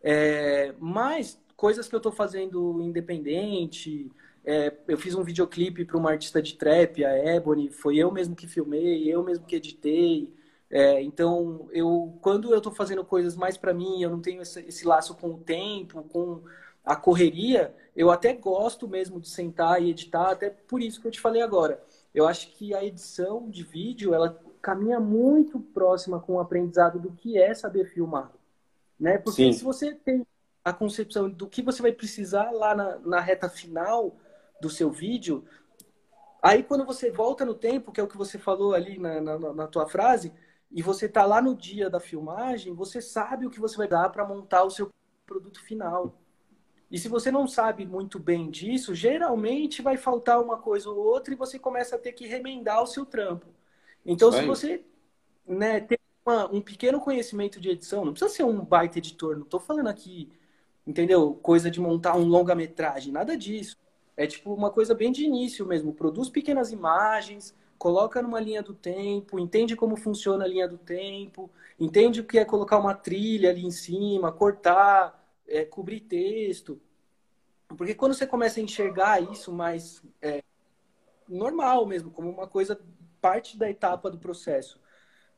É, 0.00 0.72
mas 0.78 1.36
coisas 1.56 1.88
que 1.88 1.94
eu 1.94 1.98
estou 1.98 2.12
fazendo 2.12 2.80
independente, 2.80 4.08
é, 4.44 4.72
eu 4.86 4.96
fiz 4.96 5.16
um 5.16 5.24
videoclipe 5.24 5.84
para 5.84 5.96
uma 5.96 6.12
artista 6.12 6.40
de 6.40 6.54
trap, 6.54 7.04
a 7.04 7.34
Ebony, 7.34 7.70
foi 7.70 7.96
eu 7.96 8.12
mesmo 8.12 8.36
que 8.36 8.46
filmei, 8.46 9.12
eu 9.12 9.24
mesmo 9.24 9.44
que 9.44 9.56
editei. 9.56 10.32
É, 10.70 11.02
então, 11.02 11.68
eu 11.72 12.16
quando 12.22 12.52
eu 12.52 12.58
estou 12.58 12.72
fazendo 12.72 13.04
coisas 13.04 13.34
mais 13.34 13.56
para 13.56 13.74
mim, 13.74 14.00
eu 14.00 14.10
não 14.10 14.20
tenho 14.20 14.42
esse, 14.42 14.60
esse, 14.60 14.86
laço 14.86 15.16
com 15.16 15.30
o 15.30 15.38
tempo, 15.38 16.04
com 16.04 16.42
a 16.84 16.94
correria, 16.94 17.74
eu 17.96 18.12
até 18.12 18.32
gosto 18.32 18.86
mesmo 18.86 19.20
de 19.20 19.28
sentar 19.28 19.82
e 19.82 19.90
editar, 19.90 20.30
até 20.30 20.50
por 20.50 20.80
isso 20.80 21.00
que 21.00 21.08
eu 21.08 21.10
te 21.10 21.20
falei 21.20 21.42
agora. 21.42 21.82
Eu 22.14 22.26
acho 22.26 22.52
que 22.52 22.74
a 22.74 22.84
edição 22.84 23.48
de 23.48 23.62
vídeo, 23.62 24.14
ela 24.14 24.38
caminha 24.60 25.00
muito 25.00 25.60
próxima 25.60 26.20
com 26.20 26.34
o 26.34 26.40
aprendizado 26.40 26.98
do 26.98 27.12
que 27.12 27.38
é 27.38 27.54
saber 27.54 27.86
filmar. 27.86 28.32
Né? 28.98 29.18
Porque 29.18 29.44
Sim. 29.44 29.52
se 29.52 29.64
você 29.64 29.94
tem 29.94 30.26
a 30.64 30.72
concepção 30.72 31.30
do 31.30 31.48
que 31.48 31.62
você 31.62 31.80
vai 31.80 31.92
precisar 31.92 32.50
lá 32.50 32.74
na, 32.74 32.98
na 32.98 33.20
reta 33.20 33.48
final, 33.48 34.16
do 34.60 34.68
seu 34.68 34.90
vídeo, 34.90 35.44
aí 36.42 36.62
quando 36.62 36.84
você 36.84 37.10
volta 37.10 37.44
no 37.44 37.54
tempo, 37.54 37.90
que 37.90 38.00
é 38.00 38.04
o 38.04 38.08
que 38.08 38.16
você 38.16 38.38
falou 38.38 38.74
ali 38.74 38.98
na, 38.98 39.20
na, 39.20 39.38
na 39.54 39.66
tua 39.66 39.88
frase, 39.88 40.32
e 40.70 40.82
você 40.82 41.08
tá 41.08 41.24
lá 41.24 41.42
no 41.42 41.54
dia 41.54 41.90
da 41.90 41.98
filmagem, 41.98 42.74
você 42.74 43.00
sabe 43.00 43.46
o 43.46 43.50
que 43.50 43.58
você 43.58 43.76
vai 43.76 43.88
dar 43.88 44.10
para 44.10 44.26
montar 44.26 44.62
o 44.62 44.70
seu 44.70 44.90
produto 45.26 45.62
final. 45.64 46.14
E 46.90 46.98
se 46.98 47.08
você 47.08 47.30
não 47.30 47.46
sabe 47.46 47.86
muito 47.86 48.18
bem 48.18 48.50
disso, 48.50 48.94
geralmente 48.94 49.80
vai 49.80 49.96
faltar 49.96 50.42
uma 50.42 50.58
coisa 50.58 50.90
ou 50.90 50.96
outra 50.96 51.32
e 51.32 51.36
você 51.36 51.58
começa 51.58 51.94
a 51.94 51.98
ter 51.98 52.12
que 52.12 52.26
remendar 52.26 52.82
o 52.82 52.86
seu 52.86 53.06
trampo. 53.06 53.46
Então, 54.04 54.32
se 54.32 54.44
você 54.44 54.82
né, 55.46 55.80
tem 55.80 55.98
uma, 56.26 56.52
um 56.52 56.60
pequeno 56.60 57.00
conhecimento 57.00 57.60
de 57.60 57.70
edição, 57.70 58.04
não 58.04 58.12
precisa 58.12 58.34
ser 58.34 58.42
um 58.42 58.64
baita 58.64 58.98
editor, 58.98 59.36
não 59.36 59.44
estou 59.44 59.60
falando 59.60 59.88
aqui, 59.88 60.32
entendeu? 60.84 61.34
Coisa 61.34 61.70
de 61.70 61.80
montar 61.80 62.16
um 62.16 62.24
longa-metragem, 62.24 63.12
nada 63.12 63.36
disso. 63.36 63.76
É 64.16 64.26
tipo 64.26 64.52
uma 64.52 64.70
coisa 64.70 64.94
bem 64.94 65.12
de 65.12 65.24
início 65.24 65.64
mesmo. 65.64 65.92
Produz 65.92 66.28
pequenas 66.28 66.72
imagens, 66.72 67.54
coloca 67.78 68.20
numa 68.20 68.40
linha 68.40 68.62
do 68.62 68.74
tempo, 68.74 69.38
entende 69.38 69.76
como 69.76 69.96
funciona 69.96 70.44
a 70.44 70.48
linha 70.48 70.66
do 70.66 70.76
tempo, 70.76 71.48
entende 71.78 72.20
o 72.20 72.24
que 72.24 72.38
é 72.38 72.44
colocar 72.44 72.78
uma 72.78 72.94
trilha 72.94 73.50
ali 73.50 73.64
em 73.64 73.70
cima, 73.70 74.32
cortar, 74.32 75.19
é, 75.50 75.64
cobrir 75.64 76.00
texto. 76.00 76.80
Porque 77.68 77.94
quando 77.94 78.14
você 78.14 78.26
começa 78.26 78.60
a 78.60 78.62
enxergar 78.62 79.20
isso 79.20 79.52
mais 79.52 80.02
é, 80.22 80.42
normal 81.28 81.84
mesmo, 81.84 82.10
como 82.10 82.30
uma 82.30 82.46
coisa, 82.46 82.80
parte 83.20 83.58
da 83.58 83.68
etapa 83.68 84.10
do 84.10 84.18
processo, 84.18 84.80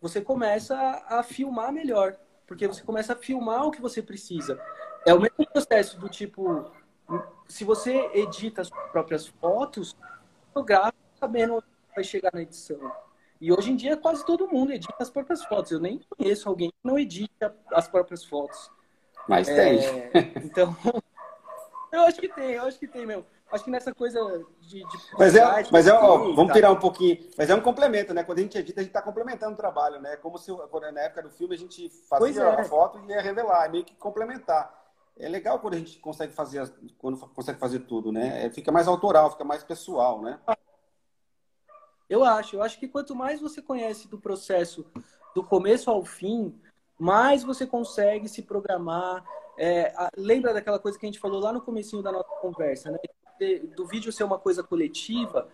você 0.00 0.20
começa 0.20 0.76
a, 1.08 1.22
filmar 1.22 1.72
melhor. 1.72 2.16
Porque 2.46 2.66
você 2.66 2.82
começa 2.82 3.14
a 3.14 3.16
filmar 3.16 3.66
o 3.66 3.70
que 3.70 3.80
você 3.80 4.02
precisa. 4.02 4.60
É 5.06 5.14
o 5.14 5.20
mesmo 5.20 5.46
processo 5.50 5.98
do 5.98 6.08
tipo, 6.08 6.70
se 7.48 7.64
você 7.64 8.10
edita 8.14 8.60
as 8.60 8.70
próprias 8.70 9.26
fotos, 9.26 9.96
fotografa 10.48 10.94
sabendo 11.18 11.54
onde 11.54 11.66
vai 11.94 12.04
chegar 12.04 12.30
na 12.32 12.42
edição. 12.42 12.78
E 13.40 13.52
hoje 13.52 13.72
em 13.72 13.76
dia 13.76 13.96
quase 13.96 14.24
todo 14.24 14.48
mundo 14.48 14.72
edita 14.72 14.96
as 15.00 15.10
próprias 15.10 15.44
fotos. 15.44 15.72
Eu 15.72 15.80
nem 15.80 16.00
conheço 16.16 16.48
alguém 16.48 16.70
que 16.70 16.76
não 16.84 16.98
edita 16.98 17.56
as 17.72 17.88
próprias 17.88 18.24
fotos. 18.24 18.70
Mas 19.28 19.48
é, 19.48 19.54
tem. 19.54 20.10
Então, 20.44 20.76
eu 21.92 22.02
acho 22.02 22.20
que 22.20 22.28
tem, 22.28 22.52
eu 22.52 22.64
acho 22.64 22.78
que 22.78 22.88
tem 22.88 23.06
mesmo. 23.06 23.24
Acho 23.50 23.64
que 23.64 23.70
nessa 23.70 23.94
coisa 23.94 24.20
de. 24.62 24.78
de 24.78 24.86
mas 25.18 25.36
é, 25.36 25.44
mas 25.70 25.86
é 25.86 25.92
ó, 25.92 26.18
vamos 26.18 26.48
tá. 26.48 26.54
tirar 26.54 26.72
um 26.72 26.80
pouquinho. 26.80 27.18
Mas 27.36 27.50
é 27.50 27.54
um 27.54 27.60
complemento, 27.60 28.14
né? 28.14 28.24
Quando 28.24 28.38
a 28.38 28.42
gente 28.42 28.56
edita, 28.56 28.80
a 28.80 28.82
gente 28.82 28.90
está 28.90 29.02
complementando 29.02 29.52
o 29.52 29.56
trabalho, 29.56 30.00
né? 30.00 30.16
Como 30.16 30.38
se 30.38 30.50
na 30.50 31.00
época 31.02 31.22
do 31.22 31.30
filme 31.30 31.54
a 31.54 31.58
gente 31.58 31.90
fazia 32.08 32.42
é. 32.42 32.60
a 32.60 32.64
foto 32.64 32.98
e 33.06 33.10
ia 33.10 33.20
revelar, 33.20 33.66
é 33.66 33.68
meio 33.68 33.84
que 33.84 33.94
complementar 33.94 34.82
é 35.18 35.28
legal 35.28 35.58
quando 35.58 35.74
a 35.74 35.78
gente 35.78 35.98
consegue 35.98 36.32
fazer 36.32 36.72
quando 36.98 37.18
consegue 37.28 37.58
fazer 37.58 37.80
tudo, 37.80 38.10
né? 38.10 38.46
É, 38.46 38.50
fica 38.50 38.72
mais 38.72 38.88
autoral, 38.88 39.30
fica 39.30 39.44
mais 39.44 39.62
pessoal, 39.62 40.22
né? 40.22 40.38
Eu 42.08 42.24
acho, 42.24 42.56
eu 42.56 42.62
acho 42.62 42.78
que 42.78 42.88
quanto 42.88 43.14
mais 43.14 43.40
você 43.40 43.62
conhece 43.62 44.08
do 44.08 44.18
processo 44.18 44.84
do 45.34 45.42
começo 45.42 45.90
ao 45.90 46.04
fim, 46.04 46.60
mais 47.02 47.42
você 47.42 47.66
consegue 47.66 48.28
se 48.28 48.42
programar. 48.42 49.24
É, 49.58 49.92
a, 49.96 50.08
lembra 50.16 50.54
daquela 50.54 50.78
coisa 50.78 50.96
que 50.96 51.04
a 51.04 51.08
gente 51.08 51.18
falou 51.18 51.40
lá 51.40 51.52
no 51.52 51.60
comecinho 51.60 52.00
da 52.00 52.12
nossa 52.12 52.28
conversa, 52.40 52.92
né? 52.92 52.98
Do 53.74 53.84
vídeo 53.88 54.12
ser 54.12 54.22
uma 54.22 54.38
coisa 54.38 54.62
coletiva, 54.62 55.48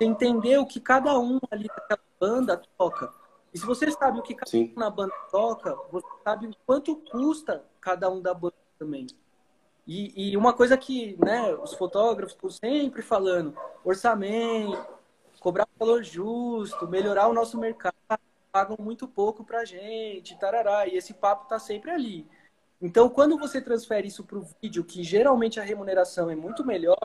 entender 0.00 0.56
o 0.58 0.66
que 0.66 0.78
cada 0.78 1.18
um 1.18 1.40
ali 1.50 1.66
daquela 1.66 2.00
banda 2.20 2.62
toca. 2.78 3.12
E 3.52 3.58
se 3.58 3.66
você 3.66 3.90
sabe 3.90 4.20
o 4.20 4.22
que 4.22 4.36
cada 4.36 4.48
Sim. 4.48 4.72
um 4.76 4.78
na 4.78 4.88
banda 4.88 5.12
toca, 5.32 5.76
você 5.90 6.06
sabe 6.22 6.46
o 6.46 6.54
quanto 6.64 6.94
custa 6.94 7.64
cada 7.80 8.08
um 8.08 8.22
da 8.22 8.32
banda 8.32 8.54
também. 8.78 9.08
E, 9.86 10.30
e, 10.30 10.36
uma 10.36 10.52
coisa 10.52 10.76
que 10.76 11.16
né, 11.18 11.52
os 11.56 11.74
fotógrafos 11.74 12.34
estão 12.34 12.48
sempre 12.48 13.02
falando, 13.02 13.54
orçamento, 13.84 14.86
cobrar 15.40 15.66
valor 15.76 16.04
justo, 16.04 16.86
melhorar 16.86 17.26
o 17.26 17.34
nosso 17.34 17.58
mercado. 17.58 17.94
Pagam 18.54 18.76
muito 18.78 19.08
pouco 19.08 19.42
pra 19.42 19.64
gente, 19.64 20.38
tarará, 20.38 20.86
e 20.86 20.96
esse 20.96 21.12
papo 21.12 21.48
tá 21.48 21.58
sempre 21.58 21.90
ali. 21.90 22.24
Então, 22.80 23.08
quando 23.08 23.36
você 23.36 23.60
transfere 23.60 24.06
isso 24.06 24.22
para 24.22 24.38
o 24.38 24.46
vídeo, 24.62 24.84
que 24.84 25.02
geralmente 25.02 25.58
a 25.58 25.64
remuneração 25.64 26.30
é 26.30 26.36
muito 26.36 26.64
melhor, 26.64 27.00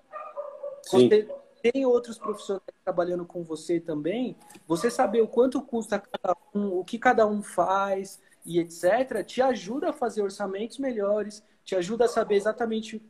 Sim. 0.84 1.10
você 1.10 1.28
tem 1.64 1.88
outros 1.88 2.20
profissionais 2.20 2.64
trabalhando 2.86 3.26
com 3.26 3.44
você 3.44 3.80
também, 3.80 4.38
você 4.68 4.92
saber 4.92 5.22
o 5.22 5.28
quanto 5.28 5.60
custa 5.60 5.98
cada 5.98 6.38
um, 6.54 6.78
o 6.78 6.86
que 6.86 7.00
cada 7.00 7.26
um 7.26 7.42
faz 7.42 8.22
e 8.46 8.60
etc., 8.60 9.26
te 9.26 9.42
ajuda 9.42 9.90
a 9.90 9.94
fazer 9.94 10.22
orçamentos 10.22 10.78
melhores, 10.78 11.44
te 11.66 11.76
ajuda 11.76 12.06
a 12.06 12.10
saber 12.10 12.36
exatamente 12.36 13.04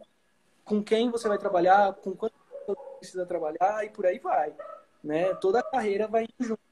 com 0.64 0.82
quem 0.82 1.12
você 1.12 1.28
vai 1.28 1.38
trabalhar, 1.38 1.94
com 1.96 2.16
quanto 2.16 2.36
você 2.66 2.76
precisa 3.00 3.26
trabalhar 3.26 3.84
e 3.84 3.90
por 3.90 4.06
aí 4.06 4.18
vai. 4.18 4.54
Né? 5.04 5.34
Toda 5.36 5.60
a 5.60 5.64
carreira 5.64 6.08
vai 6.08 6.24
indo 6.24 6.48
junto. 6.48 6.69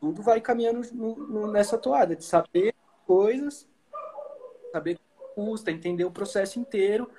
Tudo 0.00 0.22
vai 0.22 0.40
caminhando 0.40 0.82
no, 0.92 1.16
no, 1.16 1.52
nessa 1.52 1.78
toada 1.78 2.14
de 2.14 2.24
saber 2.24 2.74
coisas, 3.06 3.68
saber 4.72 4.98
custa, 5.34 5.70
entender 5.70 6.04
o 6.04 6.10
processo 6.10 6.58
inteiro 6.58 7.10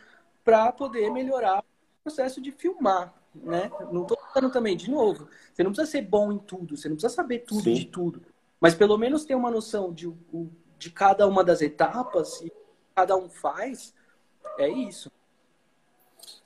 para 0.43 0.71
poder 0.71 1.09
melhorar 1.11 1.59
o 1.59 2.03
processo 2.03 2.41
de 2.41 2.51
filmar 2.51 3.13
né? 3.43 3.69
Não 3.91 4.03
estou 4.03 4.17
falando 4.33 4.51
também, 4.51 4.75
de 4.75 4.89
novo, 4.89 5.27
você 5.53 5.63
não 5.63 5.71
precisa 5.71 5.91
ser 5.91 6.01
bom 6.01 6.31
em 6.31 6.39
tudo, 6.39 6.75
você 6.75 6.87
não 6.87 6.95
precisa 6.95 7.13
saber 7.13 7.39
tudo 7.39 7.63
Sim. 7.63 7.73
de 7.73 7.85
tudo, 7.85 8.21
mas 8.59 8.73
pelo 8.73 8.97
menos 8.97 9.25
ter 9.25 9.35
uma 9.35 9.51
noção 9.51 9.93
de, 9.93 10.11
de 10.77 10.91
cada 10.91 11.27
uma 11.27 11.43
das 11.43 11.61
etapas 11.61 12.41
e 12.41 12.51
cada 12.95 13.15
um 13.15 13.29
faz, 13.29 13.93
é 14.57 14.67
isso. 14.67 15.11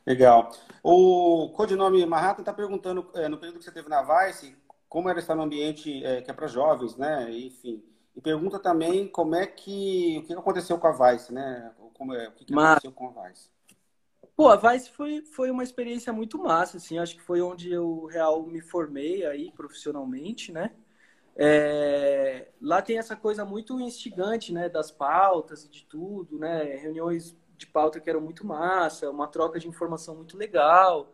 Legal. 0.05 0.51
O 0.83 1.49
codinome 1.55 2.05
Marrata 2.05 2.41
está 2.41 2.53
perguntando, 2.53 3.07
é, 3.13 3.29
no 3.29 3.37
período 3.37 3.59
que 3.59 3.65
você 3.65 3.71
teve 3.71 3.87
na 3.87 4.01
Vice, 4.01 4.55
como 4.91 5.07
era 5.07 5.19
estar 5.19 5.35
no 5.35 5.43
ambiente 5.43 6.03
é, 6.03 6.21
que 6.21 6.29
é 6.29 6.33
para 6.33 6.47
jovens, 6.47 6.97
né? 6.97 7.31
Enfim. 7.31 7.81
E 8.13 8.19
pergunta 8.19 8.59
também 8.59 9.07
como 9.07 9.35
é 9.35 9.47
que. 9.47 10.17
O 10.19 10.27
que 10.27 10.33
aconteceu 10.33 10.77
com 10.77 10.85
a 10.85 11.13
Vice, 11.13 11.33
né? 11.33 11.73
Como 11.93 12.13
é, 12.13 12.27
o 12.27 12.31
que, 12.33 12.43
que 12.43 12.53
Mas... 12.53 12.71
aconteceu 12.71 12.91
com 12.91 13.17
a 13.17 13.29
Vice? 13.29 13.49
Pô, 14.35 14.49
a 14.49 14.57
Vice 14.57 14.89
foi, 14.89 15.21
foi 15.21 15.49
uma 15.49 15.63
experiência 15.63 16.11
muito 16.11 16.37
massa, 16.37 16.75
assim. 16.75 16.99
Acho 16.99 17.15
que 17.15 17.21
foi 17.21 17.41
onde 17.41 17.71
eu, 17.71 18.03
real, 18.07 18.45
me 18.45 18.59
formei 18.59 19.25
aí 19.25 19.49
profissionalmente, 19.53 20.51
né? 20.51 20.71
É, 21.37 22.49
lá 22.61 22.81
tem 22.81 22.97
essa 22.97 23.15
coisa 23.15 23.45
muito 23.45 23.79
instigante, 23.79 24.51
né? 24.51 24.67
Das 24.67 24.91
pautas 24.91 25.63
e 25.63 25.69
de 25.69 25.85
tudo, 25.85 26.37
né? 26.37 26.63
Reuniões 26.75 27.33
de 27.55 27.65
pauta 27.65 28.01
que 28.01 28.09
eram 28.09 28.19
muito 28.19 28.45
massa, 28.45 29.09
uma 29.09 29.27
troca 29.27 29.57
de 29.57 29.69
informação 29.69 30.15
muito 30.15 30.37
legal. 30.37 31.13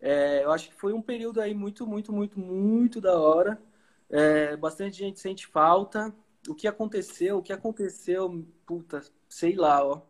É, 0.00 0.44
eu 0.44 0.52
acho 0.52 0.68
que 0.68 0.74
foi 0.74 0.92
um 0.92 1.02
período 1.02 1.40
aí 1.40 1.54
muito, 1.54 1.86
muito, 1.86 2.12
muito, 2.12 2.38
muito 2.38 3.00
da 3.00 3.18
hora. 3.18 3.60
É, 4.08 4.56
bastante 4.56 4.98
gente 4.98 5.20
sente 5.20 5.46
falta. 5.46 6.14
O 6.48 6.54
que 6.54 6.68
aconteceu? 6.68 7.38
O 7.38 7.42
que 7.42 7.52
aconteceu? 7.52 8.44
Puta, 8.64 9.02
sei 9.28 9.54
lá, 9.54 9.84
ó. 9.84 10.02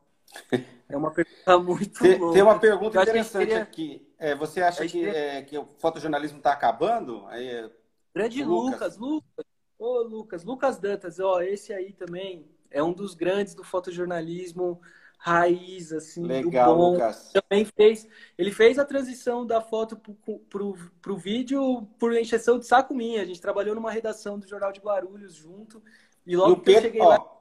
É 0.88 0.96
uma 0.96 1.10
pergunta 1.10 1.58
muito 1.58 1.98
tem, 1.98 2.32
Tem 2.32 2.42
uma 2.42 2.58
pergunta 2.58 3.00
interessante 3.02 3.46
queria... 3.46 3.62
aqui. 3.62 4.06
É, 4.18 4.34
você 4.34 4.60
acha 4.60 4.86
que, 4.86 5.04
é, 5.04 5.42
que 5.42 5.56
o 5.56 5.68
fotojornalismo 5.78 6.38
está 6.38 6.52
acabando? 6.52 7.24
Aí, 7.28 7.46
é, 7.48 7.70
Grande 8.14 8.42
Lucas, 8.42 8.96
Lucas. 8.96 9.46
Ô, 9.78 10.02
Lucas, 10.02 10.44
Lucas 10.44 10.78
Dantas, 10.78 11.20
ó, 11.20 11.40
esse 11.40 11.72
aí 11.72 11.92
também 11.92 12.50
é 12.70 12.82
um 12.82 12.92
dos 12.92 13.14
grandes 13.14 13.54
do 13.54 13.62
fotojornalismo 13.62 14.80
raiz, 15.18 15.92
assim, 15.92 16.22
Legal, 16.24 16.70
do 16.70 16.76
bom. 16.76 16.92
Lucas. 16.92 17.32
Também 17.32 17.64
fez, 17.64 18.08
ele 18.38 18.52
fez 18.52 18.78
a 18.78 18.84
transição 18.84 19.44
da 19.44 19.60
foto 19.60 19.96
pro, 19.96 20.38
pro, 20.48 20.76
pro 21.02 21.16
vídeo 21.16 21.86
por 21.98 22.16
encheção 22.16 22.58
de 22.58 22.66
saco 22.66 22.94
minha. 22.94 23.20
A 23.20 23.24
gente 23.24 23.40
trabalhou 23.40 23.74
numa 23.74 23.90
redação 23.90 24.38
do 24.38 24.48
Jornal 24.48 24.72
de 24.72 24.80
Guarulhos 24.80 25.34
junto. 25.34 25.82
E 26.24 26.36
logo 26.36 26.56
que 26.56 26.62
Pedro, 26.62 26.78
eu 26.78 26.82
cheguei 26.82 27.00
ó, 27.00 27.08
lá, 27.08 27.38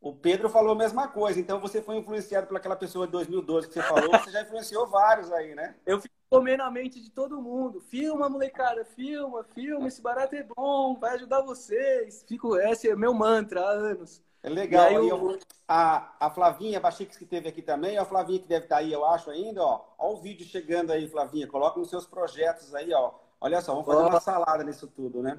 o 0.00 0.14
Pedro 0.14 0.48
falou 0.48 0.72
a 0.72 0.76
mesma 0.76 1.08
coisa, 1.08 1.40
então 1.40 1.58
você 1.58 1.82
foi 1.82 1.96
influenciado 1.96 2.46
por 2.46 2.56
aquela 2.56 2.76
pessoa 2.76 3.06
de 3.06 3.12
2012 3.12 3.66
que 3.66 3.74
você 3.74 3.82
falou, 3.82 4.10
você 4.10 4.30
já 4.30 4.42
influenciou 4.42 4.86
vários 4.86 5.32
aí, 5.32 5.54
né? 5.54 5.74
Eu 5.84 6.00
fico 6.00 6.14
comendo 6.30 6.62
a 6.62 6.70
mente 6.70 7.00
de 7.00 7.10
todo 7.10 7.42
mundo. 7.42 7.80
Filma, 7.80 8.28
molecada, 8.28 8.84
filma, 8.84 9.42
filma, 9.52 9.88
esse 9.88 10.00
barato 10.00 10.36
é 10.36 10.44
bom, 10.44 10.94
vai 10.96 11.14
ajudar 11.14 11.42
vocês. 11.42 12.24
Fico, 12.28 12.56
esse 12.56 12.88
é 12.88 12.94
meu 12.94 13.12
mantra 13.12 13.60
há 13.60 13.70
anos. 13.70 14.22
É 14.46 14.48
legal. 14.48 14.86
Aí, 14.86 15.08
eu... 15.08 15.38
a, 15.66 16.14
a 16.20 16.30
Flavinha 16.30 16.78
Bachix 16.78 17.16
que 17.16 17.26
teve 17.26 17.48
aqui 17.48 17.60
também, 17.60 17.98
a 17.98 18.04
Flavinha 18.04 18.38
que 18.38 18.46
deve 18.46 18.66
estar 18.66 18.76
aí, 18.76 18.92
eu 18.92 19.04
acho 19.04 19.28
ainda, 19.28 19.60
ó. 19.60 19.84
Ó 19.98 20.12
o 20.12 20.22
vídeo 20.22 20.46
chegando 20.46 20.92
aí, 20.92 21.08
Flavinha. 21.08 21.48
Coloca 21.48 21.80
nos 21.80 21.90
seus 21.90 22.06
projetos 22.06 22.72
aí, 22.72 22.94
ó. 22.94 23.12
Olha 23.40 23.60
só, 23.60 23.72
vamos 23.72 23.86
fazer 23.86 24.08
uma 24.08 24.20
salada 24.20 24.62
nisso 24.62 24.86
tudo, 24.86 25.20
né? 25.20 25.36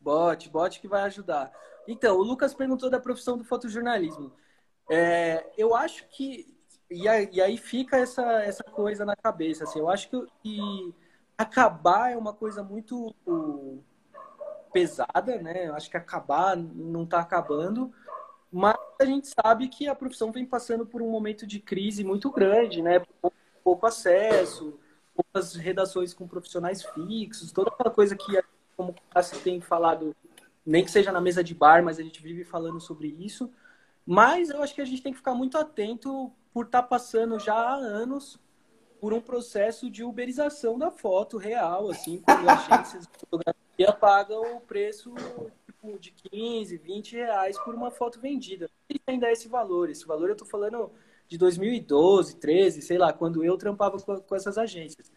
Bote, 0.00 0.50
bote 0.50 0.80
que 0.80 0.88
vai 0.88 1.02
ajudar. 1.02 1.52
Então, 1.86 2.16
o 2.16 2.24
Lucas 2.24 2.52
perguntou 2.52 2.90
da 2.90 2.98
profissão 2.98 3.38
do 3.38 3.44
fotojornalismo. 3.44 4.32
É, 4.90 5.46
eu 5.56 5.76
acho 5.76 6.04
que. 6.08 6.52
E 6.90 7.08
aí, 7.08 7.30
e 7.32 7.56
fica 7.56 7.96
essa, 7.96 8.42
essa 8.42 8.64
coisa 8.64 9.04
na 9.04 9.14
cabeça. 9.14 9.62
Assim, 9.62 9.78
eu 9.78 9.88
acho 9.88 10.10
que, 10.10 10.26
que 10.42 10.94
acabar 11.38 12.10
é 12.10 12.16
uma 12.16 12.32
coisa 12.32 12.64
muito 12.64 13.14
pesada, 14.72 15.40
né? 15.40 15.68
Eu 15.68 15.74
acho 15.76 15.88
que 15.88 15.96
acabar 15.96 16.56
não 16.56 17.04
está 17.04 17.20
acabando. 17.20 17.92
Mas 18.54 18.76
a 19.00 19.04
gente 19.04 19.26
sabe 19.26 19.66
que 19.66 19.88
a 19.88 19.96
profissão 19.96 20.30
vem 20.30 20.46
passando 20.46 20.86
por 20.86 21.02
um 21.02 21.10
momento 21.10 21.44
de 21.44 21.58
crise 21.58 22.04
muito 22.04 22.30
grande, 22.30 22.80
né? 22.80 23.02
Pouco, 23.64 23.84
acesso, 23.84 24.78
poucas 25.12 25.56
redações 25.56 26.14
com 26.14 26.28
profissionais 26.28 26.84
fixos, 26.84 27.50
toda 27.50 27.70
aquela 27.70 27.90
coisa 27.90 28.14
que, 28.14 28.40
como 28.76 28.94
se 29.20 29.40
tem 29.40 29.60
falado 29.60 30.14
nem 30.64 30.84
que 30.84 30.90
seja 30.92 31.10
na 31.10 31.20
mesa 31.20 31.42
de 31.42 31.52
bar, 31.52 31.82
mas 31.82 31.98
a 31.98 32.02
gente 32.04 32.22
vive 32.22 32.44
falando 32.44 32.80
sobre 32.80 33.08
isso. 33.08 33.50
Mas 34.06 34.50
eu 34.50 34.62
acho 34.62 34.72
que 34.72 34.80
a 34.80 34.84
gente 34.84 35.02
tem 35.02 35.10
que 35.10 35.18
ficar 35.18 35.34
muito 35.34 35.58
atento 35.58 36.30
por 36.52 36.66
estar 36.66 36.82
tá 36.82 36.88
passando 36.88 37.40
já 37.40 37.56
há 37.56 37.74
anos 37.74 38.38
por 39.00 39.12
um 39.12 39.20
processo 39.20 39.90
de 39.90 40.04
uberização 40.04 40.78
da 40.78 40.92
foto 40.92 41.38
real, 41.38 41.90
assim, 41.90 42.22
quando 42.24 42.48
agências 42.48 43.08
de 43.08 43.18
fotografia 43.18 43.92
pagam 43.98 44.58
o 44.58 44.60
preço 44.60 45.12
de 45.98 46.10
15, 46.10 46.76
20 46.78 47.12
reais 47.16 47.58
por 47.58 47.74
uma 47.74 47.90
foto 47.90 48.20
vendida. 48.20 48.70
E 48.90 49.00
ainda 49.06 49.28
é 49.28 49.32
esse 49.32 49.48
valor. 49.48 49.90
Esse 49.90 50.06
valor 50.06 50.28
eu 50.28 50.32
estou 50.32 50.48
falando 50.48 50.90
de 51.28 51.38
2012, 51.38 52.36
13, 52.36 52.82
sei 52.82 52.98
lá, 52.98 53.12
quando 53.12 53.44
eu 53.44 53.56
trampava 53.56 53.98
com, 53.98 54.16
com 54.20 54.36
essas 54.36 54.58
agências. 54.58 55.10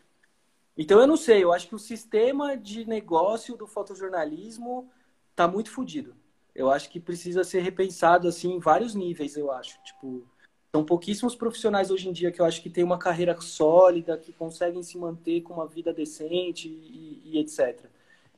Então 0.77 0.99
eu 0.99 1.07
não 1.07 1.17
sei, 1.17 1.43
eu 1.43 1.51
acho 1.51 1.67
que 1.67 1.75
o 1.75 1.79
sistema 1.79 2.55
de 2.55 2.85
negócio 2.85 3.57
do 3.57 3.65
fotojornalismo 3.65 4.89
tá 5.35 5.47
muito 5.47 5.71
fodido. 5.71 6.15
Eu 6.53 6.69
acho 6.69 6.89
que 6.89 6.99
precisa 6.99 7.43
ser 7.43 7.61
repensado 7.61 8.27
assim 8.27 8.53
em 8.53 8.59
vários 8.59 8.93
níveis, 8.93 9.35
eu 9.35 9.51
acho. 9.51 9.81
Tipo, 9.83 10.27
são 10.71 10.83
pouquíssimos 10.85 11.35
profissionais 11.35 11.89
hoje 11.89 12.09
em 12.09 12.11
dia 12.11 12.31
que 12.31 12.39
eu 12.39 12.45
acho 12.45 12.61
que 12.61 12.69
têm 12.69 12.83
uma 12.83 12.99
carreira 12.99 13.39
sólida, 13.41 14.17
que 14.17 14.31
conseguem 14.33 14.83
se 14.83 14.97
manter 14.97 15.41
com 15.41 15.53
uma 15.53 15.67
vida 15.67 15.93
decente 15.93 16.67
e, 16.67 17.21
e 17.25 17.39
etc. 17.39 17.89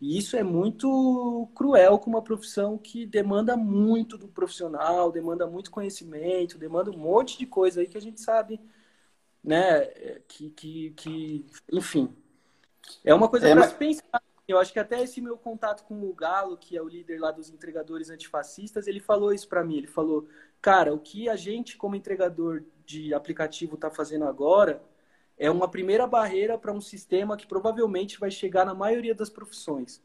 E 0.01 0.17
isso 0.17 0.37
é 0.37 0.43
muito 0.43 1.49
cruel 1.53 1.99
com 1.99 2.09
uma 2.09 2.21
profissão 2.21 2.77
que 2.77 3.05
demanda 3.05 3.57
muito 3.57 4.17
do 4.17 4.27
profissional, 4.27 5.11
demanda 5.11 5.45
muito 5.45 5.71
conhecimento, 5.71 6.57
demanda 6.57 6.89
um 6.89 6.97
monte 6.97 7.37
de 7.37 7.45
coisa 7.45 7.81
aí 7.81 7.87
que 7.87 7.97
a 7.97 8.01
gente 8.01 8.21
sabe, 8.21 8.61
né? 9.43 9.85
Que, 10.27 10.49
que, 10.51 10.91
que 10.91 11.45
enfim. 11.71 12.15
É 13.03 13.13
uma 13.13 13.27
coisa 13.27 13.47
é, 13.47 13.51
para 13.51 13.61
mas... 13.61 13.71
se 13.71 13.77
pensar 13.77 14.21
eu 14.51 14.57
acho 14.57 14.73
que 14.73 14.79
até 14.79 15.03
esse 15.03 15.21
meu 15.21 15.37
contato 15.37 15.83
com 15.83 16.09
o 16.09 16.13
Galo, 16.13 16.57
que 16.57 16.75
é 16.75 16.81
o 16.81 16.87
líder 16.87 17.19
lá 17.19 17.29
dos 17.29 17.51
entregadores 17.51 18.09
antifascistas, 18.09 18.87
ele 18.87 18.99
falou 18.99 19.31
isso 19.31 19.47
para 19.47 19.63
mim. 19.63 19.77
Ele 19.77 19.87
falou, 19.87 20.27
cara, 20.59 20.91
o 20.91 20.99
que 20.99 21.29
a 21.29 21.35
gente 21.35 21.77
como 21.77 21.95
entregador 21.95 22.63
de 22.83 23.13
aplicativo 23.13 23.75
está 23.75 23.91
fazendo 23.91 24.25
agora 24.25 24.81
é 25.39 25.49
uma 25.49 25.67
primeira 25.67 26.05
barreira 26.05 26.57
para 26.57 26.73
um 26.73 26.81
sistema 26.81 27.37
que 27.37 27.47
provavelmente 27.47 28.19
vai 28.19 28.29
chegar 28.29 28.65
na 28.65 28.73
maioria 28.73 29.15
das 29.15 29.29
profissões. 29.29 30.03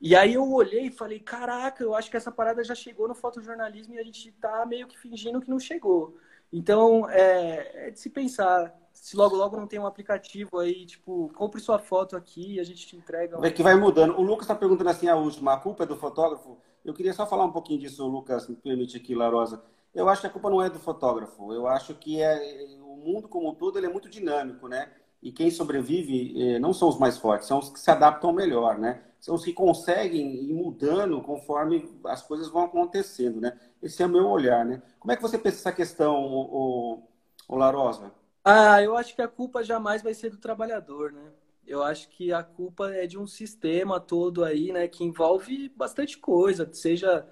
E 0.00 0.16
aí 0.16 0.34
eu 0.34 0.50
olhei 0.50 0.86
e 0.86 0.90
falei, 0.90 1.18
caraca, 1.20 1.82
eu 1.82 1.94
acho 1.94 2.10
que 2.10 2.16
essa 2.16 2.32
parada 2.32 2.64
já 2.64 2.74
chegou 2.74 3.06
no 3.06 3.14
fotojornalismo 3.14 3.94
e 3.94 3.98
a 3.98 4.02
gente 4.04 4.30
está 4.30 4.64
meio 4.64 4.86
que 4.86 4.98
fingindo 4.98 5.40
que 5.40 5.50
não 5.50 5.58
chegou. 5.58 6.16
Então, 6.50 7.08
é, 7.10 7.88
é 7.88 7.90
de 7.90 8.00
se 8.00 8.08
pensar 8.08 8.74
se 8.92 9.16
logo 9.16 9.36
logo 9.36 9.56
não 9.56 9.66
tem 9.66 9.78
um 9.78 9.86
aplicativo 9.86 10.58
aí, 10.58 10.84
tipo, 10.84 11.30
compre 11.34 11.60
sua 11.60 11.78
foto 11.78 12.16
aqui 12.16 12.54
e 12.54 12.60
a 12.60 12.64
gente 12.64 12.86
te 12.86 12.96
entrega. 12.96 13.38
Um... 13.38 13.44
É 13.44 13.50
que 13.50 13.62
vai 13.62 13.74
mudando. 13.74 14.18
O 14.18 14.22
Lucas 14.22 14.44
está 14.44 14.54
perguntando 14.54 14.90
assim 14.90 15.08
a 15.08 15.16
última, 15.16 15.54
a 15.54 15.56
culpa 15.58 15.84
é 15.84 15.86
do 15.86 15.96
fotógrafo? 15.96 16.58
Eu 16.84 16.92
queria 16.92 17.12
só 17.12 17.26
falar 17.26 17.44
um 17.44 17.52
pouquinho 17.52 17.80
disso, 17.80 18.06
Lucas, 18.06 18.48
me 18.48 18.56
permite 18.56 18.96
aqui, 18.96 19.14
Larosa. 19.14 19.62
Eu 19.94 20.08
acho 20.08 20.20
que 20.20 20.26
a 20.26 20.30
culpa 20.30 20.50
não 20.50 20.62
é 20.62 20.70
do 20.70 20.78
fotógrafo. 20.78 21.52
Eu 21.52 21.66
acho 21.66 21.94
que 21.94 22.20
é 22.20 22.66
mundo 23.00 23.28
como 23.28 23.50
um 23.50 23.54
todo 23.54 23.78
ele 23.78 23.86
é 23.86 23.90
muito 23.90 24.08
dinâmico, 24.08 24.68
né? 24.68 24.90
E 25.22 25.32
quem 25.32 25.50
sobrevive 25.50 26.54
eh, 26.54 26.58
não 26.58 26.72
são 26.72 26.88
os 26.88 26.98
mais 26.98 27.18
fortes, 27.18 27.48
são 27.48 27.58
os 27.58 27.68
que 27.70 27.80
se 27.80 27.90
adaptam 27.90 28.32
melhor, 28.32 28.78
né? 28.78 29.02
São 29.20 29.34
os 29.34 29.44
que 29.44 29.52
conseguem 29.52 30.34
ir 30.44 30.54
mudando 30.54 31.20
conforme 31.20 31.86
as 32.06 32.22
coisas 32.22 32.48
vão 32.48 32.64
acontecendo, 32.64 33.40
né? 33.40 33.58
Esse 33.82 34.02
é 34.02 34.06
o 34.06 34.08
meu 34.08 34.26
olhar, 34.26 34.64
né? 34.64 34.82
Como 34.98 35.12
é 35.12 35.16
que 35.16 35.22
você 35.22 35.36
pensa 35.36 35.58
essa 35.58 35.72
questão, 35.72 36.16
o, 36.16 37.02
o, 37.46 37.56
Larosa? 37.56 38.12
Ah, 38.42 38.82
eu 38.82 38.96
acho 38.96 39.14
que 39.14 39.20
a 39.20 39.28
culpa 39.28 39.62
jamais 39.62 40.02
vai 40.02 40.14
ser 40.14 40.30
do 40.30 40.38
trabalhador, 40.38 41.12
né? 41.12 41.32
Eu 41.66 41.82
acho 41.82 42.08
que 42.08 42.32
a 42.32 42.42
culpa 42.42 42.90
é 42.90 43.06
de 43.06 43.18
um 43.18 43.26
sistema 43.26 44.00
todo 44.00 44.42
aí, 44.42 44.72
né, 44.72 44.88
que 44.88 45.04
envolve 45.04 45.68
bastante 45.76 46.18
coisa, 46.18 46.68
seja 46.72 47.28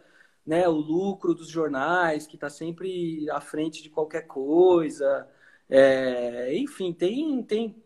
né, 0.46 0.68
o 0.68 0.72
lucro 0.72 1.34
dos 1.34 1.48
jornais, 1.48 2.26
que 2.26 2.36
está 2.36 2.48
sempre 2.50 3.28
à 3.30 3.40
frente 3.40 3.82
de 3.82 3.90
qualquer 3.90 4.26
coisa. 4.26 5.28
É, 5.68 6.56
enfim, 6.56 6.92
tem, 6.92 7.42
tem, 7.42 7.82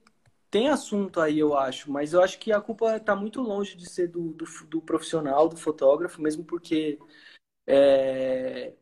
tem 0.50 0.68
assunto 0.68 1.20
aí, 1.20 1.38
eu 1.38 1.56
acho, 1.56 1.90
mas 1.90 2.12
eu 2.12 2.22
acho 2.22 2.38
que 2.38 2.52
a 2.52 2.60
culpa 2.60 2.96
está 2.96 3.16
muito 3.16 3.40
longe 3.40 3.76
de 3.76 3.88
ser 3.88 4.08
do, 4.08 4.32
do, 4.34 4.44
do, 4.68 4.80
profissional, 4.82 5.48
do 5.48 5.56
fotógrafo, 5.56 6.22
mesmo 6.22 6.44
porque 6.44 6.98
é, 7.66 8.74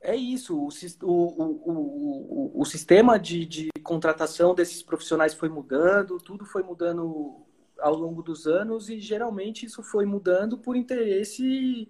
é 0.00 0.14
isso, 0.14 0.54
o, 0.58 0.68
o, 1.02 2.52
o, 2.56 2.60
o 2.60 2.64
sistema 2.66 3.18
de, 3.18 3.46
de 3.46 3.70
contratação 3.82 4.54
desses 4.54 4.82
profissionais 4.82 5.32
foi 5.32 5.48
mudando, 5.48 6.18
tudo 6.18 6.44
foi 6.44 6.62
mudando 6.62 7.46
ao 7.78 7.94
longo 7.94 8.22
dos 8.22 8.46
anos 8.46 8.88
e 8.90 9.00
geralmente 9.00 9.64
isso 9.66 9.82
foi 9.82 10.04
mudando 10.04 10.58
por 10.58 10.76
interesse 10.76 11.88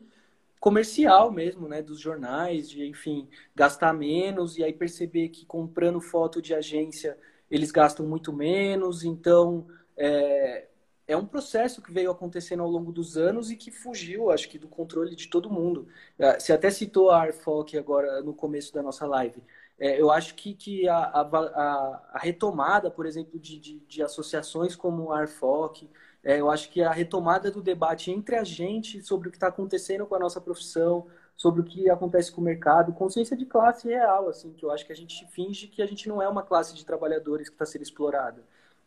comercial 0.61 1.31
mesmo, 1.31 1.69
né, 1.69 1.83
dos 1.83 2.01
jornais, 2.01 2.69
de 2.69 2.85
enfim, 2.87 3.29
gastar 3.55 3.93
menos 3.93 4.57
e 4.57 4.65
aí 4.65 4.73
perceber 4.73 5.29
que 5.29 5.45
comprando 5.45 6.01
foto 6.01 6.41
de 6.41 6.55
agência 6.55 7.19
eles 7.51 7.71
gastam 7.71 8.07
muito 8.07 8.33
menos, 8.33 9.05
então 9.05 9.67
é, 9.97 10.67
é 11.07 11.17
um 11.17 11.27
processo 11.27 11.83
que 11.83 11.93
veio 11.93 12.11
acontecendo 12.11 12.63
ao 12.63 12.69
longo 12.69 12.91
dos 12.91 13.17
anos 13.17 13.51
e 13.51 13.57
que 13.57 13.71
fugiu, 13.71 14.31
acho 14.31 14.49
que, 14.49 14.59
do 14.59 14.69
controle 14.69 15.15
de 15.15 15.29
todo 15.29 15.51
mundo. 15.51 15.87
É, 16.19 16.39
você 16.39 16.53
até 16.53 16.71
citou 16.71 17.11
a 17.11 17.21
Arfoc 17.21 17.75
agora 17.77 18.23
no 18.23 18.35
começo 18.35 18.73
da 18.73 18.83
nossa 18.83 19.07
live. 19.07 19.43
É, 19.79 20.01
eu 20.01 20.11
acho 20.11 20.35
que, 20.35 20.55
que 20.55 20.89
a, 20.89 20.97
a, 20.97 22.03
a 22.13 22.19
retomada, 22.19 22.91
por 22.91 23.07
exemplo, 23.07 23.39
de, 23.39 23.59
de, 23.59 23.81
de, 23.81 24.03
associações 24.03 24.77
como 24.77 25.13
a 25.13 25.21
Arfoc, 25.21 25.89
é, 26.25 26.41
eu 26.41 26.51
acho 26.51 26.71
que 26.71 26.83
a 26.83 26.91
retomada 26.91 27.51
do 27.51 27.61
debate 27.61 28.11
entre 28.11 28.37
a 28.37 28.43
gente 28.43 29.03
sobre 29.03 29.29
o 29.29 29.31
que 29.31 29.37
está 29.37 29.49
acontecendo 29.49 30.07
com 30.07 30.15
a 30.15 30.19
nossa 30.19 30.41
profissão, 30.41 31.07
sobre 31.37 31.61
o 31.61 31.65
que 31.65 31.91
acontece 31.91 32.33
com 32.33 32.41
o 32.41 32.45
mercado, 32.45 32.93
consciência 32.95 33.37
de 33.37 33.45
classe 33.45 33.89
real, 33.89 34.29
assim, 34.29 34.53
que 34.53 34.65
eu 34.65 34.71
acho 34.71 34.87
que 34.87 34.93
a 34.93 34.97
gente 34.97 35.27
finge 35.33 35.67
que 35.67 35.83
a 35.83 35.87
gente 35.87 36.09
não 36.09 36.23
é 36.23 36.29
uma 36.29 36.43
classe 36.43 36.75
de 36.75 36.85
trabalhadores 36.85 37.49
que 37.49 37.55
está 37.55 37.67
sendo 37.67 37.83
explorada. 37.83 38.43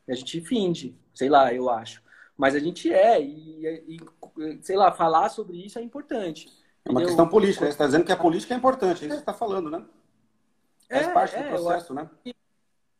A 0.07 0.15
gente 0.15 0.41
finge, 0.41 0.97
sei 1.13 1.29
lá, 1.29 1.53
eu 1.53 1.69
acho. 1.69 2.01
Mas 2.35 2.55
a 2.55 2.59
gente 2.59 2.91
é, 2.91 3.21
e, 3.21 3.99
e, 4.37 4.59
sei 4.61 4.77
lá, 4.77 4.91
falar 4.91 5.29
sobre 5.29 5.57
isso 5.57 5.77
é 5.77 5.81
importante. 5.81 6.49
É 6.85 6.91
uma 6.91 7.01
questão 7.01 7.27
política, 7.27 7.65
né? 7.65 7.71
você 7.71 7.75
está 7.75 7.85
dizendo 7.85 8.05
que 8.05 8.11
a 8.11 8.17
política 8.17 8.53
é 8.53 8.57
importante, 8.57 9.03
é 9.03 9.07
isso 9.07 9.07
que 9.07 9.13
você 9.13 9.19
está 9.19 9.33
falando, 9.33 9.69
né? 9.69 9.83
Faz 10.89 11.07
é, 11.07 11.11
parte 11.11 11.35
do 11.35 11.43
é, 11.43 11.49
processo, 11.49 11.93
né? 11.93 12.09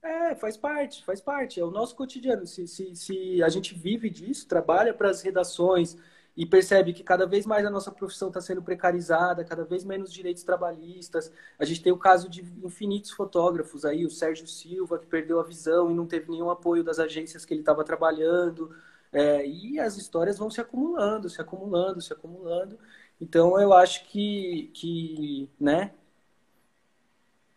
É, 0.01 0.35
faz 0.35 0.55
parte, 0.55 1.03
faz 1.03 1.19
parte. 1.21 1.59
É 1.59 1.63
o 1.63 1.71
nosso 1.71 1.95
cotidiano. 1.95 2.45
Se, 2.45 2.67
se, 2.67 2.95
se 2.95 3.43
a 3.43 3.49
gente 3.49 3.73
vive 3.73 4.09
disso, 4.09 4.47
trabalha 4.47 4.93
para 4.93 5.09
as 5.09 5.21
redações 5.21 5.97
e 6.35 6.45
percebe 6.45 6.93
que 6.93 7.03
cada 7.03 7.25
vez 7.25 7.45
mais 7.47 7.65
a 7.65 7.69
nossa 7.69 7.91
profissão 7.91 8.27
está 8.27 8.39
sendo 8.39 8.61
precarizada, 8.61 9.43
cada 9.43 9.65
vez 9.65 9.83
menos 9.83 10.13
direitos 10.13 10.43
trabalhistas. 10.43 11.31
A 11.57 11.65
gente 11.65 11.81
tem 11.81 11.91
o 11.91 11.97
caso 11.97 12.29
de 12.29 12.41
infinitos 12.63 13.09
fotógrafos 13.11 13.83
aí, 13.83 14.05
o 14.05 14.09
Sérgio 14.09 14.47
Silva, 14.47 14.99
que 14.99 15.07
perdeu 15.07 15.39
a 15.39 15.43
visão 15.43 15.89
e 15.89 15.95
não 15.95 16.05
teve 16.05 16.29
nenhum 16.31 16.51
apoio 16.51 16.83
das 16.83 16.99
agências 16.99 17.43
que 17.43 17.53
ele 17.53 17.61
estava 17.61 17.83
trabalhando. 17.83 18.73
É, 19.11 19.45
e 19.47 19.79
as 19.79 19.97
histórias 19.97 20.37
vão 20.37 20.49
se 20.51 20.61
acumulando, 20.61 21.29
se 21.29 21.41
acumulando, 21.41 22.01
se 22.01 22.13
acumulando. 22.13 22.77
Então 23.19 23.59
eu 23.59 23.73
acho 23.73 24.05
que, 24.07 24.69
que 24.73 25.49
né, 25.59 25.91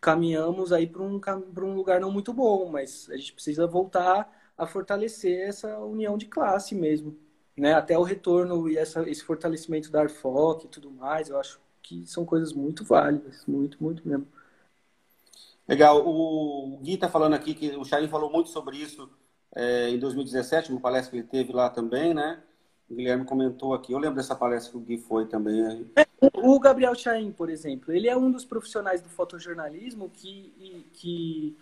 caminhamos 0.01 0.73
aí 0.73 0.87
para 0.87 1.03
um, 1.03 1.21
um 1.61 1.73
lugar 1.75 2.01
não 2.01 2.11
muito 2.11 2.33
bom, 2.33 2.69
mas 2.69 3.07
a 3.11 3.15
gente 3.15 3.33
precisa 3.33 3.67
voltar 3.67 4.51
a 4.57 4.65
fortalecer 4.65 5.47
essa 5.47 5.79
união 5.79 6.17
de 6.17 6.25
classe 6.25 6.73
mesmo. 6.75 7.15
Né? 7.55 7.73
Até 7.73 7.97
o 7.97 8.03
retorno 8.03 8.67
e 8.67 8.77
essa, 8.77 9.07
esse 9.07 9.23
fortalecimento 9.23 9.91
da 9.91 10.01
Arfoc 10.01 10.63
e 10.63 10.67
tudo 10.67 10.89
mais, 10.89 11.29
eu 11.29 11.39
acho 11.39 11.59
que 11.83 12.05
são 12.07 12.25
coisas 12.25 12.51
muito 12.51 12.83
válidas, 12.83 13.45
muito, 13.45 13.81
muito 13.81 14.07
mesmo. 14.07 14.27
Legal. 15.67 16.05
O 16.05 16.79
Gui 16.81 16.95
está 16.95 17.07
falando 17.07 17.33
aqui 17.33 17.53
que 17.53 17.69
o 17.77 17.85
Chain 17.85 18.07
falou 18.07 18.31
muito 18.31 18.49
sobre 18.49 18.77
isso 18.77 19.09
é, 19.55 19.89
em 19.89 19.99
2017, 19.99 20.71
uma 20.71 20.81
palestra 20.81 21.11
que 21.11 21.17
ele 21.17 21.27
teve 21.27 21.53
lá 21.53 21.69
também, 21.69 22.13
né? 22.13 22.41
O 22.91 22.95
Guilherme 22.95 23.23
comentou 23.23 23.73
aqui. 23.73 23.93
Eu 23.93 23.99
lembro 23.99 24.17
dessa 24.17 24.35
palestra 24.35 24.71
que 24.71 24.77
o 24.77 24.81
Gui 24.81 24.97
foi 24.97 25.25
também. 25.25 25.89
É, 25.95 26.05
o 26.33 26.59
Gabriel 26.59 26.93
Chaim, 26.93 27.31
por 27.31 27.49
exemplo, 27.49 27.93
ele 27.93 28.09
é 28.09 28.17
um 28.17 28.29
dos 28.29 28.43
profissionais 28.43 29.01
do 29.01 29.07
fotojornalismo 29.07 30.09
que, 30.13 30.85
que 30.91 31.57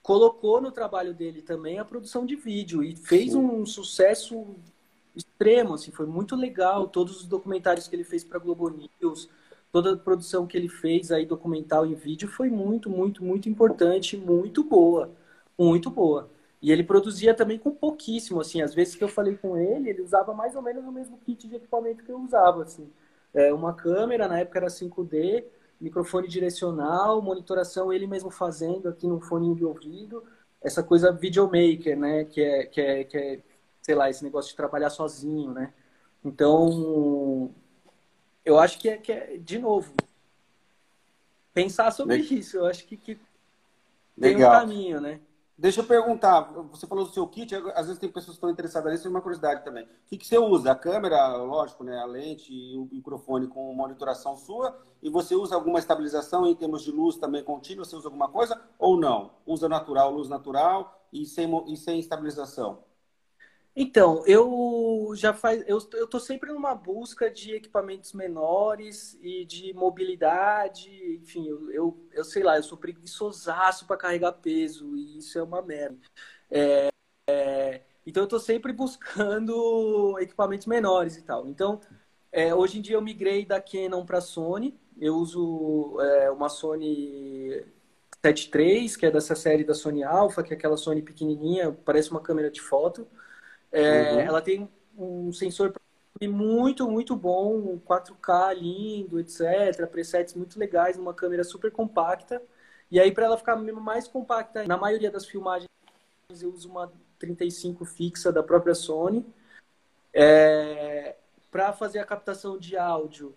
colocou 0.00 0.60
no 0.60 0.70
trabalho 0.70 1.12
dele 1.12 1.42
também 1.42 1.80
a 1.80 1.84
produção 1.84 2.24
de 2.24 2.36
vídeo 2.36 2.80
e 2.84 2.94
fez 2.94 3.32
Sim. 3.32 3.38
um 3.38 3.66
sucesso 3.66 4.46
extremo, 5.16 5.74
assim, 5.74 5.90
foi 5.90 6.06
muito 6.06 6.36
legal. 6.36 6.86
Todos 6.86 7.22
os 7.22 7.26
documentários 7.26 7.88
que 7.88 7.96
ele 7.96 8.04
fez 8.04 8.22
para 8.22 8.38
Globo 8.38 8.70
News, 8.70 9.28
toda 9.72 9.94
a 9.94 9.96
produção 9.96 10.46
que 10.46 10.56
ele 10.56 10.68
fez 10.68 11.10
aí 11.10 11.26
documental 11.26 11.84
em 11.84 11.94
vídeo 11.94 12.28
foi 12.28 12.48
muito, 12.48 12.88
muito, 12.88 13.24
muito 13.24 13.48
importante, 13.48 14.16
muito 14.16 14.62
boa, 14.62 15.10
muito 15.58 15.90
boa. 15.90 16.30
E 16.60 16.72
ele 16.72 16.82
produzia 16.82 17.34
também 17.34 17.58
com 17.58 17.70
pouquíssimo, 17.70 18.40
assim. 18.40 18.60
Às 18.60 18.74
vezes 18.74 18.96
que 18.96 19.04
eu 19.04 19.08
falei 19.08 19.36
com 19.36 19.56
ele, 19.56 19.90
ele 19.90 20.02
usava 20.02 20.34
mais 20.34 20.56
ou 20.56 20.62
menos 20.62 20.84
o 20.84 20.92
mesmo 20.92 21.18
kit 21.18 21.46
de 21.46 21.56
equipamento 21.56 22.02
que 22.02 22.10
eu 22.10 22.18
usava, 22.18 22.64
assim. 22.64 22.90
É, 23.32 23.52
uma 23.52 23.72
câmera, 23.72 24.26
na 24.26 24.40
época 24.40 24.58
era 24.58 24.66
5D, 24.66 25.44
microfone 25.80 26.26
direcional, 26.26 27.22
monitoração 27.22 27.92
ele 27.92 28.06
mesmo 28.06 28.30
fazendo 28.30 28.88
aqui 28.88 29.06
no 29.06 29.20
fone 29.20 29.54
de 29.54 29.64
ouvido. 29.64 30.24
Essa 30.60 30.82
coisa 30.82 31.12
videomaker, 31.12 31.96
né? 31.96 32.24
Que 32.24 32.42
é, 32.42 32.66
que 32.66 32.80
é, 32.80 33.04
que 33.04 33.16
é, 33.16 33.40
sei 33.80 33.94
lá, 33.94 34.10
esse 34.10 34.24
negócio 34.24 34.50
de 34.50 34.56
trabalhar 34.56 34.90
sozinho, 34.90 35.52
né? 35.52 35.72
Então, 36.24 37.54
eu 38.44 38.58
acho 38.58 38.80
que 38.80 38.88
é, 38.88 38.96
que 38.96 39.12
é 39.12 39.36
de 39.36 39.58
novo, 39.60 39.94
pensar 41.54 41.92
sobre 41.92 42.16
isso. 42.16 42.56
Eu 42.56 42.66
acho 42.66 42.84
que, 42.84 42.96
que 42.96 43.16
tem 44.20 44.36
um 44.36 44.40
caminho, 44.40 45.00
né? 45.00 45.20
Deixa 45.60 45.80
eu 45.80 45.84
perguntar, 45.84 46.42
você 46.70 46.86
falou 46.86 47.04
do 47.04 47.10
seu 47.10 47.26
kit, 47.26 47.52
às 47.74 47.86
vezes 47.86 47.98
tem 47.98 48.08
pessoas 48.08 48.26
que 48.26 48.32
estão 48.34 48.48
interessadas 48.48 48.92
nisso, 48.92 49.08
é 49.08 49.10
uma 49.10 49.20
curiosidade 49.20 49.64
também. 49.64 49.86
O 49.86 49.88
que, 50.06 50.16
que 50.16 50.24
você 50.24 50.38
usa? 50.38 50.70
A 50.70 50.74
câmera, 50.76 51.34
lógico, 51.38 51.82
né? 51.82 51.98
a 51.98 52.04
lente 52.04 52.52
e 52.54 52.78
o 52.78 52.88
microfone 52.92 53.48
com 53.48 53.74
monitoração 53.74 54.36
sua, 54.36 54.78
e 55.02 55.10
você 55.10 55.34
usa 55.34 55.56
alguma 55.56 55.80
estabilização 55.80 56.46
em 56.46 56.54
termos 56.54 56.84
de 56.84 56.92
luz 56.92 57.16
também 57.16 57.42
contínua? 57.42 57.84
Você 57.84 57.96
usa 57.96 58.06
alguma 58.06 58.28
coisa 58.28 58.56
ou 58.78 58.96
não? 58.96 59.32
Usa 59.44 59.68
natural, 59.68 60.12
luz 60.12 60.28
natural 60.28 61.04
e 61.12 61.26
sem, 61.26 61.50
e 61.66 61.76
sem 61.76 61.98
estabilização? 61.98 62.78
Então, 63.80 64.24
eu 64.26 65.12
já 65.14 65.32
faz, 65.32 65.62
eu, 65.68 65.80
tô 66.08 66.18
sempre 66.18 66.52
numa 66.52 66.74
busca 66.74 67.30
de 67.30 67.54
equipamentos 67.54 68.12
menores 68.12 69.16
e 69.22 69.44
de 69.44 69.72
mobilidade, 69.72 70.90
enfim, 71.22 71.46
eu, 71.48 71.70
eu, 71.70 72.08
eu 72.12 72.24
sei 72.24 72.42
lá, 72.42 72.56
eu 72.56 72.62
sou 72.64 72.76
preguiçosaço 72.76 73.86
para 73.86 73.96
carregar 73.96 74.32
peso 74.32 74.96
e 74.96 75.18
isso 75.18 75.38
é 75.38 75.42
uma 75.44 75.62
merda. 75.62 75.96
É, 76.50 76.88
é, 77.28 77.82
então, 78.04 78.24
eu 78.24 78.28
tô 78.28 78.40
sempre 78.40 78.72
buscando 78.72 80.18
equipamentos 80.18 80.66
menores 80.66 81.16
e 81.16 81.22
tal. 81.22 81.46
Então, 81.46 81.80
é, 82.32 82.52
hoje 82.52 82.78
em 82.78 82.82
dia 82.82 82.96
eu 82.96 83.02
migrei 83.02 83.46
da 83.46 83.60
Canon 83.60 84.04
para 84.04 84.20
Sony. 84.20 84.76
Eu 85.00 85.14
uso 85.14 86.00
é, 86.00 86.30
uma 86.32 86.48
Sony 86.48 87.64
7 88.24 88.50
III, 88.52 88.98
que 88.98 89.06
é 89.06 89.10
dessa 89.12 89.36
série 89.36 89.62
da 89.62 89.74
Sony 89.74 90.02
Alpha, 90.02 90.42
que 90.42 90.52
é 90.52 90.56
aquela 90.56 90.76
Sony 90.76 91.00
pequenininha, 91.00 91.70
parece 91.84 92.10
uma 92.10 92.20
câmera 92.20 92.50
de 92.50 92.60
foto. 92.60 93.06
É, 93.70 94.12
uhum. 94.12 94.20
Ela 94.20 94.40
tem 94.40 94.68
um 94.96 95.32
sensor 95.32 95.72
muito, 96.26 96.90
muito 96.90 97.14
bom, 97.14 97.78
4K 97.86 98.54
lindo, 98.54 99.20
etc. 99.20 99.86
Presets 99.86 100.34
muito 100.34 100.58
legais, 100.58 100.96
numa 100.96 101.14
câmera 101.14 101.44
super 101.44 101.70
compacta. 101.70 102.42
E 102.90 102.98
aí, 102.98 103.12
para 103.12 103.26
ela 103.26 103.36
ficar 103.36 103.56
mais 103.56 104.08
compacta, 104.08 104.64
na 104.66 104.76
maioria 104.76 105.10
das 105.10 105.26
filmagens, 105.26 105.68
eu 106.40 106.52
uso 106.52 106.68
uma 106.68 106.90
35 107.18 107.84
fixa 107.84 108.32
da 108.32 108.42
própria 108.42 108.74
Sony. 108.74 109.24
É, 110.12 111.14
para 111.50 111.72
fazer 111.72 111.98
a 111.98 112.04
captação 112.04 112.58
de 112.58 112.76
áudio, 112.76 113.34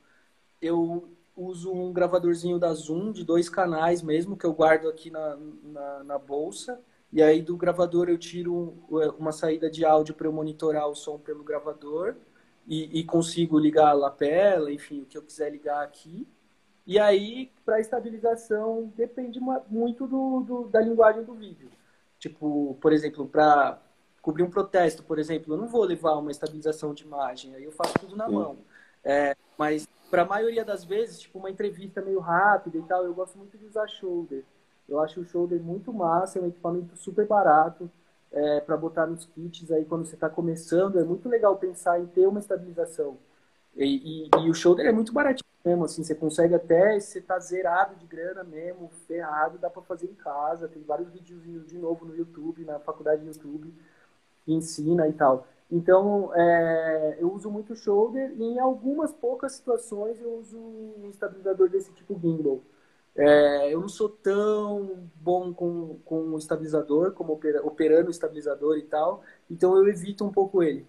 eu 0.62 1.10
uso 1.36 1.72
um 1.72 1.92
gravadorzinho 1.92 2.58
da 2.58 2.74
Zoom 2.74 3.12
de 3.12 3.24
dois 3.24 3.50
canais 3.50 4.02
mesmo, 4.02 4.38
que 4.38 4.46
eu 4.46 4.54
guardo 4.54 4.88
aqui 4.88 5.10
na, 5.10 5.38
na, 5.64 6.04
na 6.04 6.18
bolsa. 6.18 6.80
E 7.12 7.22
aí 7.22 7.42
do 7.42 7.58
gravador 7.58 8.10
eu 8.10 8.18
tiro 8.18 8.78
uma 9.20 9.32
saída 9.32 9.70
de 9.70 9.84
áudio 9.84 10.16
para 10.16 10.28
eu 10.28 10.32
monitorar 10.32 10.88
o 10.88 10.96
som 10.96 11.18
pelo 11.18 11.44
gravador 11.44 12.16
e, 12.68 13.00
e, 13.00 13.04
consigo 13.04 13.60
ligar 13.60 13.90
a 13.90 13.94
lapela, 13.94 14.72
enfim, 14.72 15.02
o 15.02 15.06
que 15.06 15.18
eu 15.18 15.22
quiser 15.22 15.52
ligar 15.52 15.84
aqui. 15.84 16.28
E 16.86 17.00
aí, 17.00 17.52
para 17.66 17.80
estabilização, 17.80 18.92
depende 18.96 19.40
muito 19.68 20.08
do, 20.08 20.42
do, 20.42 20.68
da 20.68 20.80
linguagem 20.80 21.24
do 21.24 21.34
vídeo. 21.34 21.70
Tipo, 22.20 22.78
por 22.80 22.94
exemplo, 22.94 23.28
para 23.28 23.82
cobrir 24.22 24.44
um 24.44 24.50
protesto, 24.50 25.04
por 25.04 25.18
exemplo, 25.18 25.54
eu 25.54 25.58
não 25.58 25.68
vou 25.68 25.84
levar 25.84 26.14
uma 26.14 26.32
estabilização 26.32 26.94
de 26.94 27.04
imagem, 27.04 27.56
aí 27.56 27.64
eu 27.64 27.72
faço 27.72 27.94
tudo 28.00 28.16
na 28.16 28.28
Sim. 28.28 28.34
mão. 28.34 28.58
É, 29.04 29.36
mas 29.58 29.88
para 30.10 30.22
a 30.22 30.26
maioria 30.26 30.64
das 30.64 30.84
vezes, 30.84 31.20
tipo 31.20 31.40
uma 31.40 31.50
entrevista 31.50 32.02
meio 32.02 32.20
rápida 32.20 32.78
e 32.78 32.82
tal, 32.84 33.04
eu 33.04 33.14
gosto 33.14 33.38
muito 33.38 33.58
de 33.58 33.66
usar 33.66 33.88
shoulder. 33.88 34.44
Eu 34.88 35.00
acho 35.00 35.22
o 35.22 35.26
shoulder 35.26 35.62
muito 35.62 35.94
massa, 35.94 36.40
é 36.40 36.42
um 36.42 36.48
equipamento 36.48 36.96
super 36.98 37.26
barato. 37.28 37.90
é, 38.32 38.62
para 38.62 38.78
botar 38.78 39.06
nos 39.08 39.26
kits 39.26 39.72
aí 39.72 39.86
quando 39.86 40.06
você 40.06 40.16
está 40.16 40.30
começando. 40.30 41.00
É 41.00 41.04
muito 41.04 41.28
legal 41.30 41.58
pensar 41.58 42.00
em 42.00 42.06
ter 42.08 42.28
uma 42.28 42.40
estabilização. 42.40 43.18
E, 43.76 44.26
e, 44.26 44.30
e, 44.46 44.50
o 44.50 44.54
shoulder 44.54 44.86
é 44.86 44.92
muito 44.92 45.14
baratinho 45.14 45.50
mesmo, 45.64 45.86
assim, 45.86 46.04
você 46.04 46.16
consegue 46.16 46.56
até, 46.56 47.00
você 47.00 47.22
tá 47.22 47.38
zerado 47.40 47.96
de 47.96 48.06
grana 48.08 48.44
mesmo, 48.44 48.90
ferrado, 49.08 49.60
dá 49.60 49.70
para 49.70 49.82
fazer 49.84 50.08
em 50.08 50.16
casa. 50.16 50.68
Tem 50.68 50.82
vários 50.84 51.10
videozinhos 51.12 51.68
de 51.68 51.78
novo 51.78 52.06
no 52.06 52.16
YouTube, 52.16 52.66
na 52.66 52.80
faculdade 52.80 53.22
de 53.22 53.28
YouTube, 53.28 53.74
que 54.46 54.54
ensina 54.54 55.08
e 55.08 55.14
tal. 55.14 55.48
Então, 55.70 56.32
é, 56.36 57.18
eu 57.20 57.32
uso 57.32 57.50
muito 57.50 57.76
shoulder 57.76 58.34
e 58.38 58.44
em 58.44 58.60
algumas 58.60 59.14
poucas 59.14 59.54
situações 59.54 60.20
eu 60.20 60.34
uso 60.40 60.58
um 60.58 61.10
estabilizador 61.10 61.70
desse 61.70 61.92
tipo 61.94 62.20
gimbal. 62.20 62.62
É, 63.16 63.74
eu 63.74 63.82
não 63.82 63.90
sou 63.90 64.10
tão 64.10 65.10
bom 65.16 65.54
com, 65.54 66.00
com 66.06 66.30
o 66.34 66.38
estabilizador, 66.38 67.12
como 67.14 67.34
opera, 67.34 67.66
operando 67.66 68.08
o 68.08 68.12
estabilizador 68.12 68.78
e 68.78 68.84
tal, 68.84 69.22
então 69.50 69.76
eu 69.76 69.88
evito 69.90 70.24
um 70.26 70.32
pouco 70.32 70.64
ele. 70.64 70.88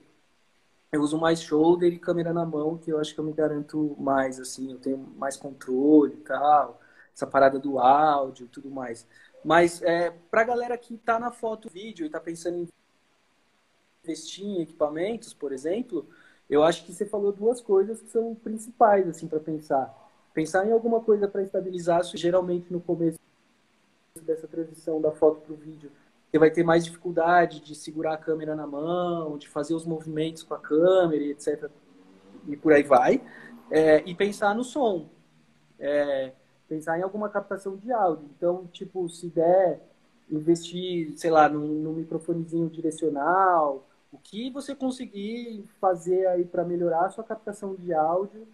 Eu 0.93 1.01
uso 1.03 1.19
mais 1.19 1.43
shoulder 1.43 1.93
e 1.93 1.99
câmera 1.99 2.33
na 2.33 2.45
mão, 2.45 2.79
que 2.79 2.91
eu 2.93 2.99
acho 2.99 3.15
que 3.15 3.21
eu 3.21 3.25
me 3.25 3.33
garanto 3.33 3.97
mais, 3.99 4.39
assim, 4.39 4.73
eu 4.73 4.79
tenho 4.79 4.99
mais 4.99 5.37
controle 5.37 6.15
e 6.15 6.19
tal, 6.19 6.81
essa 7.15 7.27
parada 7.27 7.59
do 7.59 7.79
áudio 7.79 8.47
e 8.47 8.49
tudo 8.49 8.71
mais. 8.71 9.07
Mas 9.45 9.83
é, 9.83 10.11
pra 10.31 10.45
galera 10.45 10.77
que 10.79 10.97
tá 10.99 11.19
na 11.19 11.33
foto 11.33 11.71
vídeo 11.71 12.07
e 12.07 12.11
tá 12.11 12.21
pensando 12.21 12.59
em 12.59 12.69
investir 14.05 14.45
em 14.45 14.63
equipamentos, 14.63 15.33
por 15.33 15.53
exemplo, 15.53 16.07
eu 16.51 16.63
acho 16.63 16.85
que 16.85 16.93
você 16.93 17.07
falou 17.07 17.33
duas 17.33 17.61
coisas 17.61 18.01
que 18.01 18.11
são 18.11 18.35
principais 18.35 19.09
assim 19.09 19.27
para 19.27 19.41
pensar. 19.41 20.02
Pensar 20.35 20.67
em 20.67 20.73
alguma 20.73 21.01
coisa 21.01 21.29
para 21.29 21.43
estabilizar, 21.43 22.03
geralmente 22.15 22.73
no 22.73 22.81
começo 22.81 23.19
dessa 24.23 24.47
transição 24.47 25.01
da 25.01 25.11
foto 25.13 25.41
para 25.41 25.53
o 25.53 25.57
vídeo, 25.57 25.91
você 26.31 26.39
vai 26.39 26.51
ter 26.51 26.65
mais 26.65 26.85
dificuldade 26.85 27.61
de 27.61 27.75
segurar 27.75 28.15
a 28.15 28.17
câmera 28.17 28.57
na 28.57 28.67
mão, 28.67 29.37
de 29.37 29.49
fazer 29.49 29.75
os 29.75 29.85
movimentos 29.85 30.43
com 30.43 30.55
a 30.55 30.59
câmera, 30.59 31.23
etc. 31.25 31.71
E 32.49 32.57
por 32.57 32.73
aí 32.73 32.83
vai. 32.83 33.23
É, 33.71 34.03
e 34.07 34.15
pensar 34.15 34.55
no 34.55 34.65
som. 34.65 35.09
É, 35.79 36.33
pensar 36.67 36.99
em 36.99 37.03
alguma 37.03 37.29
captação 37.29 37.77
de 37.77 37.93
áudio. 37.93 38.31
Então, 38.35 38.67
tipo, 38.73 39.07
se 39.11 39.29
der 39.29 39.81
investir, 40.31 41.13
sei 41.19 41.31
lá, 41.31 41.49
num, 41.51 41.67
num 41.67 41.93
microfonezinho 41.93 42.71
direcional, 42.71 43.87
o 44.11 44.17
que 44.17 44.51
você 44.51 44.75
conseguir 44.75 45.65
fazer 45.79 46.27
aí 46.29 46.45
para 46.45 46.65
melhorar 46.65 47.07
a 47.07 47.11
sua 47.11 47.25
captação 47.25 47.75
de 47.75 47.93
áudio, 47.93 48.47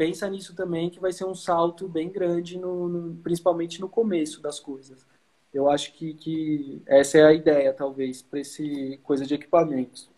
pensa 0.00 0.26
nisso 0.30 0.54
também, 0.54 0.88
que 0.88 0.98
vai 0.98 1.12
ser 1.12 1.26
um 1.26 1.34
salto 1.34 1.86
bem 1.86 2.08
grande, 2.08 2.58
no, 2.58 2.88
no, 2.88 3.16
principalmente 3.16 3.82
no 3.82 3.86
começo 3.86 4.40
das 4.40 4.58
coisas. 4.58 5.06
Eu 5.52 5.68
acho 5.68 5.92
que, 5.92 6.14
que 6.14 6.80
essa 6.86 7.18
é 7.18 7.22
a 7.22 7.34
ideia, 7.34 7.70
talvez, 7.74 8.22
para 8.22 8.40
esse 8.40 8.98
coisa 9.02 9.26
de 9.26 9.34
equipamentos. 9.34 10.08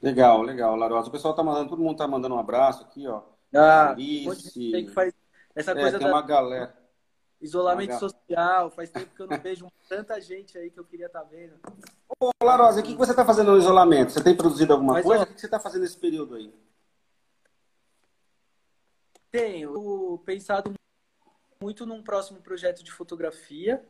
Legal, 0.00 0.40
legal, 0.42 0.76
Larosa. 0.76 1.08
O 1.08 1.10
pessoal 1.10 1.34
tá 1.34 1.42
mandando, 1.42 1.70
todo 1.70 1.82
mundo 1.82 1.96
tá 1.96 2.06
mandando 2.06 2.36
um 2.36 2.38
abraço 2.38 2.84
aqui, 2.84 3.08
ó. 3.08 3.22
Ah, 3.52 3.90
Alice. 3.90 4.70
Tem 4.70 4.86
que 4.86 4.92
faz 4.92 5.12
essa 5.52 5.72
é, 5.72 5.74
coisa 5.74 5.98
tem 5.98 6.06
uma 6.06 6.22
galera. 6.22 6.72
Isolamento 7.40 7.98
social, 7.98 8.70
faz 8.70 8.88
tempo 8.88 9.16
que 9.16 9.20
eu 9.20 9.26
não 9.26 9.38
vejo 9.40 9.66
tanta 9.88 10.20
gente 10.20 10.56
aí 10.56 10.70
que 10.70 10.78
eu 10.78 10.84
queria 10.84 11.06
estar 11.06 11.22
tá 11.22 11.28
vendo. 11.28 11.54
Ô, 12.20 12.30
Larosa, 12.40 12.78
o 12.78 12.84
que 12.84 12.94
você 12.94 13.10
está 13.10 13.24
fazendo 13.24 13.50
no 13.50 13.58
isolamento? 13.58 14.12
Você 14.12 14.22
tem 14.22 14.36
produzido 14.36 14.74
alguma 14.74 14.92
Mas, 14.92 15.04
coisa? 15.04 15.24
Ó, 15.24 15.26
o 15.26 15.34
que 15.34 15.40
você 15.40 15.46
está 15.46 15.58
fazendo 15.58 15.82
nesse 15.82 15.98
período 15.98 16.36
aí? 16.36 16.54
Tenho 19.30 20.20
pensado 20.24 20.72
muito 21.60 21.84
num 21.84 22.02
próximo 22.02 22.40
projeto 22.40 22.82
de 22.82 22.92
fotografia. 22.92 23.84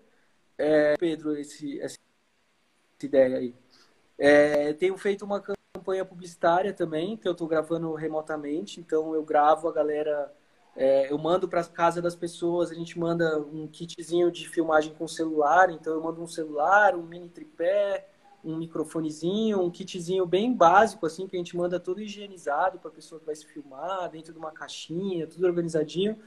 É, 0.56 0.96
Pedro, 0.96 1.36
esse, 1.36 1.80
essa 1.80 1.96
ideia 3.02 3.38
aí. 3.38 3.54
É, 4.18 4.72
tenho 4.72 4.96
feito 4.98 5.24
uma 5.24 5.40
campanha 5.40 6.04
publicitária 6.04 6.72
também, 6.72 7.16
que 7.16 7.28
eu 7.28 7.32
estou 7.32 7.46
gravando 7.46 7.94
remotamente. 7.94 8.80
Então, 8.80 9.14
eu 9.14 9.22
gravo 9.22 9.68
a 9.68 9.72
galera 9.72 10.32
é, 10.78 11.10
eu 11.10 11.18
mando 11.18 11.48
para 11.48 11.64
casa 11.64 12.00
das 12.00 12.14
pessoas, 12.14 12.70
a 12.70 12.74
gente 12.74 12.96
manda 12.96 13.36
um 13.40 13.66
kitzinho 13.66 14.30
de 14.30 14.48
filmagem 14.48 14.94
com 14.94 15.08
celular, 15.08 15.70
então 15.70 15.92
eu 15.92 16.00
mando 16.00 16.22
um 16.22 16.26
celular, 16.28 16.94
um 16.94 17.02
mini 17.02 17.28
tripé, 17.28 18.06
um 18.48 18.56
microfonezinho, 18.56 19.60
um 19.60 19.70
kitzinho 19.70 20.24
bem 20.26 20.52
básico, 20.52 21.06
assim, 21.06 21.26
que 21.26 21.36
a 21.36 21.38
gente 21.38 21.56
manda 21.56 21.78
todo 21.78 22.00
higienizado 22.00 22.78
para 22.78 22.90
a 22.90 22.94
pessoa 22.94 23.18
que 23.18 23.26
vai 23.26 23.34
se 23.34 23.46
filmar, 23.46 24.10
dentro 24.10 24.32
de 24.32 24.38
uma 24.38 24.50
caixinha, 24.50 25.26
tudo 25.26 25.46
organizadinho. 25.46 26.18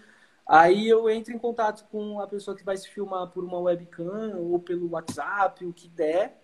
Aí 0.48 0.88
eu 0.88 1.10
entro 1.10 1.34
em 1.34 1.38
contato 1.38 1.86
com 1.90 2.20
a 2.20 2.28
pessoa 2.28 2.56
que 2.56 2.64
vai 2.64 2.76
se 2.78 2.90
filmar 2.90 3.28
por 3.28 3.44
uma 3.44 3.60
webcam 3.60 4.38
ou 4.38 4.60
pelo 4.60 4.90
WhatsApp, 4.92 5.66
o 5.66 5.74
que 5.74 5.88
der. 5.88 6.40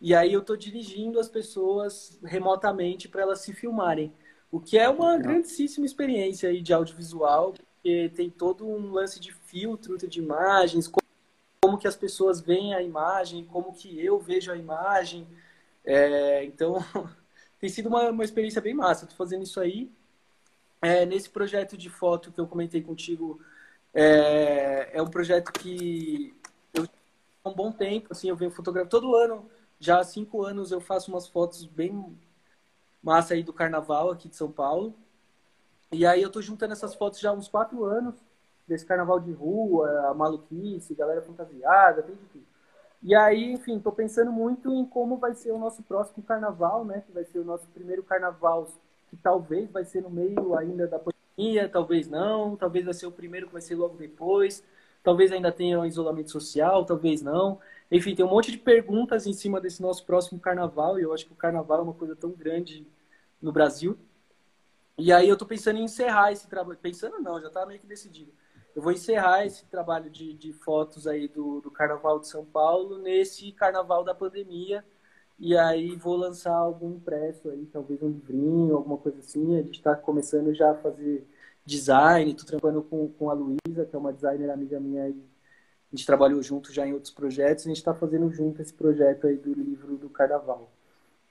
E 0.00 0.14
aí 0.14 0.32
eu 0.32 0.40
estou 0.40 0.56
dirigindo 0.56 1.18
as 1.20 1.28
pessoas 1.28 2.18
remotamente 2.22 3.08
para 3.08 3.22
elas 3.22 3.40
se 3.40 3.52
filmarem. 3.52 4.12
O 4.50 4.58
que 4.58 4.78
é 4.78 4.88
uma 4.88 5.16
grandíssima 5.18 5.86
experiência 5.86 6.48
aí 6.48 6.62
de 6.62 6.72
audiovisual, 6.72 7.52
porque 7.52 8.10
tem 8.14 8.30
todo 8.30 8.66
um 8.66 8.90
lance 8.90 9.20
de 9.20 9.32
filtro 9.32 9.96
de 9.96 10.18
imagens, 10.18 10.88
como, 11.70 11.78
que 11.78 11.86
as 11.86 11.96
pessoas 11.96 12.40
veem 12.40 12.74
a 12.74 12.82
imagem, 12.82 13.44
como 13.44 13.72
que 13.72 14.04
eu 14.04 14.18
vejo 14.18 14.50
a 14.50 14.56
imagem. 14.56 15.26
É, 15.84 16.44
então, 16.44 16.78
tem 17.60 17.70
sido 17.70 17.88
uma, 17.88 18.10
uma 18.10 18.24
experiência 18.24 18.60
bem 18.60 18.74
massa. 18.74 19.04
Estou 19.04 19.16
fazendo 19.16 19.44
isso 19.44 19.60
aí. 19.60 19.90
É, 20.82 21.06
nesse 21.06 21.30
projeto 21.30 21.76
de 21.76 21.88
foto 21.88 22.32
que 22.32 22.40
eu 22.40 22.46
comentei 22.46 22.82
contigo, 22.82 23.40
é, 23.94 24.90
é 24.94 25.02
um 25.02 25.08
projeto 25.08 25.52
que 25.52 26.34
eu 26.74 26.88
há 27.44 27.48
um 27.48 27.54
bom 27.54 27.70
tempo, 27.70 28.08
assim, 28.10 28.28
eu 28.28 28.36
venho 28.36 28.50
fotografando 28.50 28.90
todo 28.90 29.14
ano, 29.14 29.48
já 29.78 30.00
há 30.00 30.04
cinco 30.04 30.44
anos 30.44 30.72
eu 30.72 30.80
faço 30.80 31.10
umas 31.10 31.26
fotos 31.28 31.64
bem 31.66 32.18
massa 33.02 33.34
aí 33.34 33.42
do 33.42 33.52
carnaval 33.52 34.10
aqui 34.10 34.28
de 34.28 34.36
São 34.36 34.50
Paulo. 34.50 34.94
E 35.92 36.04
aí 36.06 36.22
eu 36.22 36.30
tô 36.30 36.42
juntando 36.42 36.72
essas 36.72 36.94
fotos 36.94 37.20
já 37.20 37.30
há 37.30 37.32
uns 37.32 37.48
quatro 37.48 37.84
anos, 37.84 38.14
desse 38.70 38.86
carnaval 38.86 39.18
de 39.18 39.32
rua, 39.32 40.08
a 40.08 40.14
maluquice, 40.14 40.94
galera 40.94 41.20
fantasiada, 41.20 42.02
tem 42.02 42.14
de 42.14 42.24
tudo. 42.32 42.44
E 43.02 43.14
aí, 43.14 43.52
enfim, 43.52 43.80
tô 43.80 43.90
pensando 43.90 44.30
muito 44.30 44.72
em 44.72 44.84
como 44.84 45.16
vai 45.16 45.34
ser 45.34 45.50
o 45.50 45.58
nosso 45.58 45.82
próximo 45.82 46.22
carnaval, 46.22 46.84
né? 46.84 47.02
Que 47.04 47.12
vai 47.12 47.24
ser 47.24 47.40
o 47.40 47.44
nosso 47.44 47.66
primeiro 47.68 48.02
carnaval, 48.04 48.68
que 49.08 49.16
talvez 49.16 49.68
vai 49.70 49.84
ser 49.84 50.02
no 50.02 50.10
meio 50.10 50.54
ainda 50.56 50.86
da 50.86 51.00
pandemia, 51.00 51.68
talvez 51.68 52.08
não, 52.08 52.56
talvez 52.56 52.84
vai 52.84 52.94
ser 52.94 53.06
o 53.06 53.12
primeiro 53.12 53.48
que 53.48 53.52
vai 53.52 53.62
ser 53.62 53.74
logo 53.74 53.96
depois, 53.96 54.62
talvez 55.02 55.32
ainda 55.32 55.50
tenha 55.50 55.80
um 55.80 55.84
isolamento 55.84 56.30
social, 56.30 56.84
talvez 56.84 57.22
não. 57.22 57.58
Enfim, 57.90 58.14
tem 58.14 58.24
um 58.24 58.28
monte 58.28 58.52
de 58.52 58.58
perguntas 58.58 59.26
em 59.26 59.32
cima 59.32 59.60
desse 59.60 59.82
nosso 59.82 60.04
próximo 60.06 60.38
carnaval, 60.38 60.96
e 60.98 61.02
eu 61.02 61.12
acho 61.12 61.26
que 61.26 61.32
o 61.32 61.36
carnaval 61.36 61.80
é 61.80 61.82
uma 61.82 61.94
coisa 61.94 62.14
tão 62.14 62.30
grande 62.30 62.86
no 63.42 63.50
Brasil. 63.50 63.98
E 64.96 65.12
aí 65.12 65.28
eu 65.28 65.36
tô 65.36 65.46
pensando 65.46 65.78
em 65.78 65.84
encerrar 65.84 66.30
esse 66.30 66.46
trabalho. 66.46 66.78
Pensando 66.78 67.18
não, 67.20 67.40
já 67.40 67.48
tá 67.50 67.64
meio 67.64 67.80
que 67.80 67.86
decidido. 67.86 68.30
Eu 68.74 68.82
vou 68.82 68.92
encerrar 68.92 69.44
esse 69.44 69.64
trabalho 69.66 70.08
de, 70.10 70.32
de 70.34 70.52
fotos 70.52 71.06
aí 71.06 71.28
do, 71.28 71.60
do 71.60 71.70
Carnaval 71.70 72.20
de 72.20 72.28
São 72.28 72.44
Paulo 72.44 72.98
nesse 72.98 73.52
Carnaval 73.52 74.04
da 74.04 74.14
pandemia. 74.14 74.84
E 75.38 75.56
aí 75.56 75.96
vou 75.96 76.16
lançar 76.16 76.54
algum 76.54 76.90
impresso 76.92 77.48
aí, 77.48 77.66
talvez 77.66 78.02
um 78.02 78.08
livrinho, 78.08 78.76
alguma 78.76 78.98
coisa 78.98 79.18
assim. 79.18 79.56
A 79.56 79.62
gente 79.62 79.76
está 79.76 79.96
começando 79.96 80.54
já 80.54 80.72
a 80.72 80.76
fazer 80.76 81.26
design, 81.64 82.34
tô 82.34 82.44
trabalhando 82.44 82.82
com, 82.82 83.08
com 83.08 83.30
a 83.30 83.32
Luísa, 83.32 83.86
que 83.86 83.96
é 83.96 83.98
uma 83.98 84.12
designer 84.12 84.50
amiga 84.50 84.78
minha 84.78 85.04
aí 85.04 85.30
a 85.92 85.96
gente 85.96 86.06
trabalhou 86.06 86.40
junto 86.40 86.72
já 86.72 86.86
em 86.86 86.92
outros 86.92 87.12
projetos, 87.12 87.66
a 87.66 87.68
gente 87.68 87.78
está 87.78 87.92
fazendo 87.92 88.30
junto 88.30 88.62
esse 88.62 88.72
projeto 88.72 89.26
aí 89.26 89.36
do 89.36 89.52
livro 89.52 89.96
do 89.96 90.08
Carnaval. 90.08 90.70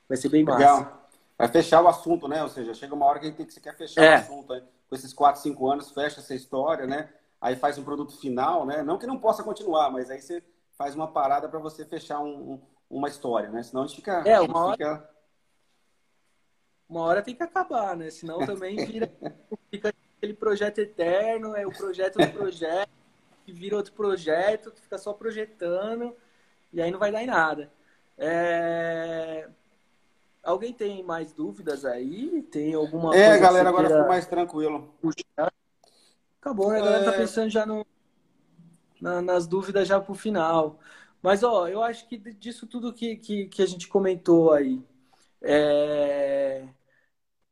Vai 0.07 0.17
ser 0.17 0.27
bem 0.27 0.43
massa. 0.43 0.57
Legal. 0.57 1.09
Vai 1.37 1.47
fechar 1.47 1.81
o 1.81 1.87
assunto, 1.87 2.27
né? 2.27 2.43
Ou 2.43 2.49
seja, 2.49 2.73
chega 2.73 2.93
uma 2.93 3.05
hora 3.05 3.19
que, 3.19 3.25
a 3.25 3.29
gente 3.29 3.37
tem 3.37 3.45
que 3.45 3.53
você 3.53 3.61
quer 3.61 3.73
fechar 3.77 4.03
é. 4.03 4.15
o 4.17 4.19
assunto. 4.19 4.51
Aí. 4.51 4.61
Com 4.89 4.95
esses 4.95 5.13
4, 5.13 5.41
5 5.41 5.71
anos, 5.71 5.91
fecha 5.91 6.19
essa 6.19 6.35
história, 6.35 6.85
né? 6.85 7.07
Aí 7.41 7.55
faz 7.55 7.77
um 7.77 7.83
produto 7.83 8.17
final, 8.17 8.65
né? 8.65 8.83
Não 8.83 8.97
que 8.97 9.07
não 9.07 9.19
possa 9.19 9.43
continuar, 9.43 9.89
mas 9.89 10.09
aí 10.09 10.21
você 10.21 10.43
faz 10.77 10.95
uma 10.95 11.07
parada 11.07 11.47
para 11.47 11.59
você 11.59 11.85
fechar 11.85 12.19
um, 12.19 12.53
um, 12.53 12.61
uma 12.89 13.07
história, 13.07 13.49
né? 13.49 13.63
Senão 13.63 13.83
a 13.83 13.87
gente 13.87 13.97
fica... 13.97 14.23
É, 14.25 14.39
uma 14.39 14.65
hora... 14.65 14.77
Fica... 14.77 15.09
Uma 16.89 17.01
hora 17.01 17.21
tem 17.21 17.35
que 17.35 17.43
acabar, 17.43 17.95
né? 17.95 18.09
Senão 18.09 18.45
também 18.45 18.85
vira... 18.85 19.11
fica 19.71 19.93
aquele 20.17 20.33
projeto 20.33 20.79
eterno, 20.79 21.55
é 21.55 21.65
o 21.65 21.71
projeto 21.71 22.17
do 22.17 22.27
projeto 22.31 22.89
que 23.45 23.53
vira 23.53 23.75
outro 23.75 23.93
projeto, 23.93 24.71
que 24.71 24.81
fica 24.81 24.97
só 24.97 25.13
projetando, 25.13 26.15
e 26.71 26.81
aí 26.81 26.91
não 26.91 26.99
vai 26.99 27.11
dar 27.11 27.23
em 27.23 27.27
nada. 27.27 27.71
É... 28.17 29.47
Alguém 30.43 30.73
tem 30.73 31.03
mais 31.03 31.33
dúvidas 31.33 31.83
aí? 31.83 32.41
Tem 32.43 32.73
alguma 32.73 33.15
é, 33.15 33.19
coisa? 33.19 33.35
É, 33.35 33.39
galera, 33.39 33.69
agora 33.69 33.89
ficou 33.89 34.07
mais 34.07 34.25
tranquilo. 34.25 34.93
Puxar? 35.01 35.51
Acabou, 36.41 36.71
né? 36.71 36.79
A 36.79 36.83
galera 36.83 37.05
tá 37.05 37.13
é... 37.13 37.17
pensando 37.17 37.49
já 37.49 37.65
no, 37.65 37.85
na, 39.01 39.21
nas 39.21 39.47
dúvidas 39.47 39.87
já 39.87 39.99
pro 39.99 40.13
final. 40.13 40.79
Mas, 41.21 41.43
ó, 41.43 41.67
eu 41.67 41.83
acho 41.83 42.07
que 42.07 42.17
disso 42.17 42.65
tudo 42.65 42.93
que, 42.93 43.17
que, 43.17 43.47
que 43.47 43.61
a 43.61 43.65
gente 43.65 43.87
comentou 43.87 44.53
aí, 44.53 44.81
é... 45.41 46.67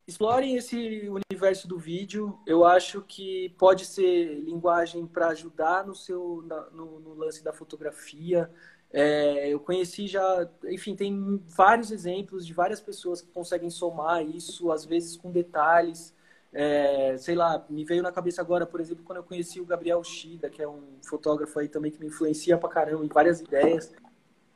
Explorem 0.06 0.56
esse 0.56 1.06
universo 1.30 1.68
do 1.68 1.78
vídeo. 1.78 2.38
Eu 2.46 2.64
acho 2.64 3.02
que 3.02 3.50
pode 3.58 3.84
ser 3.84 4.40
linguagem 4.40 5.06
para 5.06 5.28
ajudar 5.28 5.86
no 5.86 5.94
seu 5.94 6.42
no, 6.72 6.98
no, 6.98 7.14
lance 7.14 7.44
da 7.44 7.52
fotografia. 7.52 8.50
É, 8.90 9.50
eu 9.50 9.60
conheci 9.60 10.06
já, 10.06 10.48
enfim, 10.64 10.96
tem 10.96 11.36
vários 11.46 11.90
exemplos 11.90 12.46
de 12.46 12.54
várias 12.54 12.80
pessoas 12.80 13.20
que 13.20 13.30
conseguem 13.30 13.68
somar 13.68 14.24
isso, 14.26 14.72
às 14.72 14.86
vezes 14.86 15.14
com 15.14 15.30
detalhes. 15.30 16.14
É, 16.52 17.16
sei 17.18 17.34
lá, 17.34 17.64
me 17.68 17.84
veio 17.84 18.02
na 18.02 18.10
cabeça 18.10 18.40
agora, 18.40 18.66
por 18.66 18.80
exemplo, 18.80 19.04
quando 19.04 19.18
eu 19.18 19.24
conheci 19.24 19.60
o 19.60 19.66
Gabriel 19.66 20.02
Shida, 20.02 20.48
que 20.48 20.62
é 20.62 20.68
um 20.68 20.82
fotógrafo 21.02 21.58
aí 21.58 21.68
também 21.68 21.90
que 21.90 22.00
me 22.00 22.06
influencia 22.06 22.56
pra 22.56 22.68
caramba 22.68 23.04
em 23.04 23.08
várias 23.08 23.40
ideias. 23.40 23.92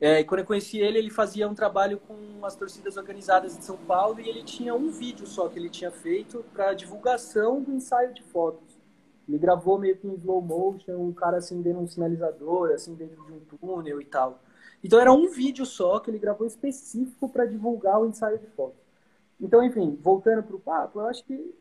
É, 0.01 0.19
e 0.19 0.25
quando 0.25 0.39
eu 0.39 0.45
conheci 0.45 0.79
ele, 0.79 0.97
ele 0.97 1.09
fazia 1.09 1.47
um 1.47 1.53
trabalho 1.53 1.99
com 1.99 2.45
as 2.45 2.55
torcidas 2.55 2.97
organizadas 2.97 3.57
de 3.57 3.63
São 3.63 3.77
Paulo 3.77 4.19
e 4.19 4.27
ele 4.27 4.43
tinha 4.43 4.75
um 4.75 4.89
vídeo 4.89 5.25
só 5.25 5.47
que 5.47 5.57
ele 5.57 5.69
tinha 5.69 5.91
feito 5.91 6.43
para 6.53 6.73
divulgação 6.73 7.61
do 7.61 7.71
ensaio 7.71 8.13
de 8.13 8.21
fotos. 8.23 8.77
Ele 9.29 9.37
gravou 9.37 9.79
meio 9.79 9.95
que 9.95 10.05
em 10.05 10.15
slow 10.15 10.41
motion, 10.41 10.97
um 10.97 11.13
cara 11.13 11.37
acendendo 11.37 11.79
um 11.79 11.87
sinalizador, 11.87 12.71
assim, 12.71 12.93
dentro 12.95 13.23
de 13.23 13.31
um 13.31 13.39
túnel 13.39 14.01
e 14.01 14.05
tal. 14.05 14.41
Então 14.83 14.99
era 14.99 15.13
um 15.13 15.29
vídeo 15.29 15.65
só 15.65 15.99
que 15.99 16.11
ele 16.11 16.19
gravou 16.19 16.45
específico 16.45 17.29
para 17.29 17.45
divulgar 17.45 18.01
o 18.01 18.05
ensaio 18.05 18.37
de 18.37 18.47
fotos. 18.47 18.81
Então, 19.39 19.63
enfim, 19.63 19.97
voltando 20.01 20.43
para 20.43 20.55
o 20.55 20.59
papo, 20.59 20.99
eu 20.99 21.07
acho 21.07 21.23
que 21.23 21.55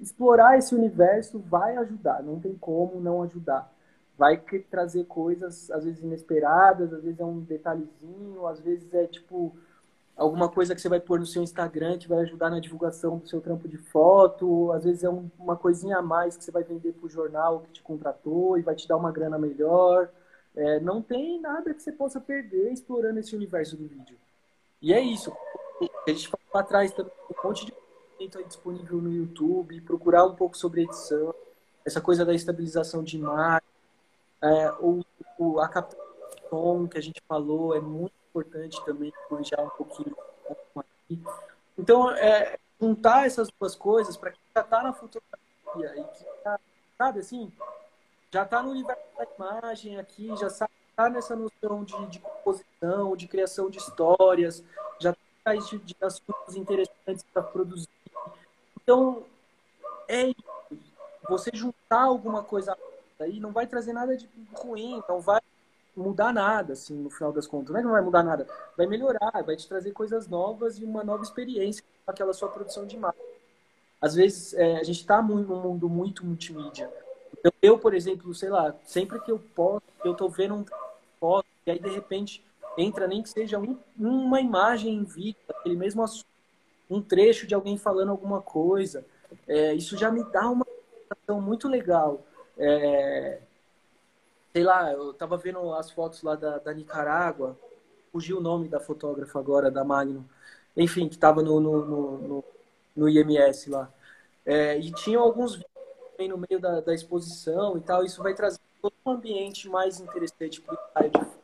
explorar 0.00 0.58
esse 0.58 0.74
universo 0.74 1.38
vai 1.38 1.76
ajudar, 1.76 2.22
não 2.22 2.38
tem 2.38 2.54
como 2.54 3.00
não 3.00 3.22
ajudar 3.22 3.72
vai 4.18 4.36
trazer 4.68 5.04
coisas 5.04 5.70
às 5.70 5.84
vezes 5.84 6.02
inesperadas, 6.02 6.92
às 6.92 7.04
vezes 7.04 7.20
é 7.20 7.24
um 7.24 7.38
detalhezinho, 7.38 8.46
às 8.48 8.58
vezes 8.58 8.92
é 8.92 9.06
tipo 9.06 9.56
alguma 10.16 10.48
coisa 10.48 10.74
que 10.74 10.80
você 10.80 10.88
vai 10.88 10.98
pôr 10.98 11.20
no 11.20 11.26
seu 11.26 11.40
Instagram 11.40 11.96
que 11.96 12.08
vai 12.08 12.18
ajudar 12.22 12.50
na 12.50 12.58
divulgação 12.58 13.18
do 13.18 13.28
seu 13.28 13.40
trampo 13.40 13.68
de 13.68 13.78
foto, 13.78 14.72
às 14.72 14.82
vezes 14.82 15.04
é 15.04 15.08
um, 15.08 15.30
uma 15.38 15.56
coisinha 15.56 15.98
a 15.98 16.02
mais 16.02 16.36
que 16.36 16.42
você 16.42 16.50
vai 16.50 16.64
vender 16.64 16.92
para 16.94 17.06
o 17.06 17.08
jornal 17.08 17.60
que 17.60 17.70
te 17.70 17.82
contratou 17.82 18.58
e 18.58 18.62
vai 18.62 18.74
te 18.74 18.88
dar 18.88 18.96
uma 18.96 19.12
grana 19.12 19.38
melhor. 19.38 20.10
É, 20.56 20.80
não 20.80 21.00
tem 21.00 21.40
nada 21.40 21.72
que 21.72 21.80
você 21.80 21.92
possa 21.92 22.20
perder 22.20 22.72
explorando 22.72 23.20
esse 23.20 23.36
universo 23.36 23.76
do 23.76 23.86
vídeo. 23.86 24.18
E 24.82 24.92
é 24.92 25.00
isso. 25.00 25.32
A 26.04 26.10
gente 26.10 26.28
falou 26.28 26.46
lá 26.52 26.60
atrás 26.62 26.90
também, 26.90 27.12
um 27.30 27.48
monte 27.48 27.66
de 27.66 27.72
conteúdo 28.18 28.48
disponível 28.48 28.98
no 29.00 29.12
YouTube, 29.12 29.80
procurar 29.82 30.24
um 30.24 30.34
pouco 30.34 30.56
sobre 30.56 30.82
edição, 30.82 31.34
essa 31.84 32.00
coisa 32.00 32.24
da 32.24 32.34
estabilização 32.34 33.02
de 33.02 33.16
imagem, 33.16 33.68
é, 34.42 34.70
o, 34.80 35.04
o, 35.38 35.60
a 35.60 35.68
captação 35.68 36.86
que 36.88 36.98
a 36.98 37.00
gente 37.00 37.22
falou 37.26 37.74
é 37.74 37.80
muito 37.80 38.12
importante 38.28 38.84
também, 38.84 39.12
já 39.42 39.62
um 39.62 39.70
pouquinho. 39.70 40.16
Então, 41.78 42.10
é, 42.10 42.58
juntar 42.80 43.26
essas 43.26 43.48
duas 43.58 43.74
coisas 43.74 44.16
para 44.16 44.32
quem 44.32 44.40
já 44.54 44.62
está 44.62 44.82
na 44.82 44.92
fotografia 44.92 45.96
e 45.96 46.04
que 46.04 46.24
tá, 46.42 46.60
sabe 46.96 47.20
assim, 47.20 47.52
já 48.30 48.42
está 48.42 48.62
no 48.62 48.70
universo 48.70 49.02
da 49.16 49.26
imagem 49.36 49.98
aqui, 49.98 50.28
já 50.36 50.48
está 50.48 50.68
nessa 51.10 51.34
noção 51.34 51.84
de, 51.84 52.06
de, 52.06 52.18
composição, 52.18 53.16
de 53.16 53.26
criação 53.26 53.70
de 53.70 53.78
histórias, 53.78 54.62
já 55.00 55.10
está 55.38 55.54
de, 55.54 55.78
de 55.78 55.96
assuntos 56.00 56.56
interessantes 56.56 57.24
para 57.32 57.42
produzir. 57.42 57.88
Então, 58.88 59.22
é. 60.08 60.32
Você 61.28 61.50
juntar 61.52 62.04
alguma 62.04 62.42
coisa 62.42 62.74
aí 63.20 63.38
não 63.38 63.52
vai 63.52 63.66
trazer 63.66 63.92
nada 63.92 64.16
de 64.16 64.26
ruim, 64.54 65.02
não 65.06 65.20
vai 65.20 65.42
mudar 65.94 66.32
nada, 66.32 66.72
assim, 66.72 66.94
no 66.94 67.10
final 67.10 67.30
das 67.30 67.46
contas. 67.46 67.68
Não 67.68 67.76
é 67.76 67.82
que 67.82 67.86
não 67.86 67.92
vai 67.92 68.00
mudar 68.00 68.22
nada, 68.22 68.46
vai 68.78 68.86
melhorar, 68.86 69.42
vai 69.44 69.56
te 69.56 69.68
trazer 69.68 69.92
coisas 69.92 70.26
novas 70.26 70.78
e 70.78 70.86
uma 70.86 71.04
nova 71.04 71.22
experiência 71.22 71.84
com 72.06 72.10
aquela 72.10 72.32
sua 72.32 72.48
produção 72.48 72.86
de 72.86 72.96
imagem. 72.96 73.20
Às 74.00 74.14
vezes, 74.14 74.54
é, 74.54 74.78
a 74.78 74.82
gente 74.82 75.00
está 75.00 75.20
num 75.20 75.44
mundo 75.44 75.86
muito 75.86 76.24
multimídia. 76.24 76.90
Então, 77.38 77.52
eu, 77.60 77.78
por 77.78 77.92
exemplo, 77.92 78.34
sei 78.34 78.48
lá, 78.48 78.74
sempre 78.86 79.20
que 79.20 79.30
eu 79.30 79.38
posso, 79.54 79.84
eu 80.02 80.12
estou 80.12 80.30
vendo 80.30 80.54
um 80.54 80.64
foto, 81.20 81.46
e 81.66 81.72
aí, 81.72 81.78
de 81.78 81.90
repente, 81.90 82.42
entra 82.78 83.06
nem 83.06 83.22
que 83.22 83.28
seja 83.28 83.58
um, 83.58 83.76
uma 83.98 84.40
imagem 84.40 84.94
em 84.94 85.04
vídeo, 85.04 85.36
aquele 85.50 85.76
mesmo 85.76 86.02
assunto, 86.02 86.37
um 86.90 87.02
trecho 87.02 87.46
de 87.46 87.54
alguém 87.54 87.76
falando 87.76 88.10
alguma 88.10 88.40
coisa. 88.40 89.04
É, 89.46 89.74
isso 89.74 89.96
já 89.96 90.10
me 90.10 90.24
dá 90.24 90.48
uma 90.48 90.66
sensação 91.08 91.40
muito 91.40 91.68
legal. 91.68 92.24
É, 92.56 93.40
sei 94.52 94.64
lá, 94.64 94.92
eu 94.92 95.12
tava 95.14 95.36
vendo 95.36 95.72
as 95.74 95.90
fotos 95.90 96.22
lá 96.22 96.34
da, 96.34 96.58
da 96.58 96.72
Nicarágua, 96.72 97.58
fugiu 98.12 98.38
o 98.38 98.42
nome 98.42 98.68
da 98.68 98.80
fotógrafa 98.80 99.38
agora, 99.38 99.70
da 99.70 99.84
Magno, 99.84 100.28
enfim, 100.76 101.08
que 101.08 101.18
tava 101.18 101.42
no, 101.42 101.60
no, 101.60 102.18
no, 102.18 102.44
no 102.96 103.08
IMS 103.08 103.70
lá. 103.70 103.92
É, 104.44 104.78
e 104.78 104.90
tinham 104.92 105.22
alguns 105.22 105.56
vídeos 105.56 106.30
no 106.30 106.38
meio 106.38 106.60
da, 106.60 106.80
da 106.80 106.94
exposição 106.94 107.76
e 107.76 107.80
tal, 107.80 108.04
isso 108.04 108.22
vai 108.22 108.34
trazer 108.34 108.58
todo 108.80 108.92
um 109.04 109.10
ambiente 109.10 109.68
mais 109.68 110.00
interessante 110.00 110.60
para 110.60 110.74
o 110.74 111.10
de 111.10 111.37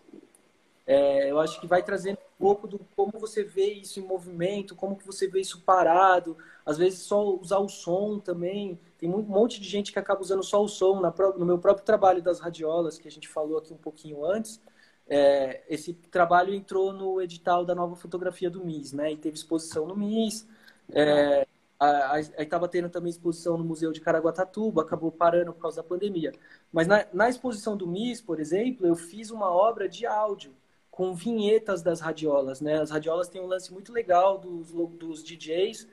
é, 0.86 1.30
eu 1.30 1.40
acho 1.40 1.60
que 1.60 1.66
vai 1.66 1.82
trazendo 1.82 2.18
um 2.18 2.38
pouco 2.38 2.68
do 2.68 2.78
como 2.94 3.12
você 3.18 3.42
vê 3.42 3.72
isso 3.72 3.98
em 3.98 4.02
movimento, 4.02 4.76
como 4.76 4.96
que 4.96 5.06
você 5.06 5.26
vê 5.26 5.40
isso 5.40 5.62
parado. 5.62 6.36
Às 6.64 6.76
vezes 6.76 7.00
só 7.00 7.22
usar 7.36 7.58
o 7.58 7.68
som 7.68 8.18
também. 8.18 8.78
Tem 8.98 9.08
um 9.08 9.22
monte 9.22 9.60
de 9.60 9.68
gente 9.68 9.92
que 9.92 9.98
acaba 9.98 10.20
usando 10.20 10.42
só 10.42 10.62
o 10.62 10.68
som. 10.68 11.00
no 11.38 11.46
meu 11.46 11.58
próprio 11.58 11.84
trabalho 11.84 12.22
das 12.22 12.40
radiolas, 12.40 12.98
que 12.98 13.08
a 13.08 13.10
gente 13.10 13.28
falou 13.28 13.58
aqui 13.58 13.72
um 13.72 13.78
pouquinho 13.78 14.24
antes, 14.24 14.60
é, 15.06 15.62
esse 15.68 15.94
trabalho 15.94 16.54
entrou 16.54 16.92
no 16.92 17.20
edital 17.20 17.64
da 17.64 17.74
nova 17.74 17.96
fotografia 17.96 18.50
do 18.50 18.64
MIS, 18.64 18.92
né? 18.92 19.12
E 19.12 19.16
teve 19.16 19.36
exposição 19.36 19.86
no 19.86 19.96
MIS. 19.96 20.46
É, 20.90 21.46
Aí 21.80 22.24
estava 22.38 22.68
tendo 22.68 22.88
também 22.88 23.10
exposição 23.10 23.58
no 23.58 23.64
Museu 23.64 23.92
de 23.92 24.00
Caraguatatuba, 24.00 24.82
acabou 24.82 25.12
parando 25.12 25.52
por 25.52 25.60
causa 25.60 25.82
da 25.82 25.88
pandemia. 25.88 26.32
Mas 26.72 26.86
na, 26.86 27.06
na 27.12 27.28
exposição 27.28 27.76
do 27.76 27.86
MIS, 27.86 28.20
por 28.22 28.40
exemplo, 28.40 28.86
eu 28.86 28.94
fiz 28.94 29.30
uma 29.30 29.50
obra 29.50 29.88
de 29.88 30.06
áudio 30.06 30.54
com 30.94 31.12
vinhetas 31.12 31.82
das 31.82 31.98
radiolas, 32.00 32.60
né? 32.60 32.80
As 32.80 32.88
radiolas 32.88 33.28
têm 33.28 33.42
um 33.42 33.48
lance 33.48 33.72
muito 33.72 33.92
legal 33.92 34.38
dos, 34.38 34.70
dos 34.70 35.24
DJs 35.24 35.88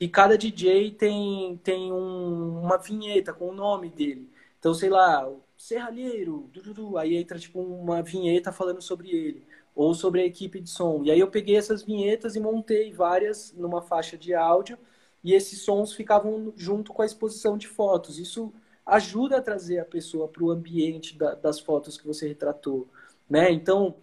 e 0.00 0.08
cada 0.08 0.38
DJ 0.38 0.92
tem, 0.92 1.60
tem 1.62 1.92
um, 1.92 2.60
uma 2.62 2.78
vinheta 2.78 3.34
com 3.34 3.50
o 3.50 3.54
nome 3.54 3.90
dele. 3.90 4.26
Então, 4.58 4.72
sei 4.72 4.88
lá, 4.88 5.30
Serralheiro, 5.54 6.50
aí 6.96 7.16
entra 7.16 7.38
tipo 7.38 7.60
uma 7.60 8.00
vinheta 8.00 8.50
falando 8.50 8.80
sobre 8.80 9.10
ele 9.10 9.44
ou 9.74 9.92
sobre 9.92 10.22
a 10.22 10.24
equipe 10.24 10.62
de 10.62 10.70
som. 10.70 11.02
E 11.04 11.10
aí 11.10 11.20
eu 11.20 11.28
peguei 11.30 11.56
essas 11.56 11.82
vinhetas 11.82 12.34
e 12.34 12.40
montei 12.40 12.90
várias 12.90 13.52
numa 13.52 13.82
faixa 13.82 14.16
de 14.16 14.32
áudio 14.34 14.78
e 15.22 15.34
esses 15.34 15.60
sons 15.60 15.92
ficavam 15.92 16.54
junto 16.56 16.94
com 16.94 17.02
a 17.02 17.06
exposição 17.06 17.58
de 17.58 17.68
fotos. 17.68 18.18
Isso 18.18 18.50
ajuda 18.86 19.36
a 19.36 19.42
trazer 19.42 19.78
a 19.78 19.84
pessoa 19.84 20.26
para 20.26 20.42
o 20.42 20.50
ambiente 20.50 21.18
da, 21.18 21.34
das 21.34 21.60
fotos 21.60 21.98
que 21.98 22.06
você 22.06 22.26
retratou, 22.26 22.88
né? 23.28 23.52
Então, 23.52 23.94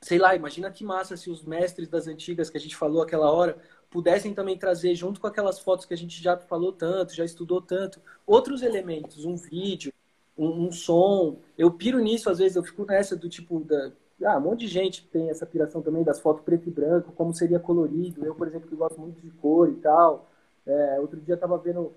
sei 0.00 0.18
lá, 0.18 0.34
imagina 0.34 0.70
que 0.70 0.84
massa 0.84 1.16
se 1.16 1.30
os 1.30 1.44
mestres 1.44 1.88
das 1.88 2.06
antigas 2.06 2.48
que 2.48 2.56
a 2.56 2.60
gente 2.60 2.76
falou 2.76 3.02
aquela 3.02 3.30
hora 3.30 3.58
pudessem 3.90 4.32
também 4.32 4.56
trazer, 4.56 4.94
junto 4.94 5.20
com 5.20 5.26
aquelas 5.26 5.58
fotos 5.58 5.84
que 5.84 5.92
a 5.92 5.96
gente 5.96 6.22
já 6.22 6.36
falou 6.38 6.72
tanto, 6.72 7.14
já 7.14 7.24
estudou 7.24 7.60
tanto, 7.60 8.00
outros 8.26 8.62
elementos, 8.62 9.24
um 9.24 9.36
vídeo, 9.36 9.92
um, 10.38 10.66
um 10.66 10.72
som. 10.72 11.38
Eu 11.58 11.70
piro 11.72 11.98
nisso, 11.98 12.30
às 12.30 12.38
vezes, 12.38 12.56
eu 12.56 12.62
fico 12.62 12.84
nessa 12.86 13.16
do 13.16 13.28
tipo 13.28 13.60
da. 13.60 13.92
Ah, 14.24 14.36
um 14.36 14.42
monte 14.42 14.60
de 14.60 14.68
gente 14.68 15.06
tem 15.06 15.30
essa 15.30 15.46
piração 15.46 15.80
também 15.82 16.04
das 16.04 16.20
fotos 16.20 16.44
preto 16.44 16.68
e 16.68 16.72
branco, 16.72 17.12
como 17.12 17.34
seria 17.34 17.58
colorido. 17.58 18.24
Eu, 18.24 18.34
por 18.34 18.46
exemplo, 18.46 18.68
que 18.68 18.76
gosto 18.76 19.00
muito 19.00 19.20
de 19.20 19.30
cor 19.30 19.68
e 19.70 19.76
tal. 19.76 20.28
É, 20.66 21.00
outro 21.00 21.18
dia 21.20 21.34
estava 21.34 21.56
vendo 21.58 21.92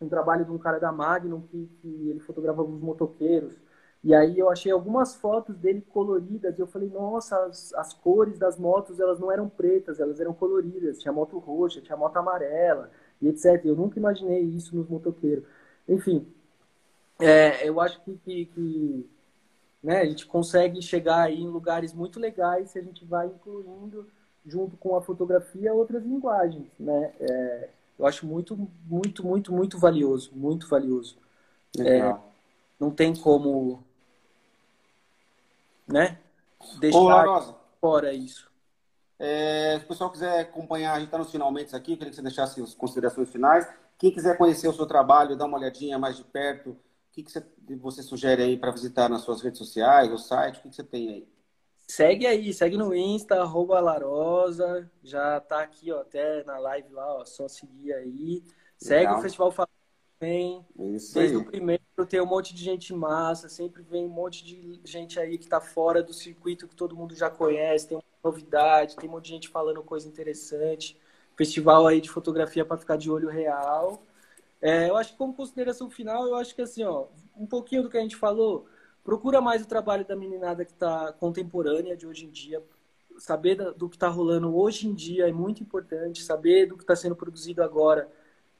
um 0.00 0.08
trabalho 0.08 0.44
de 0.44 0.50
um 0.50 0.58
cara 0.58 0.78
da 0.78 0.90
Magnum 0.90 1.42
que, 1.42 1.68
que 1.80 2.10
ele 2.10 2.20
fotografava 2.20 2.68
os 2.68 2.80
motoqueiros. 2.80 3.54
E 4.06 4.14
aí 4.14 4.38
eu 4.38 4.48
achei 4.48 4.70
algumas 4.70 5.16
fotos 5.16 5.56
dele 5.58 5.80
coloridas 5.80 6.56
e 6.56 6.62
eu 6.62 6.66
falei, 6.68 6.88
nossa, 6.88 7.36
as, 7.46 7.74
as, 7.74 7.92
cores 7.92 8.38
das 8.38 8.56
motos 8.56 9.00
elas 9.00 9.18
não 9.18 9.32
eram 9.32 9.48
pretas, 9.48 9.98
elas 9.98 10.20
eram 10.20 10.32
coloridas. 10.32 11.00
Tinha 11.00 11.12
moto 11.12 11.36
roxa, 11.40 11.80
tinha 11.80 11.96
moto 11.96 12.16
amarela 12.16 12.88
e 13.20 13.26
etc. 13.26 13.64
Eu 13.64 13.74
nunca 13.74 13.98
imaginei 13.98 14.42
isso 14.42 14.76
nos 14.76 14.88
motoqueiros. 14.88 15.44
Enfim, 15.88 16.24
é, 17.18 17.68
eu 17.68 17.80
acho 17.80 18.00
que, 18.04 18.16
que, 18.18 18.44
que 18.46 19.10
né, 19.82 20.02
a 20.02 20.04
gente 20.04 20.24
consegue 20.24 20.80
chegar 20.80 21.22
aí 21.22 21.40
em 21.42 21.48
lugares 21.48 21.92
muito 21.92 22.20
legais 22.20 22.70
se 22.70 22.78
a 22.78 22.82
gente 22.82 23.04
vai 23.04 23.26
incluindo 23.26 24.06
junto 24.46 24.76
com 24.76 24.94
a 24.94 25.02
fotografia 25.02 25.74
outras 25.74 26.04
linguagens, 26.04 26.68
né? 26.78 27.12
É, 27.18 27.70
eu 27.98 28.06
acho 28.06 28.24
muito, 28.24 28.56
muito, 28.84 29.26
muito, 29.26 29.52
muito 29.52 29.78
valioso, 29.78 30.30
muito 30.32 30.68
valioso. 30.68 31.18
É, 31.76 32.16
não 32.78 32.92
tem 32.92 33.12
como 33.12 33.84
né? 35.86 36.18
Deixar 36.80 37.28
Ô, 37.28 37.54
fora 37.80 38.12
isso. 38.12 38.50
É, 39.18 39.78
se 39.78 39.84
o 39.84 39.88
pessoal 39.88 40.10
quiser 40.10 40.40
acompanhar, 40.40 40.92
a 40.92 40.98
gente 40.98 41.06
está 41.06 41.18
nos 41.18 41.30
finalmente 41.30 41.74
aqui, 41.74 41.96
queria 41.96 42.10
que 42.10 42.16
você 42.16 42.22
deixasse 42.22 42.60
as 42.60 42.74
considerações 42.74 43.30
finais. 43.30 43.66
Quem 43.98 44.10
quiser 44.10 44.36
conhecer 44.36 44.68
o 44.68 44.74
seu 44.74 44.86
trabalho, 44.86 45.36
dar 45.36 45.46
uma 45.46 45.58
olhadinha 45.58 45.98
mais 45.98 46.16
de 46.16 46.24
perto, 46.24 46.70
o 46.70 46.78
que, 47.12 47.22
que 47.22 47.32
você, 47.32 47.42
você 47.80 48.02
sugere 48.02 48.42
aí 48.42 48.58
para 48.58 48.70
visitar 48.70 49.08
nas 49.08 49.22
suas 49.22 49.40
redes 49.40 49.58
sociais, 49.58 50.12
o 50.12 50.18
site, 50.18 50.58
o 50.58 50.62
que, 50.62 50.68
que 50.68 50.76
você 50.76 50.84
tem 50.84 51.08
aí? 51.08 51.28
Segue 51.88 52.26
aí, 52.26 52.52
segue 52.52 52.76
no 52.76 52.94
Insta, 52.94 53.40
arroba 53.40 53.78
Larosa, 53.80 54.90
já 55.02 55.40
tá 55.40 55.62
aqui 55.62 55.92
ó, 55.92 56.00
até 56.00 56.42
na 56.44 56.58
live 56.58 56.92
lá, 56.92 57.20
ó, 57.20 57.24
só 57.24 57.48
seguir 57.48 57.92
aí. 57.94 58.42
Segue 58.76 59.04
Legal. 59.04 59.18
o 59.18 59.22
Festival 59.22 59.52
vem. 60.20 60.64
Isso 60.94 61.14
Desde 61.14 61.36
aí. 61.36 61.42
o 61.42 61.44
primeiro 61.44 61.82
tem 62.08 62.20
um 62.20 62.26
monte 62.26 62.54
de 62.54 62.62
gente 62.62 62.92
massa, 62.92 63.48
sempre 63.48 63.82
vem 63.82 64.04
um 64.04 64.10
monte 64.10 64.44
de 64.44 64.80
gente 64.84 65.18
aí 65.18 65.38
que 65.38 65.44
está 65.44 65.60
fora 65.60 66.02
do 66.02 66.12
circuito 66.12 66.68
que 66.68 66.74
todo 66.74 66.94
mundo 66.94 67.14
já 67.14 67.30
conhece, 67.30 67.88
tem 67.88 67.96
uma 67.96 68.04
novidade, 68.22 68.96
tem 68.96 69.08
um 69.08 69.12
monte 69.12 69.24
de 69.24 69.30
gente 69.30 69.48
falando 69.48 69.82
coisa 69.82 70.06
interessante. 70.06 70.98
Festival 71.36 71.86
aí 71.86 72.00
de 72.00 72.10
fotografia 72.10 72.64
para 72.64 72.76
ficar 72.76 72.96
de 72.96 73.10
olho 73.10 73.28
real. 73.28 74.02
É, 74.60 74.88
eu 74.88 74.96
acho 74.96 75.12
que 75.12 75.18
como 75.18 75.34
consideração 75.34 75.90
final, 75.90 76.26
eu 76.26 76.34
acho 76.34 76.54
que 76.54 76.62
assim, 76.62 76.82
ó, 76.82 77.06
um 77.36 77.46
pouquinho 77.46 77.82
do 77.82 77.90
que 77.90 77.98
a 77.98 78.00
gente 78.00 78.16
falou, 78.16 78.66
procura 79.04 79.40
mais 79.40 79.62
o 79.62 79.68
trabalho 79.68 80.04
da 80.04 80.16
meninada 80.16 80.64
que 80.64 80.72
está 80.72 81.12
contemporânea 81.12 81.96
de 81.96 82.06
hoje 82.06 82.26
em 82.26 82.30
dia. 82.30 82.62
Saber 83.18 83.54
do 83.74 83.88
que 83.88 83.96
está 83.96 84.08
rolando 84.08 84.54
hoje 84.54 84.86
em 84.86 84.94
dia 84.94 85.28
é 85.28 85.32
muito 85.32 85.62
importante. 85.62 86.22
Saber 86.22 86.66
do 86.66 86.76
que 86.76 86.82
está 86.82 86.96
sendo 86.96 87.16
produzido 87.16 87.62
agora 87.62 88.10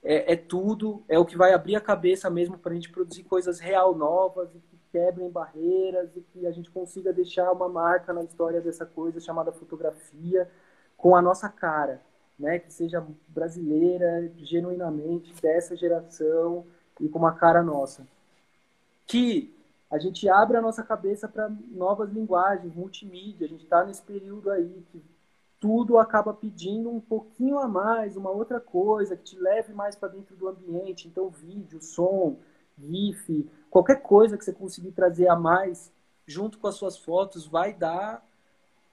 é, 0.06 0.34
é, 0.34 0.36
tudo. 0.36 1.02
É 1.08 1.18
o 1.18 1.24
que 1.24 1.36
vai 1.36 1.52
abrir 1.52 1.74
a 1.74 1.80
cabeça 1.80 2.30
mesmo 2.30 2.56
para 2.56 2.70
a 2.70 2.74
gente 2.76 2.90
produzir 2.90 3.24
coisas 3.24 3.58
real 3.58 3.92
novas 3.92 4.48
e 4.54 4.60
que 4.60 4.78
quebrem 4.92 5.28
barreiras 5.28 6.16
e 6.16 6.20
que 6.20 6.46
a 6.46 6.52
gente 6.52 6.70
consiga 6.70 7.12
deixar 7.12 7.50
uma 7.50 7.68
marca 7.68 8.12
na 8.12 8.22
história 8.22 8.60
dessa 8.60 8.86
coisa 8.86 9.18
chamada 9.18 9.50
fotografia 9.50 10.48
com 10.96 11.16
a 11.16 11.20
nossa 11.20 11.48
cara, 11.48 12.00
né? 12.38 12.60
Que 12.60 12.72
seja 12.72 13.04
brasileira, 13.26 14.30
genuinamente 14.36 15.34
dessa 15.42 15.76
geração 15.76 16.64
e 17.00 17.08
com 17.08 17.18
uma 17.18 17.34
cara 17.34 17.60
nossa. 17.60 18.06
Que 19.08 19.52
a 19.90 19.98
gente 19.98 20.28
abre 20.28 20.56
a 20.56 20.62
nossa 20.62 20.84
cabeça 20.84 21.28
para 21.28 21.50
novas 21.70 22.10
linguagens, 22.10 22.72
multimídia. 22.74 23.46
A 23.46 23.50
gente 23.50 23.64
está 23.64 23.84
nesse 23.84 24.02
período 24.02 24.50
aí 24.52 24.84
que 24.92 25.02
tudo 25.58 25.98
acaba 25.98 26.34
pedindo 26.34 26.90
um 26.90 27.00
pouquinho 27.00 27.58
a 27.58 27.66
mais, 27.66 28.16
uma 28.16 28.30
outra 28.30 28.60
coisa 28.60 29.16
que 29.16 29.24
te 29.24 29.38
leve 29.38 29.72
mais 29.72 29.96
para 29.96 30.08
dentro 30.08 30.36
do 30.36 30.48
ambiente. 30.48 31.08
Então, 31.08 31.28
vídeo, 31.28 31.80
som, 31.80 32.36
GIF, 32.78 33.48
qualquer 33.70 34.02
coisa 34.02 34.36
que 34.36 34.44
você 34.44 34.52
conseguir 34.52 34.92
trazer 34.92 35.28
a 35.28 35.36
mais 35.36 35.90
junto 36.26 36.58
com 36.58 36.66
as 36.66 36.74
suas 36.74 36.98
fotos 36.98 37.46
vai 37.46 37.72
dar 37.72 38.26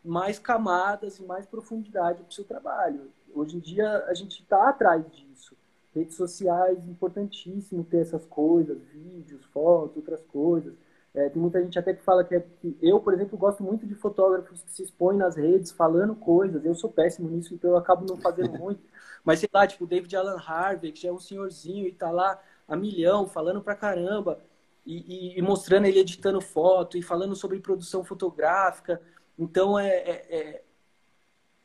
mais 0.04 0.38
camadas 0.38 1.18
e 1.18 1.24
mais 1.24 1.46
profundidade 1.46 2.22
para 2.22 2.30
o 2.30 2.34
seu 2.34 2.44
trabalho. 2.44 3.12
Hoje 3.34 3.58
em 3.58 3.60
dia 3.60 4.06
a 4.06 4.14
gente 4.14 4.42
está 4.42 4.70
atrás 4.70 5.10
disso. 5.12 5.56
Redes 5.94 6.16
sociais, 6.16 6.88
importantíssimo 6.88 7.84
ter 7.84 7.98
essas 7.98 8.26
coisas, 8.26 8.82
vídeos, 8.92 9.46
fotos, 9.46 9.98
outras 9.98 10.22
coisas. 10.26 10.74
É, 11.14 11.30
tem 11.30 11.40
muita 11.40 11.62
gente 11.62 11.78
até 11.78 11.94
que 11.94 12.02
fala 12.02 12.24
que, 12.24 12.34
é, 12.34 12.40
que, 12.40 12.76
eu, 12.82 13.00
por 13.00 13.14
exemplo, 13.14 13.38
gosto 13.38 13.64
muito 13.64 13.86
de 13.86 13.94
fotógrafos 13.94 14.64
que 14.64 14.72
se 14.72 14.84
expõem 14.84 15.18
nas 15.18 15.36
redes 15.36 15.72
falando 15.72 16.16
coisas. 16.16 16.66
Eu 16.66 16.74
sou 16.74 16.90
péssimo 16.90 17.30
nisso, 17.30 17.54
então 17.54 17.72
eu 17.72 17.78
acabo 17.78 18.06
não 18.06 18.18
fazendo 18.18 18.54
muito. 18.58 18.82
Mas 19.24 19.40
sei 19.40 19.50
lá, 19.54 19.68
tipo, 19.68 19.86
David 19.86 20.16
Alan 20.16 20.38
Harvey, 20.38 20.92
que 20.92 21.02
já 21.02 21.10
é 21.10 21.12
um 21.12 21.20
senhorzinho 21.20 21.88
e 21.88 21.92
tá 21.92 22.10
lá 22.10 22.42
a 22.68 22.76
milhão, 22.76 23.28
falando 23.28 23.62
pra 23.62 23.76
caramba, 23.76 24.40
e, 24.86 25.36
e, 25.36 25.40
e 25.40 25.42
mostrando 25.42 25.86
ele 25.86 26.00
editando 26.00 26.42
foto 26.42 26.98
e 26.98 27.02
falando 27.04 27.36
sobre 27.36 27.60
produção 27.60 28.04
fotográfica. 28.04 29.02
Então, 29.38 29.78
é, 29.78 29.90
é, 29.90 30.36
é, 30.36 30.64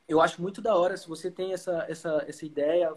eu 0.07 0.21
acho 0.21 0.43
muito 0.43 0.61
da 0.61 0.77
hora 0.77 0.97
se 0.97 1.09
você 1.09 1.31
tem 1.31 1.53
essa, 1.55 1.87
essa, 1.89 2.25
essa 2.29 2.45
ideia, 2.45 2.95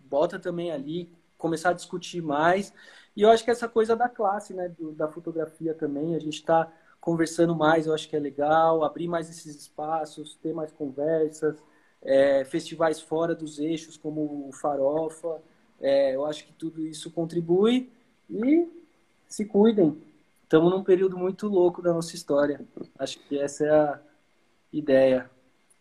bota 0.00 0.38
também 0.38 0.70
ali, 0.70 1.10
começar 1.38 1.70
a 1.70 1.74
discutir 1.74 2.20
mais. 2.20 2.72
E 3.16 3.22
eu 3.22 3.30
acho 3.30 3.44
que 3.44 3.50
essa 3.50 3.68
coisa 3.68 3.96
da 3.96 4.08
classe, 4.08 4.52
né, 4.52 4.68
do, 4.68 4.92
da 4.92 5.08
fotografia 5.08 5.72
também, 5.72 6.14
a 6.14 6.18
gente 6.18 6.34
está 6.34 6.70
conversando 7.00 7.54
mais, 7.54 7.86
eu 7.86 7.94
acho 7.94 8.08
que 8.08 8.16
é 8.16 8.18
legal, 8.18 8.84
abrir 8.84 9.08
mais 9.08 9.30
esses 9.30 9.56
espaços, 9.56 10.36
ter 10.42 10.52
mais 10.52 10.72
conversas, 10.72 11.56
é, 12.02 12.44
festivais 12.44 13.00
fora 13.00 13.34
dos 13.34 13.58
eixos, 13.58 13.96
como 13.96 14.48
o 14.48 14.52
Farofa, 14.52 15.40
é, 15.80 16.14
eu 16.14 16.26
acho 16.26 16.44
que 16.44 16.52
tudo 16.52 16.80
isso 16.86 17.10
contribui 17.10 17.90
e 18.28 18.68
se 19.28 19.44
cuidem. 19.44 20.02
Estamos 20.42 20.70
num 20.70 20.82
período 20.82 21.16
muito 21.16 21.46
louco 21.46 21.82
da 21.82 21.92
nossa 21.92 22.14
história. 22.14 22.60
Acho 22.98 23.18
que 23.20 23.38
essa 23.38 23.64
é 23.64 23.70
a 23.70 24.00
ideia. 24.72 25.30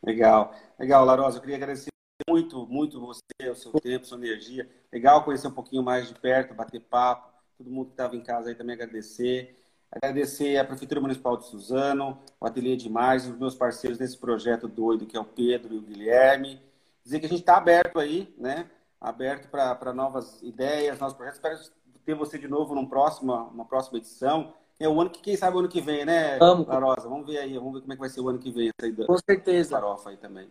Legal, 0.03 0.53
legal, 0.77 1.05
Larosa. 1.05 1.37
Eu 1.37 1.41
queria 1.41 1.55
agradecer 1.55 1.89
muito, 2.29 2.65
muito 2.67 2.99
você, 2.99 3.21
o 3.49 3.55
seu 3.55 3.71
tempo, 3.73 4.05
sua 4.05 4.17
energia. 4.17 4.69
Legal 4.91 5.23
conhecer 5.23 5.47
um 5.47 5.51
pouquinho 5.51 5.83
mais 5.83 6.07
de 6.07 6.15
perto, 6.15 6.53
bater 6.53 6.81
papo. 6.81 7.31
Todo 7.57 7.69
mundo 7.69 7.87
que 7.87 7.93
estava 7.93 8.15
em 8.15 8.21
casa 8.21 8.49
aí 8.49 8.55
também 8.55 8.75
agradecer. 8.75 9.55
Agradecer 9.91 10.57
a 10.57 10.65
Prefeitura 10.65 10.99
Municipal 10.99 11.37
de 11.37 11.45
Suzano, 11.45 12.19
o 12.39 12.45
Ateliê 12.45 12.75
de 12.75 12.89
Mais, 12.89 13.25
os 13.27 13.37
meus 13.37 13.55
parceiros 13.55 13.97
nesse 13.97 14.17
projeto 14.17 14.67
doido, 14.67 15.05
que 15.05 15.15
é 15.15 15.19
o 15.19 15.25
Pedro 15.25 15.73
e 15.73 15.77
o 15.77 15.81
Guilherme. 15.81 16.61
Dizer 17.03 17.19
que 17.19 17.25
a 17.25 17.29
gente 17.29 17.39
está 17.39 17.57
aberto 17.57 17.99
aí, 17.99 18.33
né? 18.37 18.69
Aberto 18.99 19.47
para 19.49 19.93
novas 19.93 20.41
ideias, 20.41 20.99
novos 20.99 21.15
projetos. 21.15 21.39
Espero 21.39 21.77
ter 22.03 22.15
você 22.15 22.37
de 22.37 22.47
novo 22.47 22.75
numa 22.75 22.87
próxima, 22.87 23.43
uma 23.43 23.65
próxima 23.65 23.97
edição. 23.97 24.53
É 24.79 24.87
o 24.87 24.99
ano 24.99 25.09
que, 25.09 25.21
quem 25.21 25.35
sabe 25.35 25.55
o 25.55 25.59
ano 25.59 25.69
que 25.69 25.81
vem, 25.81 26.05
né, 26.05 26.37
Vamos. 26.37 26.67
Larosa? 26.67 27.09
Vamos 27.09 27.25
ver 27.25 27.39
aí, 27.39 27.57
vamos 27.57 27.73
ver 27.73 27.81
como 27.81 27.93
é 27.93 27.95
que 27.95 27.99
vai 27.99 28.09
ser 28.09 28.21
o 28.21 28.29
ano 28.29 28.39
que 28.39 28.51
vem. 28.51 28.71
Com 29.07 29.17
certeza. 29.17 29.71
Farofa 29.71 30.09
aí 30.09 30.17
também. 30.17 30.49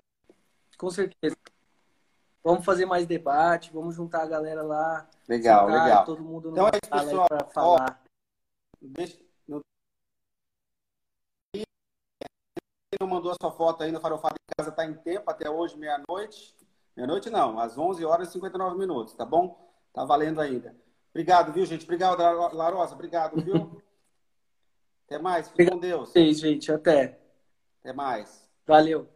Com 0.76 0.90
certeza. 0.90 1.36
Vamos 2.46 2.64
fazer 2.64 2.86
mais 2.86 3.08
debate, 3.08 3.72
vamos 3.72 3.96
juntar 3.96 4.22
a 4.22 4.26
galera 4.26 4.62
lá. 4.62 5.04
Legal, 5.28 5.66
sentar, 5.66 5.84
legal. 5.84 6.04
Todo 6.04 6.22
mundo 6.22 6.50
então 6.50 6.68
é 6.68 6.70
isso, 6.80 7.04
pessoal. 7.04 7.26
Para 7.26 7.44
falar. 7.46 8.00
Ó, 8.00 8.06
deixa, 8.80 9.18
não... 9.48 9.60
não 13.00 13.08
mandou 13.08 13.32
a 13.32 13.34
sua 13.34 13.50
foto 13.50 13.82
ainda, 13.82 13.98
Farofada 13.98 14.36
em 14.36 14.54
Casa 14.56 14.70
está 14.70 14.84
em 14.84 14.94
tempo 14.94 15.28
até 15.28 15.50
hoje, 15.50 15.76
meia-noite. 15.76 16.56
Meia-noite 16.96 17.30
não, 17.30 17.58
às 17.58 17.76
11 17.76 18.04
horas 18.04 18.28
e 18.28 18.32
59 18.34 18.78
minutos, 18.78 19.12
tá 19.14 19.24
bom? 19.24 19.68
Tá 19.92 20.04
valendo 20.04 20.40
ainda. 20.40 20.72
Obrigado, 21.10 21.52
viu, 21.52 21.66
gente? 21.66 21.82
Obrigado, 21.82 22.20
Larosa. 22.54 22.94
Obrigado, 22.94 23.42
viu? 23.42 23.82
até 25.04 25.18
mais. 25.18 25.48
Fique 25.48 25.68
com 25.68 25.80
Deus. 25.80 26.10
Sim, 26.10 26.32
gente. 26.32 26.70
Até. 26.70 27.18
Até 27.80 27.92
mais. 27.92 28.48
Valeu. 28.64 29.15